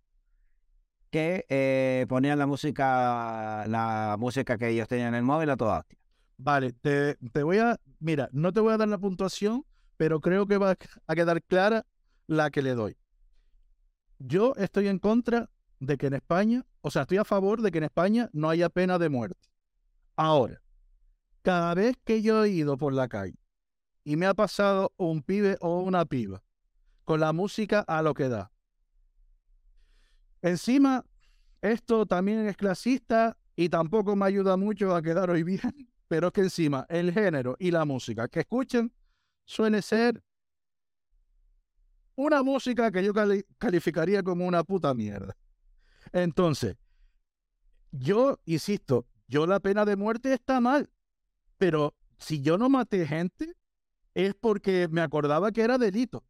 que 1.09 1.45
eh, 1.49 2.05
ponían 2.09 2.37
la 2.39 2.47
música, 2.47 3.65
la 3.67 4.15
música 4.19 4.57
que 4.57 4.69
ellos 4.69 4.87
tenían 4.87 5.09
en 5.09 5.15
el 5.15 5.23
móvil 5.23 5.49
a 5.49 5.57
toda 5.57 5.79
hostia. 5.79 5.97
Vale, 6.37 6.73
te, 6.73 7.15
te 7.15 7.43
voy 7.43 7.57
a. 7.59 7.79
Mira, 7.99 8.29
no 8.31 8.53
te 8.53 8.59
voy 8.59 8.73
a 8.73 8.77
dar 8.77 8.87
la 8.87 8.97
puntuación, 8.97 9.65
pero 9.95 10.19
creo 10.19 10.45
que 10.47 10.57
va 10.57 10.75
a 11.07 11.15
quedar 11.15 11.41
clara 11.43 11.85
la 12.27 12.51
que 12.51 12.61
le 12.61 12.75
doy. 12.75 12.97
Yo 14.19 14.53
estoy 14.57 14.87
en 14.87 14.99
contra 14.99 15.49
de 15.79 15.97
que 15.97 16.07
en 16.07 16.13
España, 16.13 16.65
o 16.81 16.91
sea, 16.91 17.03
estoy 17.03 17.17
a 17.17 17.25
favor 17.25 17.61
de 17.61 17.71
que 17.71 17.77
en 17.77 17.85
España 17.85 18.29
no 18.33 18.49
haya 18.49 18.69
pena 18.69 18.97
de 18.99 19.09
muerte. 19.09 19.47
Ahora, 20.17 20.61
cada 21.43 21.73
vez 21.75 21.95
que 22.05 22.21
yo 22.21 22.43
he 22.43 22.49
ido 22.49 22.77
por 22.77 22.93
la 22.93 23.07
calle 23.07 23.37
y 24.03 24.17
me 24.17 24.25
ha 24.27 24.33
pasado 24.35 24.93
un 24.97 25.23
pibe 25.23 25.57
o 25.61 25.81
una 25.81 26.05
piba 26.05 26.43
con 27.05 27.19
la 27.21 27.33
música 27.33 27.81
a 27.81 28.01
lo 28.01 28.13
que 28.13 28.29
da. 28.29 28.51
Encima, 30.41 31.03
esto 31.61 32.05
también 32.05 32.47
es 32.47 32.57
clasista 32.57 33.37
y 33.55 33.69
tampoco 33.69 34.15
me 34.15 34.25
ayuda 34.25 34.57
mucho 34.57 34.95
a 34.95 35.01
quedar 35.01 35.29
hoy 35.29 35.43
bien, 35.43 35.61
pero 36.07 36.27
es 36.27 36.33
que 36.33 36.41
encima 36.41 36.85
el 36.89 37.13
género 37.13 37.55
y 37.59 37.71
la 37.71 37.85
música 37.85 38.27
que 38.27 38.41
escuchen 38.41 38.93
suele 39.45 39.81
ser 39.81 40.23
una 42.15 42.43
música 42.43 42.91
que 42.91 43.03
yo 43.03 43.13
cali- 43.13 43.45
calificaría 43.57 44.23
como 44.23 44.45
una 44.47 44.63
puta 44.63 44.93
mierda. 44.93 45.35
Entonces, 46.13 46.77
yo 47.91 48.39
insisto, 48.45 49.05
yo 49.27 49.45
la 49.47 49.59
pena 49.59 49.85
de 49.85 49.95
muerte 49.95 50.33
está 50.33 50.59
mal, 50.61 50.89
pero 51.57 51.95
si 52.17 52.41
yo 52.41 52.57
no 52.57 52.69
maté 52.69 53.05
gente 53.05 53.53
es 54.13 54.33
porque 54.33 54.87
me 54.89 55.01
acordaba 55.01 55.51
que 55.51 55.61
era 55.61 55.77
delito. 55.77 56.23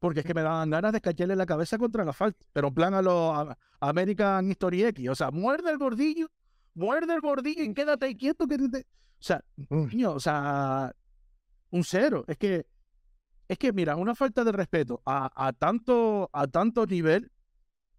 Porque 0.00 0.20
es 0.20 0.26
que 0.26 0.32
me 0.34 0.42
daban 0.42 0.70
ganas 0.70 0.92
de 0.92 0.98
escacharle 0.98 1.36
la 1.36 1.44
cabeza 1.46 1.76
contra 1.76 2.04
la 2.04 2.12
falta. 2.14 2.44
Pero 2.54 2.68
en 2.68 2.74
plan 2.74 2.94
a 2.94 3.02
los 3.02 3.36
a- 3.36 3.58
American 3.80 4.50
History 4.50 4.82
X. 4.84 5.08
O 5.10 5.14
sea, 5.14 5.30
muerde 5.30 5.70
el 5.70 5.76
gordillo, 5.78 6.28
muerde 6.74 7.14
el 7.14 7.20
gordillo 7.20 7.62
y 7.62 7.74
quédate 7.74 8.06
ahí 8.06 8.16
quieto. 8.16 8.46
Que 8.48 8.56
te- 8.56 8.68
te- 8.70 8.80
O 8.80 9.22
sea, 9.22 9.44
niño, 9.68 10.12
o 10.12 10.18
sea, 10.20 10.90
un 11.70 11.84
cero. 11.84 12.24
Es 12.26 12.38
que, 12.38 12.66
es 13.46 13.58
que, 13.58 13.72
mira, 13.74 13.94
una 13.96 14.14
falta 14.14 14.42
de 14.42 14.52
respeto 14.52 15.02
a, 15.04 15.30
a 15.34 15.52
tanto, 15.52 16.30
a 16.32 16.46
tanto 16.46 16.86
nivel, 16.86 17.30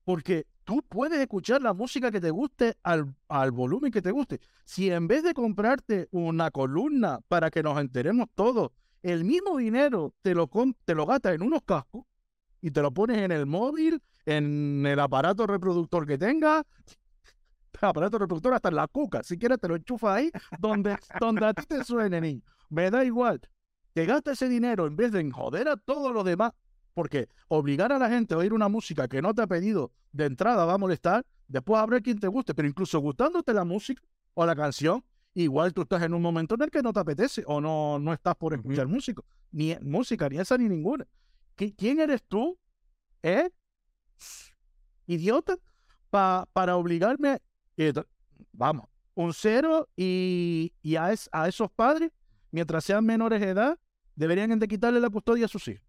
porque 0.03 0.47
tú 0.71 0.81
puedes 0.87 1.19
escuchar 1.19 1.61
la 1.61 1.73
música 1.73 2.11
que 2.11 2.21
te 2.21 2.31
guste 2.31 2.77
al, 2.81 3.13
al 3.27 3.51
volumen 3.51 3.91
que 3.91 4.01
te 4.01 4.09
guste. 4.09 4.39
Si 4.63 4.89
en 4.89 5.05
vez 5.05 5.21
de 5.21 5.33
comprarte 5.33 6.07
una 6.11 6.49
columna 6.49 7.19
para 7.27 7.51
que 7.51 7.61
nos 7.61 7.77
enteremos 7.77 8.29
todos, 8.35 8.71
el 9.03 9.25
mismo 9.25 9.57
dinero 9.57 10.13
te 10.21 10.33
lo, 10.33 10.49
te 10.85 10.95
lo 10.95 11.05
gastas 11.05 11.35
en 11.35 11.41
unos 11.41 11.63
cascos 11.63 12.05
y 12.61 12.71
te 12.71 12.81
lo 12.81 12.93
pones 12.93 13.17
en 13.17 13.33
el 13.33 13.47
móvil, 13.47 14.01
en 14.25 14.85
el 14.85 14.97
aparato 15.01 15.45
reproductor 15.45 16.07
que 16.07 16.17
tengas, 16.17 16.63
aparato 17.81 18.17
reproductor 18.17 18.53
hasta 18.53 18.69
en 18.69 18.75
la 18.75 18.87
cuca, 18.87 19.23
si 19.23 19.37
quieres 19.37 19.59
te 19.59 19.67
lo 19.67 19.75
enchufas 19.75 20.15
ahí 20.15 20.31
donde, 20.57 20.95
donde 21.19 21.47
a 21.47 21.53
ti 21.53 21.65
te 21.67 21.83
suene, 21.83 22.21
niño. 22.21 22.43
Me 22.69 22.89
da 22.89 23.03
igual. 23.03 23.41
Que 23.93 24.05
gasta 24.05 24.31
ese 24.31 24.47
dinero 24.47 24.87
en 24.87 24.95
vez 24.95 25.11
de 25.11 25.19
en 25.19 25.31
joder 25.31 25.67
a 25.67 25.75
todos 25.75 26.13
los 26.13 26.23
demás, 26.23 26.53
porque 26.93 27.27
obligar 27.47 27.91
a 27.91 27.99
la 27.99 28.09
gente 28.09 28.33
a 28.33 28.37
oír 28.37 28.53
una 28.53 28.67
música 28.69 29.07
que 29.07 29.21
no 29.21 29.33
te 29.33 29.41
ha 29.41 29.47
pedido 29.47 29.91
de 30.11 30.25
entrada 30.25 30.65
va 30.65 30.73
a 30.73 30.77
molestar, 30.77 31.25
después 31.47 31.79
habrá 31.79 31.99
quien 32.01 32.19
te 32.19 32.27
guste, 32.27 32.53
pero 32.53 32.67
incluso 32.67 32.99
gustándote 32.99 33.53
la 33.53 33.63
música 33.65 34.01
o 34.33 34.45
la 34.45 34.55
canción, 34.55 35.03
igual 35.33 35.73
tú 35.73 35.81
estás 35.83 36.01
en 36.03 36.13
un 36.13 36.21
momento 36.21 36.55
en 36.55 36.63
el 36.63 36.71
que 36.71 36.81
no 36.81 36.91
te 36.93 36.99
apetece 36.99 37.43
o 37.47 37.61
no, 37.61 37.99
no 37.99 38.13
estás 38.13 38.35
por 38.35 38.53
escuchar 38.53 38.87
música, 38.87 39.21
ni 39.51 39.75
música, 39.81 40.27
ni 40.29 40.37
esa 40.39 40.57
ni 40.57 40.67
ninguna. 40.67 41.07
¿Qui- 41.57 41.73
¿Quién 41.77 41.99
eres 41.99 42.21
tú? 42.27 42.57
¿Eh? 43.23 43.49
¿Idiota? 45.07 45.57
Pa- 46.09 46.47
para 46.53 46.75
obligarme. 46.75 47.39
eh, 47.77 47.93
vamos, 48.51 48.85
un 49.15 49.33
cero 49.33 49.87
y, 49.95 50.73
y 50.81 50.95
a, 50.95 51.11
es- 51.13 51.29
a 51.31 51.47
esos 51.47 51.71
padres, 51.71 52.11
mientras 52.51 52.83
sean 52.83 53.05
menores 53.05 53.39
de 53.41 53.49
edad, 53.49 53.79
deberían 54.15 54.59
de 54.59 54.67
quitarle 54.67 54.99
la 54.99 55.09
custodia 55.09 55.45
a 55.45 55.49
sus 55.49 55.67
hijos. 55.67 55.85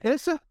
Esa 0.00 0.42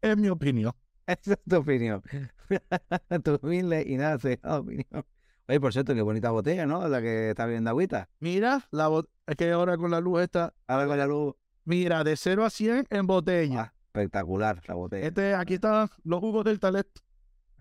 es 0.00 0.16
mi 0.16 0.28
opinión. 0.28 0.72
Esa 1.06 1.34
es 1.34 1.38
tu 1.48 1.56
opinión. 1.56 2.02
tu 3.24 3.38
humilde 3.42 3.84
y 3.86 3.96
nada 3.96 4.18
cegada 4.18 4.60
opinión. 4.60 5.04
Oye, 5.48 5.60
por 5.60 5.72
cierto, 5.72 5.94
qué 5.94 6.02
bonita 6.02 6.30
botella, 6.30 6.66
¿no? 6.66 6.88
La 6.88 7.00
que 7.00 7.30
está 7.30 7.46
viendo 7.46 7.70
agüita. 7.70 8.08
Mira, 8.18 8.66
la 8.72 8.90
es 9.26 9.36
que 9.36 9.52
ahora 9.52 9.76
con 9.76 9.92
la 9.92 10.00
luz 10.00 10.22
esta, 10.22 10.54
Ahora 10.66 10.86
con 10.86 10.98
la 10.98 11.06
luz. 11.06 11.34
mira, 11.64 12.02
de 12.02 12.16
0 12.16 12.44
a 12.44 12.50
100 12.50 12.86
en 12.90 13.06
botella. 13.06 13.60
Ah, 13.60 13.74
espectacular 13.86 14.60
la 14.66 14.74
botella. 14.74 15.06
Este, 15.06 15.34
aquí 15.34 15.54
están 15.54 15.88
los 16.02 16.20
jugos 16.20 16.44
del 16.44 16.58
talento. 16.58 17.00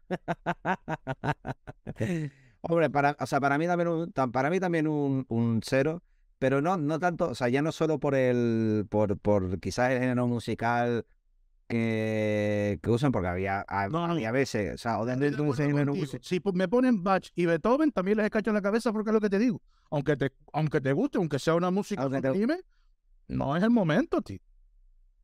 Hombre, 2.61 2.89
para, 2.89 3.15
o 3.19 3.25
sea, 3.27 3.39
para 3.39 3.57
mí 3.59 3.67
también 3.67 3.87
un, 3.87 4.11
para 4.11 4.49
mí 4.49 4.59
también 4.59 4.87
un, 4.87 5.25
un 5.29 5.61
cero, 5.63 6.01
pero 6.39 6.61
no, 6.61 6.77
no 6.77 6.99
tanto, 6.99 7.29
o 7.29 7.35
sea, 7.35 7.49
ya 7.49 7.61
no 7.61 7.71
solo 7.71 7.99
por 7.99 8.15
el, 8.15 8.85
por, 8.89 9.17
por 9.17 9.59
quizás 9.59 9.91
el 9.91 9.99
género 9.99 10.27
musical 10.27 11.05
que, 11.67 12.79
que 12.81 12.89
usan, 12.89 13.11
porque 13.11 13.27
había, 13.27 13.65
No, 13.89 14.05
a 14.05 14.11
había 14.11 14.31
veces, 14.31 14.75
o 14.75 14.77
sea, 14.77 14.99
o 14.99 15.05
de 15.05 15.15
de 15.15 15.27
acuerdo 15.29 15.53
género 15.55 15.95
musical. 15.95 16.21
Si 16.23 16.41
me 16.53 16.67
ponen 16.67 17.03
Bach 17.03 17.27
y 17.35 17.45
Beethoven, 17.45 17.91
también 17.91 18.17
les 18.17 18.25
escacho 18.25 18.51
en 18.51 18.55
la 18.55 18.61
cabeza 18.61 18.91
porque 18.93 19.09
es 19.09 19.13
lo 19.13 19.21
que 19.21 19.29
te 19.29 19.39
digo. 19.39 19.61
Aunque 19.89 20.15
te, 20.17 20.31
aunque 20.53 20.81
te 20.81 20.93
guste, 20.93 21.17
aunque 21.17 21.39
sea 21.39 21.55
una 21.55 21.71
música 21.71 22.03
te- 22.21 22.27
sublime, 22.27 22.59
no 23.27 23.55
es 23.55 23.63
el 23.63 23.71
momento, 23.71 24.21
tío. 24.21 24.39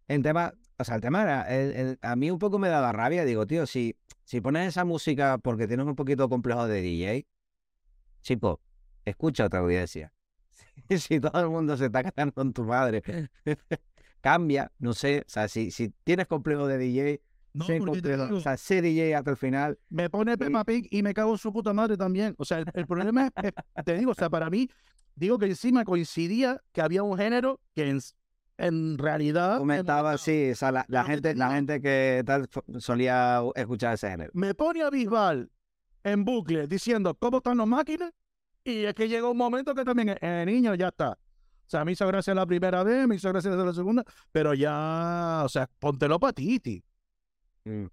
El 0.07 0.23
tema, 0.23 0.53
o 0.77 0.83
sea, 0.83 0.95
el 0.95 1.01
tema 1.01 1.21
era, 1.21 1.43
el- 1.55 1.71
el- 1.75 1.99
a 2.01 2.15
mí 2.15 2.31
un 2.31 2.39
poco 2.39 2.57
me 2.59 2.69
daba 2.69 2.91
rabia, 2.91 3.23
digo, 3.23 3.45
tío, 3.45 3.65
si, 3.67 3.95
si 4.23 4.41
pones 4.41 4.67
esa 4.67 4.83
música 4.85 5.37
porque 5.37 5.67
tienes 5.67 5.85
un 5.85 5.95
poquito 5.95 6.27
complejo 6.29 6.67
de 6.67 6.81
DJ, 6.81 7.25
chico, 8.21 8.61
escucha 9.05 9.45
otra 9.45 9.59
audiencia. 9.59 10.11
Si 10.97 11.19
todo 11.19 11.39
el 11.41 11.49
mundo 11.49 11.77
se 11.77 11.85
está 11.85 12.03
casando 12.03 12.33
con 12.33 12.51
tu 12.53 12.63
madre, 12.65 13.01
cambia, 14.21 14.71
no 14.79 14.93
sé, 14.93 15.23
o 15.25 15.29
sea, 15.29 15.47
si, 15.47 15.71
si 15.71 15.89
tienes 16.03 16.27
complejo 16.27 16.67
de 16.67 16.77
DJ, 16.77 17.21
No, 17.53 17.65
sé 17.65 17.79
complejo, 17.79 18.25
digo, 18.25 18.37
o 18.37 18.41
sea, 18.41 18.57
sé 18.57 18.81
DJ 18.81 19.17
hasta 19.17 19.31
el 19.31 19.37
final. 19.37 19.79
me 19.89 20.09
pone 20.09 20.37
Peppa 20.37 20.63
Pig 20.63 20.87
y 20.91 21.01
me 21.03 21.13
cago 21.13 21.31
en 21.31 21.37
su 21.37 21.51
puta 21.51 21.73
madre 21.73 21.97
también. 21.97 22.35
O 22.37 22.45
sea, 22.45 22.59
el, 22.59 22.65
el 22.73 22.85
problema 22.87 23.31
es, 23.41 23.45
es- 23.75 23.85
te 23.85 23.97
digo, 23.97 24.11
o 24.11 24.15
sea, 24.15 24.29
para 24.29 24.49
mí, 24.49 24.69
digo 25.15 25.37
que 25.37 25.45
encima 25.47 25.83
coincidía 25.85 26.61
que 26.71 26.81
había 26.81 27.03
un 27.03 27.17
género 27.17 27.59
que 27.75 27.89
en, 27.89 27.99
en 28.57 28.97
realidad... 28.97 29.57
Comentaba, 29.57 30.17
sí, 30.17 30.51
o 30.51 30.55
sea, 30.55 30.71
la, 30.71 30.85
la 30.87 31.03
gente, 31.03 31.33
te 31.33 31.35
la 31.35 31.51
gente 31.51 31.81
que 31.81 32.23
tal 32.25 32.47
solía 32.79 33.41
escuchar 33.55 33.95
ese 33.95 34.09
género. 34.09 34.31
me 34.33 34.53
pone 34.53 34.81
a 34.83 34.89
Bisbal 34.89 35.49
en 36.03 36.25
bucle 36.25 36.67
diciendo 36.67 37.15
cómo 37.15 37.37
están 37.37 37.57
las 37.57 37.67
máquinas 37.67 38.11
y 38.63 38.85
es 38.85 38.93
que 38.93 39.07
llega 39.07 39.29
un 39.29 39.37
momento 39.37 39.73
que 39.73 39.83
también, 39.83 40.15
eh, 40.21 40.43
niño, 40.45 40.75
ya 40.75 40.89
está. 40.89 41.11
O 41.11 41.69
sea, 41.71 41.85
me 41.85 41.93
hizo 41.93 42.05
gracia 42.07 42.35
la 42.35 42.45
primera 42.45 42.83
vez, 42.83 43.07
me 43.07 43.15
hizo 43.15 43.29
gracia 43.29 43.51
la 43.51 43.73
segunda, 43.73 44.03
pero 44.31 44.53
ya, 44.53 45.41
o 45.45 45.49
sea, 45.49 45.69
póntelo 45.79 46.19
para 46.19 46.33
ti, 46.33 46.59
tío. 46.59 46.81
Mm. 47.65 47.85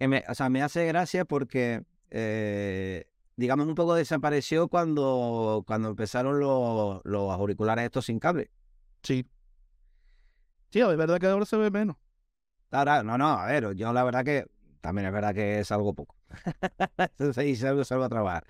Me- 0.00 0.24
o 0.28 0.34
sea, 0.34 0.48
me 0.48 0.62
hace 0.62 0.86
gracia 0.86 1.24
porque, 1.24 1.82
eh, 2.10 3.06
digamos, 3.36 3.66
un 3.66 3.74
poco 3.74 3.94
desapareció 3.94 4.68
cuando, 4.68 5.64
cuando 5.66 5.88
empezaron 5.88 6.38
los, 6.40 7.00
los 7.04 7.30
auriculares 7.32 7.86
estos 7.86 8.06
sin 8.06 8.18
cable. 8.18 8.50
Sí. 9.02 9.26
Tío, 10.70 10.90
es 10.90 10.96
verdad 10.98 11.18
que 11.18 11.26
ahora 11.26 11.46
se 11.46 11.56
ve 11.56 11.70
menos. 11.70 11.96
Ahora, 12.70 13.02
no, 13.02 13.16
no, 13.16 13.28
a 13.28 13.46
ver, 13.46 13.74
yo 13.74 13.92
la 13.92 14.04
verdad 14.04 14.24
que 14.24 14.46
también 14.80 15.06
es 15.06 15.12
verdad 15.12 15.34
que 15.34 15.60
es 15.60 15.72
algo 15.72 15.94
poco. 15.94 16.16
y 17.46 17.56
salgo, 17.56 17.84
salgo 17.84 18.04
a 18.04 18.08
trabajar. 18.08 18.44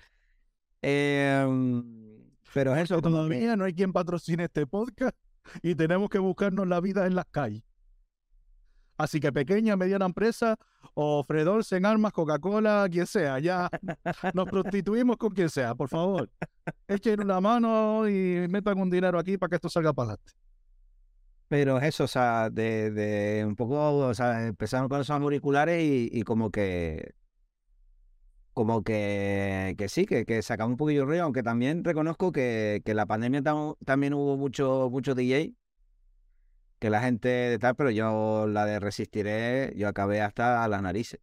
Em, 0.87 1.83
pero 2.53 2.75
es 2.75 2.83
eso, 2.83 3.01
Todavía 3.01 3.55
no 3.55 3.63
hay 3.63 3.73
quien 3.73 3.91
patrocine 3.91 4.43
este 4.43 4.67
podcast 4.67 5.17
y 5.63 5.73
tenemos 5.73 6.09
que 6.09 6.19
buscarnos 6.19 6.67
la 6.67 6.79
vida 6.79 7.07
en 7.07 7.15
las 7.15 7.25
calles. 7.25 7.63
Así 8.95 9.19
que 9.19 9.31
pequeña, 9.33 9.75
mediana 9.75 10.05
empresa, 10.05 10.57
o 10.93 11.23
Fredor, 11.23 11.63
en 11.71 11.87
armas, 11.87 12.13
Coca-Cola, 12.13 12.87
quien 12.91 13.07
sea, 13.07 13.39
ya 13.39 13.67
nos 14.35 14.47
prostituimos 14.47 15.17
con 15.17 15.31
quien 15.33 15.49
sea, 15.49 15.73
por 15.73 15.89
favor. 15.89 16.29
Echen 16.87 17.19
una 17.19 17.41
mano 17.41 18.07
y 18.07 18.47
metan 18.47 18.79
un 18.79 18.91
dinero 18.91 19.17
aquí 19.17 19.39
para 19.39 19.49
que 19.49 19.55
esto 19.55 19.69
salga 19.69 19.91
para 19.91 20.11
adelante. 20.11 20.33
Pero 21.47 21.79
es 21.79 21.83
eso, 21.85 22.03
o 22.03 22.07
sea, 22.07 22.51
de, 22.51 22.91
de 22.91 23.43
un 23.43 23.55
poco, 23.55 23.97
o 23.97 24.13
sea, 24.13 24.45
empezaron 24.45 24.87
con 24.87 25.01
esos 25.01 25.19
auriculares 25.19 25.83
y, 25.83 26.09
y 26.13 26.21
como 26.21 26.51
que 26.51 27.15
como 28.55 28.83
que, 28.83 29.75
que 29.77 29.89
sí, 29.89 30.05
que, 30.05 30.25
que 30.25 30.41
sacamos 30.41 30.71
un 30.71 30.77
poquillo 30.77 31.01
de 31.01 31.05
ruido, 31.07 31.23
aunque 31.25 31.43
también 31.43 31.83
reconozco 31.83 32.31
que, 32.31 32.81
que 32.85 32.93
la 32.93 33.05
pandemia 33.05 33.41
tam- 33.43 33.75
también 33.85 34.13
hubo 34.13 34.37
mucho, 34.37 34.87
mucho 34.89 35.13
DJ, 35.13 35.53
que 36.79 36.89
la 36.89 37.01
gente 37.01 37.27
de 37.27 37.59
tal, 37.59 37.75
pero 37.75 37.89
yo 37.91 38.47
la 38.47 38.65
de 38.65 38.79
Resistiré, 38.79 39.73
yo 39.75 39.89
acabé 39.89 40.21
hasta 40.21 40.63
a 40.63 40.67
las 40.69 40.81
narices. 40.81 41.19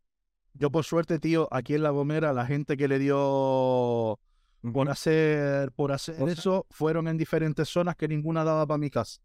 Yo, 0.53 0.71
por 0.71 0.85
suerte, 0.85 1.19
tío, 1.19 1.49
aquí 1.51 1.75
en 1.75 1.83
La 1.85 1.89
Gomera, 1.91 2.35
la 2.35 2.45
gente 2.45 2.77
que 2.77 2.87
le 2.87 2.99
dio 2.99 4.21
por 4.61 4.91
hacer, 4.91 5.73
por 5.73 5.91
hacer 5.93 6.29
eso 6.29 6.67
fueron 6.71 7.09
en 7.09 7.17
diferentes 7.17 7.67
zonas 7.67 7.97
que 7.97 8.09
ninguna 8.09 8.45
daba 8.45 8.67
para 8.67 8.77
mi 8.77 8.91
casa. 8.91 9.23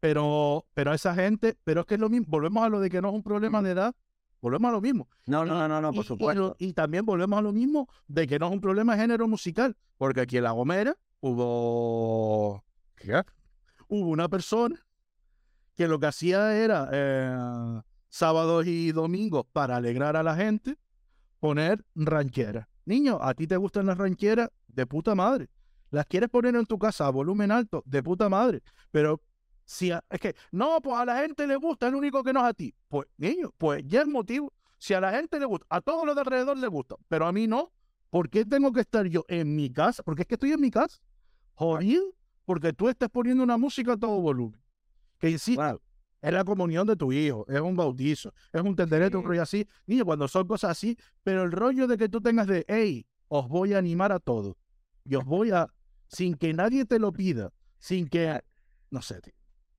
Pero, 0.00 0.66
pero 0.74 0.92
a 0.92 0.94
esa 0.94 1.14
gente, 1.14 1.56
pero 1.64 1.80
es 1.80 1.86
que 1.86 1.94
es 1.94 2.00
lo 2.00 2.10
mismo, 2.10 2.26
volvemos 2.28 2.62
a 2.62 2.68
lo 2.68 2.80
de 2.80 2.90
que 2.90 3.00
no 3.00 3.08
es 3.08 3.14
un 3.14 3.22
problema 3.22 3.62
de 3.62 3.70
edad, 3.70 3.94
volvemos 4.40 4.68
a 4.68 4.72
lo 4.72 4.80
mismo. 4.80 5.08
No, 5.26 5.44
no, 5.44 5.54
no, 5.54 5.68
no, 5.68 5.80
no, 5.80 5.92
por 5.92 6.04
y 6.04 6.08
supuesto. 6.08 6.56
Y, 6.58 6.72
también 6.72 7.04
volvemos 7.04 7.38
a 7.38 7.42
lo 7.42 7.52
mismo 7.52 7.88
de 8.06 8.26
que 8.26 8.38
no 8.38 8.46
es 8.46 8.52
un 8.52 8.60
problema 8.60 8.94
de 8.94 9.02
género 9.02 9.28
musical, 9.28 9.76
porque 9.98 10.20
aquí 10.20 10.36
en 10.36 10.44
La 10.44 10.52
Gomera 10.52 10.96
hubo, 11.20 12.64
¿qué? 12.96 13.22
hubo 13.88 14.10
una 14.10 14.28
persona 14.28 14.76
que 15.74 15.88
lo 15.88 15.98
que 15.98 16.06
hacía 16.06 16.56
era 16.56 16.88
eh, 16.92 17.82
sábados 18.08 18.66
y 18.66 18.92
domingos 18.92 19.44
para 19.52 19.76
alegrar 19.76 20.16
a 20.16 20.22
la 20.22 20.34
gente, 20.34 20.78
poner 21.38 21.84
rancheras. 21.94 22.66
Niño, 22.84 23.18
¿a 23.20 23.34
ti 23.34 23.46
te 23.46 23.56
gustan 23.56 23.86
las 23.86 23.98
rancheras? 23.98 24.48
De 24.68 24.86
puta 24.86 25.14
madre. 25.14 25.48
¿Las 25.90 26.06
quieres 26.06 26.30
poner 26.30 26.54
en 26.56 26.66
tu 26.66 26.78
casa 26.78 27.06
a 27.06 27.10
volumen 27.10 27.50
alto? 27.50 27.82
De 27.86 28.02
puta 28.02 28.28
madre. 28.28 28.62
Pero 28.90 29.20
si 29.66 29.90
a- 29.90 30.02
es 30.08 30.20
que, 30.20 30.34
no, 30.52 30.80
pues 30.80 30.96
a 30.96 31.04
la 31.04 31.18
gente 31.18 31.46
le 31.46 31.56
gusta, 31.56 31.86
es 31.86 31.92
lo 31.92 31.98
único 31.98 32.22
que 32.24 32.32
no 32.32 32.40
es 32.40 32.46
a 32.46 32.54
ti. 32.54 32.74
Pues, 32.88 33.06
niño, 33.18 33.52
pues 33.58 33.82
ya 33.86 34.00
es 34.02 34.06
motivo. 34.08 34.52
Si 34.78 34.94
a 34.94 35.00
la 35.00 35.10
gente 35.10 35.38
le 35.38 35.44
gusta, 35.46 35.66
a 35.68 35.80
todos 35.80 36.06
los 36.06 36.14
de 36.14 36.20
alrededor 36.22 36.56
le 36.56 36.68
gusta, 36.68 36.96
pero 37.08 37.26
a 37.26 37.32
mí 37.32 37.46
no, 37.46 37.72
¿por 38.10 38.30
qué 38.30 38.44
tengo 38.44 38.72
que 38.72 38.80
estar 38.80 39.06
yo 39.06 39.24
en 39.28 39.54
mi 39.56 39.70
casa? 39.72 40.02
Porque 40.02 40.22
es 40.22 40.28
que 40.28 40.34
estoy 40.36 40.52
en 40.52 40.60
mi 40.60 40.70
casa. 40.70 40.98
Jodido, 41.54 42.04
porque 42.44 42.72
tú 42.72 42.88
estás 42.88 43.08
poniendo 43.10 43.42
una 43.42 43.56
música 43.56 43.92
a 43.94 43.96
todo 43.96 44.20
volumen. 44.20 44.60
Que 45.18 45.30
insisto, 45.30 45.60
es 46.20 46.32
la 46.32 46.44
comunión 46.44 46.86
de 46.86 46.94
tu 46.96 47.10
hijo, 47.12 47.44
es 47.48 47.60
un 47.60 47.74
bautizo, 47.76 48.32
es 48.52 48.60
un 48.62 48.76
tenderete, 48.76 49.16
un 49.16 49.24
rollo 49.24 49.42
así. 49.42 49.66
Niño, 49.86 50.04
cuando 50.04 50.28
son 50.28 50.46
cosas 50.46 50.72
así, 50.72 50.96
pero 51.22 51.42
el 51.42 51.52
rollo 51.52 51.86
de 51.86 51.96
que 51.96 52.08
tú 52.08 52.20
tengas 52.20 52.46
de, 52.46 52.64
hey, 52.68 53.06
os 53.28 53.48
voy 53.48 53.72
a 53.74 53.78
animar 53.78 54.12
a 54.12 54.18
todos. 54.20 54.54
Y 55.04 55.14
os 55.14 55.24
voy 55.24 55.50
a, 55.52 55.66
sin 56.08 56.34
que 56.34 56.52
nadie 56.52 56.84
te 56.84 56.98
lo 56.98 57.12
pida, 57.12 57.52
sin 57.78 58.08
que, 58.08 58.40
no 58.90 59.00
sé, 59.02 59.20
tío. 59.20 59.32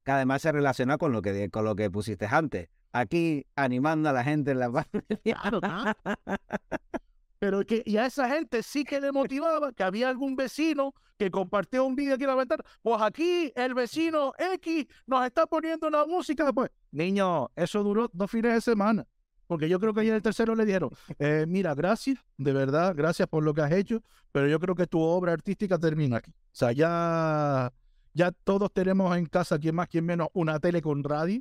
Que 0.07 0.11
además 0.13 0.41
se 0.41 0.53
relaciona 0.53 0.97
con 0.97 1.11
lo 1.11 1.21
que, 1.21 1.49
con 1.49 1.65
lo 1.65 1.75
que 1.75 1.91
pusiste 1.91 2.27
antes. 2.31 2.69
Aquí 2.93 3.45
animando 3.57 4.07
a 4.07 4.13
la 4.13 4.23
gente 4.23 4.51
en 4.51 4.59
la 4.59 4.71
pandemia. 4.71 5.19
Claro, 5.21 5.59
Pero 7.39 7.65
que, 7.65 7.83
y 7.85 7.97
a 7.97 8.05
esa 8.05 8.29
gente 8.29 8.63
sí 8.63 8.85
que 8.85 9.01
le 9.01 9.11
motivaba 9.11 9.73
que 9.73 9.83
había 9.83 10.07
algún 10.07 10.37
vecino 10.37 10.95
que 11.17 11.29
compartió 11.29 11.83
un 11.83 11.97
vídeo 11.97 12.15
aquí 12.15 12.23
en 12.23 12.29
la 12.29 12.35
ventana. 12.35 12.63
Pues 12.81 13.01
aquí 13.01 13.51
el 13.53 13.73
vecino 13.73 14.31
X 14.53 14.85
nos 15.07 15.25
está 15.25 15.45
poniendo 15.45 15.89
una 15.89 16.05
música. 16.05 16.53
Pues, 16.53 16.71
niño, 16.91 17.49
eso 17.57 17.83
duró 17.83 18.09
dos 18.13 18.31
fines 18.31 18.53
de 18.53 18.61
semana. 18.61 19.05
Porque 19.45 19.67
yo 19.67 19.77
creo 19.77 19.93
que 19.93 20.07
en 20.07 20.13
el 20.13 20.21
tercero 20.21 20.55
le 20.55 20.63
dijeron, 20.63 20.89
eh, 21.19 21.43
mira, 21.45 21.75
gracias, 21.75 22.17
de 22.37 22.53
verdad, 22.53 22.93
gracias 22.95 23.27
por 23.27 23.43
lo 23.43 23.53
que 23.53 23.61
has 23.61 23.73
hecho, 23.73 24.01
pero 24.31 24.47
yo 24.47 24.57
creo 24.57 24.73
que 24.73 24.87
tu 24.87 25.01
obra 25.01 25.33
artística 25.33 25.77
termina 25.77 26.17
aquí. 26.17 26.31
O 26.31 26.53
sea, 26.53 26.71
ya, 26.71 27.73
ya 28.17 28.31
todos 28.31 28.73
tenemos 28.73 29.15
en 29.15 29.27
casa, 29.27 29.59
quien 29.59 29.75
más, 29.75 29.87
quien 29.87 30.03
menos, 30.03 30.29
una 30.33 30.59
tele 30.59 30.81
con 30.81 31.03
radio 31.03 31.39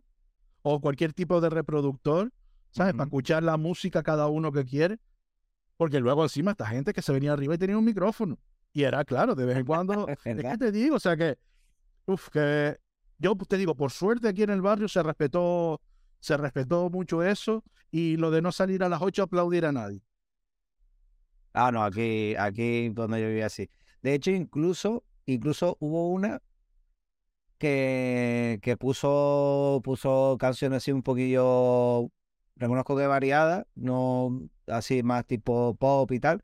o 0.60 0.78
cualquier 0.78 1.14
tipo 1.14 1.40
de 1.40 1.48
reproductor, 1.48 2.30
¿sabes? 2.70 2.92
Para 2.92 3.04
escuchar 3.04 3.42
la 3.42 3.56
música 3.56 4.02
cada 4.02 4.26
uno 4.28 4.52
que 4.52 4.64
quiere. 4.64 4.98
Porque 5.78 6.00
luego 6.00 6.22
encima 6.22 6.50
esta 6.50 6.66
gente 6.66 6.92
que 6.92 7.00
se 7.00 7.12
venía 7.12 7.32
arriba 7.32 7.54
y 7.54 7.58
tenía 7.58 7.78
un 7.78 7.84
micrófono. 7.84 8.38
Y 8.74 8.82
era 8.82 9.04
claro, 9.04 9.34
de 9.34 9.46
vez 9.46 9.56
en 9.56 9.64
cuando. 9.64 10.06
es 10.08 10.18
que 10.18 10.58
te 10.58 10.70
digo, 10.70 10.96
o 10.96 11.00
sea 11.00 11.16
que. 11.16 11.38
Uf, 12.04 12.28
que. 12.28 12.78
Yo 13.18 13.34
te 13.36 13.56
digo, 13.56 13.74
por 13.74 13.90
suerte 13.90 14.28
aquí 14.28 14.42
en 14.42 14.50
el 14.50 14.60
barrio 14.60 14.88
se 14.88 15.02
respetó, 15.02 15.80
se 16.20 16.36
respetó 16.36 16.90
mucho 16.90 17.22
eso. 17.22 17.64
Y 17.90 18.18
lo 18.18 18.30
de 18.30 18.42
no 18.42 18.52
salir 18.52 18.82
a 18.84 18.90
las 18.90 19.00
8 19.00 19.22
a 19.22 19.24
aplaudir 19.24 19.64
a 19.64 19.72
nadie. 19.72 20.02
Ah, 21.54 21.72
no, 21.72 21.82
aquí, 21.82 22.34
aquí 22.36 22.90
donde 22.90 23.22
yo 23.22 23.28
vivía 23.28 23.46
así. 23.46 23.70
De 24.02 24.12
hecho, 24.12 24.30
incluso, 24.30 25.04
incluso 25.24 25.78
hubo 25.80 26.10
una 26.10 26.42
que, 27.58 28.76
puso, 28.78 29.80
puso 29.84 30.36
canciones 30.38 30.78
así 30.78 30.92
un 30.92 31.02
poquillo, 31.02 32.10
reconozco 32.56 32.96
que 32.96 33.06
variadas, 33.06 33.66
no 33.74 34.48
así 34.66 35.02
más 35.02 35.26
tipo 35.26 35.74
pop 35.76 36.10
y 36.12 36.20
tal. 36.20 36.42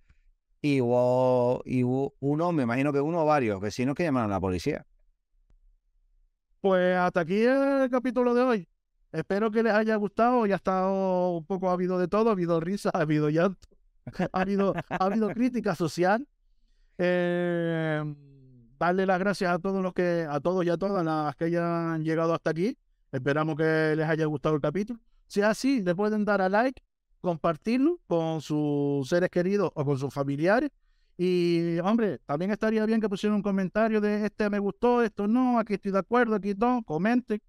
Y 0.60 0.80
hubo, 0.80 1.62
y 1.64 1.82
hubo 1.82 2.14
uno, 2.20 2.52
me 2.52 2.62
imagino 2.62 2.92
que 2.92 3.00
uno 3.00 3.22
o 3.22 3.26
varios 3.26 3.60
vecinos 3.60 3.94
que 3.96 4.04
llamaron 4.04 4.30
a 4.30 4.34
la 4.36 4.40
policía. 4.40 4.86
Pues 6.60 6.96
hasta 6.96 7.20
aquí 7.20 7.42
el 7.42 7.90
capítulo 7.90 8.34
de 8.34 8.42
hoy. 8.42 8.68
Espero 9.10 9.50
que 9.50 9.62
les 9.62 9.72
haya 9.72 9.96
gustado. 9.96 10.46
Ya 10.46 10.54
ha 10.54 10.56
estado 10.56 11.36
un 11.38 11.44
poco, 11.44 11.68
ha 11.68 11.72
habido 11.72 11.98
de 11.98 12.06
todo, 12.06 12.30
ha 12.30 12.32
habido 12.32 12.60
risa, 12.60 12.90
ha 12.94 13.00
habido 13.00 13.28
llanto, 13.28 13.68
ha 14.32 14.40
habido, 14.40 14.74
ha 14.88 15.04
habido 15.04 15.28
crítica 15.30 15.74
social. 15.74 16.26
Eh, 16.98 18.02
darle 18.82 19.06
las 19.06 19.20
gracias 19.20 19.48
a 19.48 19.60
todos 19.60 19.80
los 19.80 19.94
que, 19.94 20.26
a 20.28 20.40
todos 20.40 20.64
y 20.64 20.68
a 20.68 20.76
todas 20.76 21.04
las 21.04 21.36
que 21.36 21.44
hayan 21.44 22.02
llegado 22.02 22.34
hasta 22.34 22.50
aquí. 22.50 22.76
Esperamos 23.12 23.54
que 23.56 23.94
les 23.96 24.08
haya 24.08 24.26
gustado 24.26 24.56
el 24.56 24.60
capítulo. 24.60 24.98
Si 25.28 25.38
es 25.38 25.46
así, 25.46 25.82
le 25.82 25.94
pueden 25.94 26.24
dar 26.24 26.42
a 26.42 26.48
like, 26.48 26.82
compartirlo 27.20 28.00
con 28.08 28.40
sus 28.40 29.08
seres 29.08 29.30
queridos 29.30 29.70
o 29.74 29.84
con 29.84 29.98
sus 29.98 30.12
familiares. 30.12 30.70
Y, 31.16 31.78
hombre, 31.78 32.18
también 32.26 32.50
estaría 32.50 32.84
bien 32.84 33.00
que 33.00 33.08
pusieran 33.08 33.36
un 33.36 33.42
comentario 33.42 34.00
de 34.00 34.26
este 34.26 34.50
me 34.50 34.58
gustó, 34.58 35.00
esto 35.00 35.28
no, 35.28 35.60
aquí 35.60 35.74
estoy 35.74 35.92
de 35.92 36.00
acuerdo, 36.00 36.34
aquí 36.34 36.52
no, 36.58 36.82
comenten. 36.84 37.40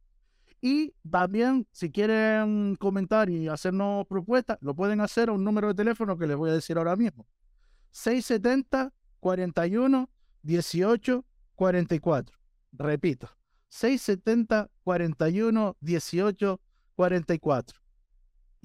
Y 0.62 0.94
también, 1.10 1.66
si 1.72 1.90
quieren 1.90 2.76
comentar 2.76 3.32
y 3.32 3.48
hacernos 3.48 4.06
propuestas, 4.06 4.60
lo 4.62 4.76
pueden 4.76 5.02
hacer 5.02 5.30
a 5.30 5.32
un 5.32 5.44
número 5.44 5.70
de 5.70 5.74
teléfono 5.74 6.16
que 6.16 6.28
les 6.28 6.38
voy 6.38 6.52
a 6.52 6.54
decir 6.54 6.78
ahora 6.78 6.96
mismo. 6.96 7.26
670 7.90 8.94
41 9.20 10.10
18 10.44 11.26
44. 11.56 12.38
Repito, 12.74 13.30
670 13.70 14.70
41 14.84 15.76
18 15.80 16.62
44. 16.96 17.80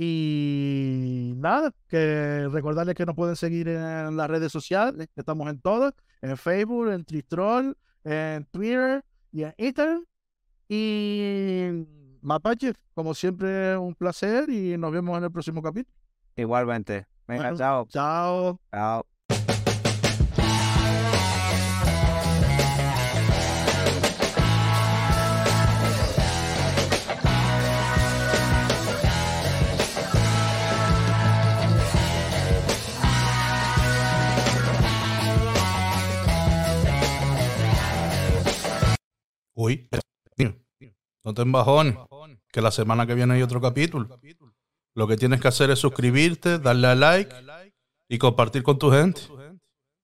Y 0.00 1.32
nada, 1.36 1.72
que 1.88 2.48
recordarles 2.52 2.94
que 2.94 3.04
nos 3.04 3.16
pueden 3.16 3.34
seguir 3.34 3.68
en 3.68 4.16
las 4.16 4.28
redes 4.30 4.52
sociales, 4.52 5.08
que 5.12 5.20
estamos 5.20 5.48
en 5.50 5.60
todas, 5.60 5.92
en 6.22 6.36
Facebook, 6.36 6.88
en 6.90 7.04
Tristrol, 7.04 7.76
en 8.04 8.44
Twitter 8.44 9.04
y 9.32 9.42
en 9.42 9.54
Instagram. 9.58 10.04
Y 10.68 11.70
Mapache, 12.20 12.74
como 12.94 13.12
siempre, 13.14 13.76
un 13.76 13.94
placer 13.94 14.48
y 14.50 14.76
nos 14.78 14.92
vemos 14.92 15.18
en 15.18 15.24
el 15.24 15.32
próximo 15.32 15.60
capítulo. 15.62 15.96
Igualmente. 16.36 17.06
Venga, 17.26 17.42
Bueno. 17.42 17.56
chao. 17.58 17.86
Chao. 17.88 18.60
Chao. 18.72 19.17
Uy, 39.60 39.88
no 41.24 41.34
te 41.34 41.42
embajones, 41.42 41.96
que 42.52 42.60
la 42.60 42.70
semana 42.70 43.08
que 43.08 43.14
viene 43.14 43.34
hay 43.34 43.42
otro 43.42 43.60
capítulo. 43.60 44.08
Lo 44.94 45.08
que 45.08 45.16
tienes 45.16 45.40
que 45.40 45.48
hacer 45.48 45.68
es 45.70 45.80
suscribirte, 45.80 46.60
darle 46.60 46.86
a 46.86 46.94
like 46.94 47.34
y 48.08 48.18
compartir 48.18 48.62
con 48.62 48.78
tu 48.78 48.88
gente. 48.92 49.20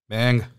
Venga. 0.09 0.53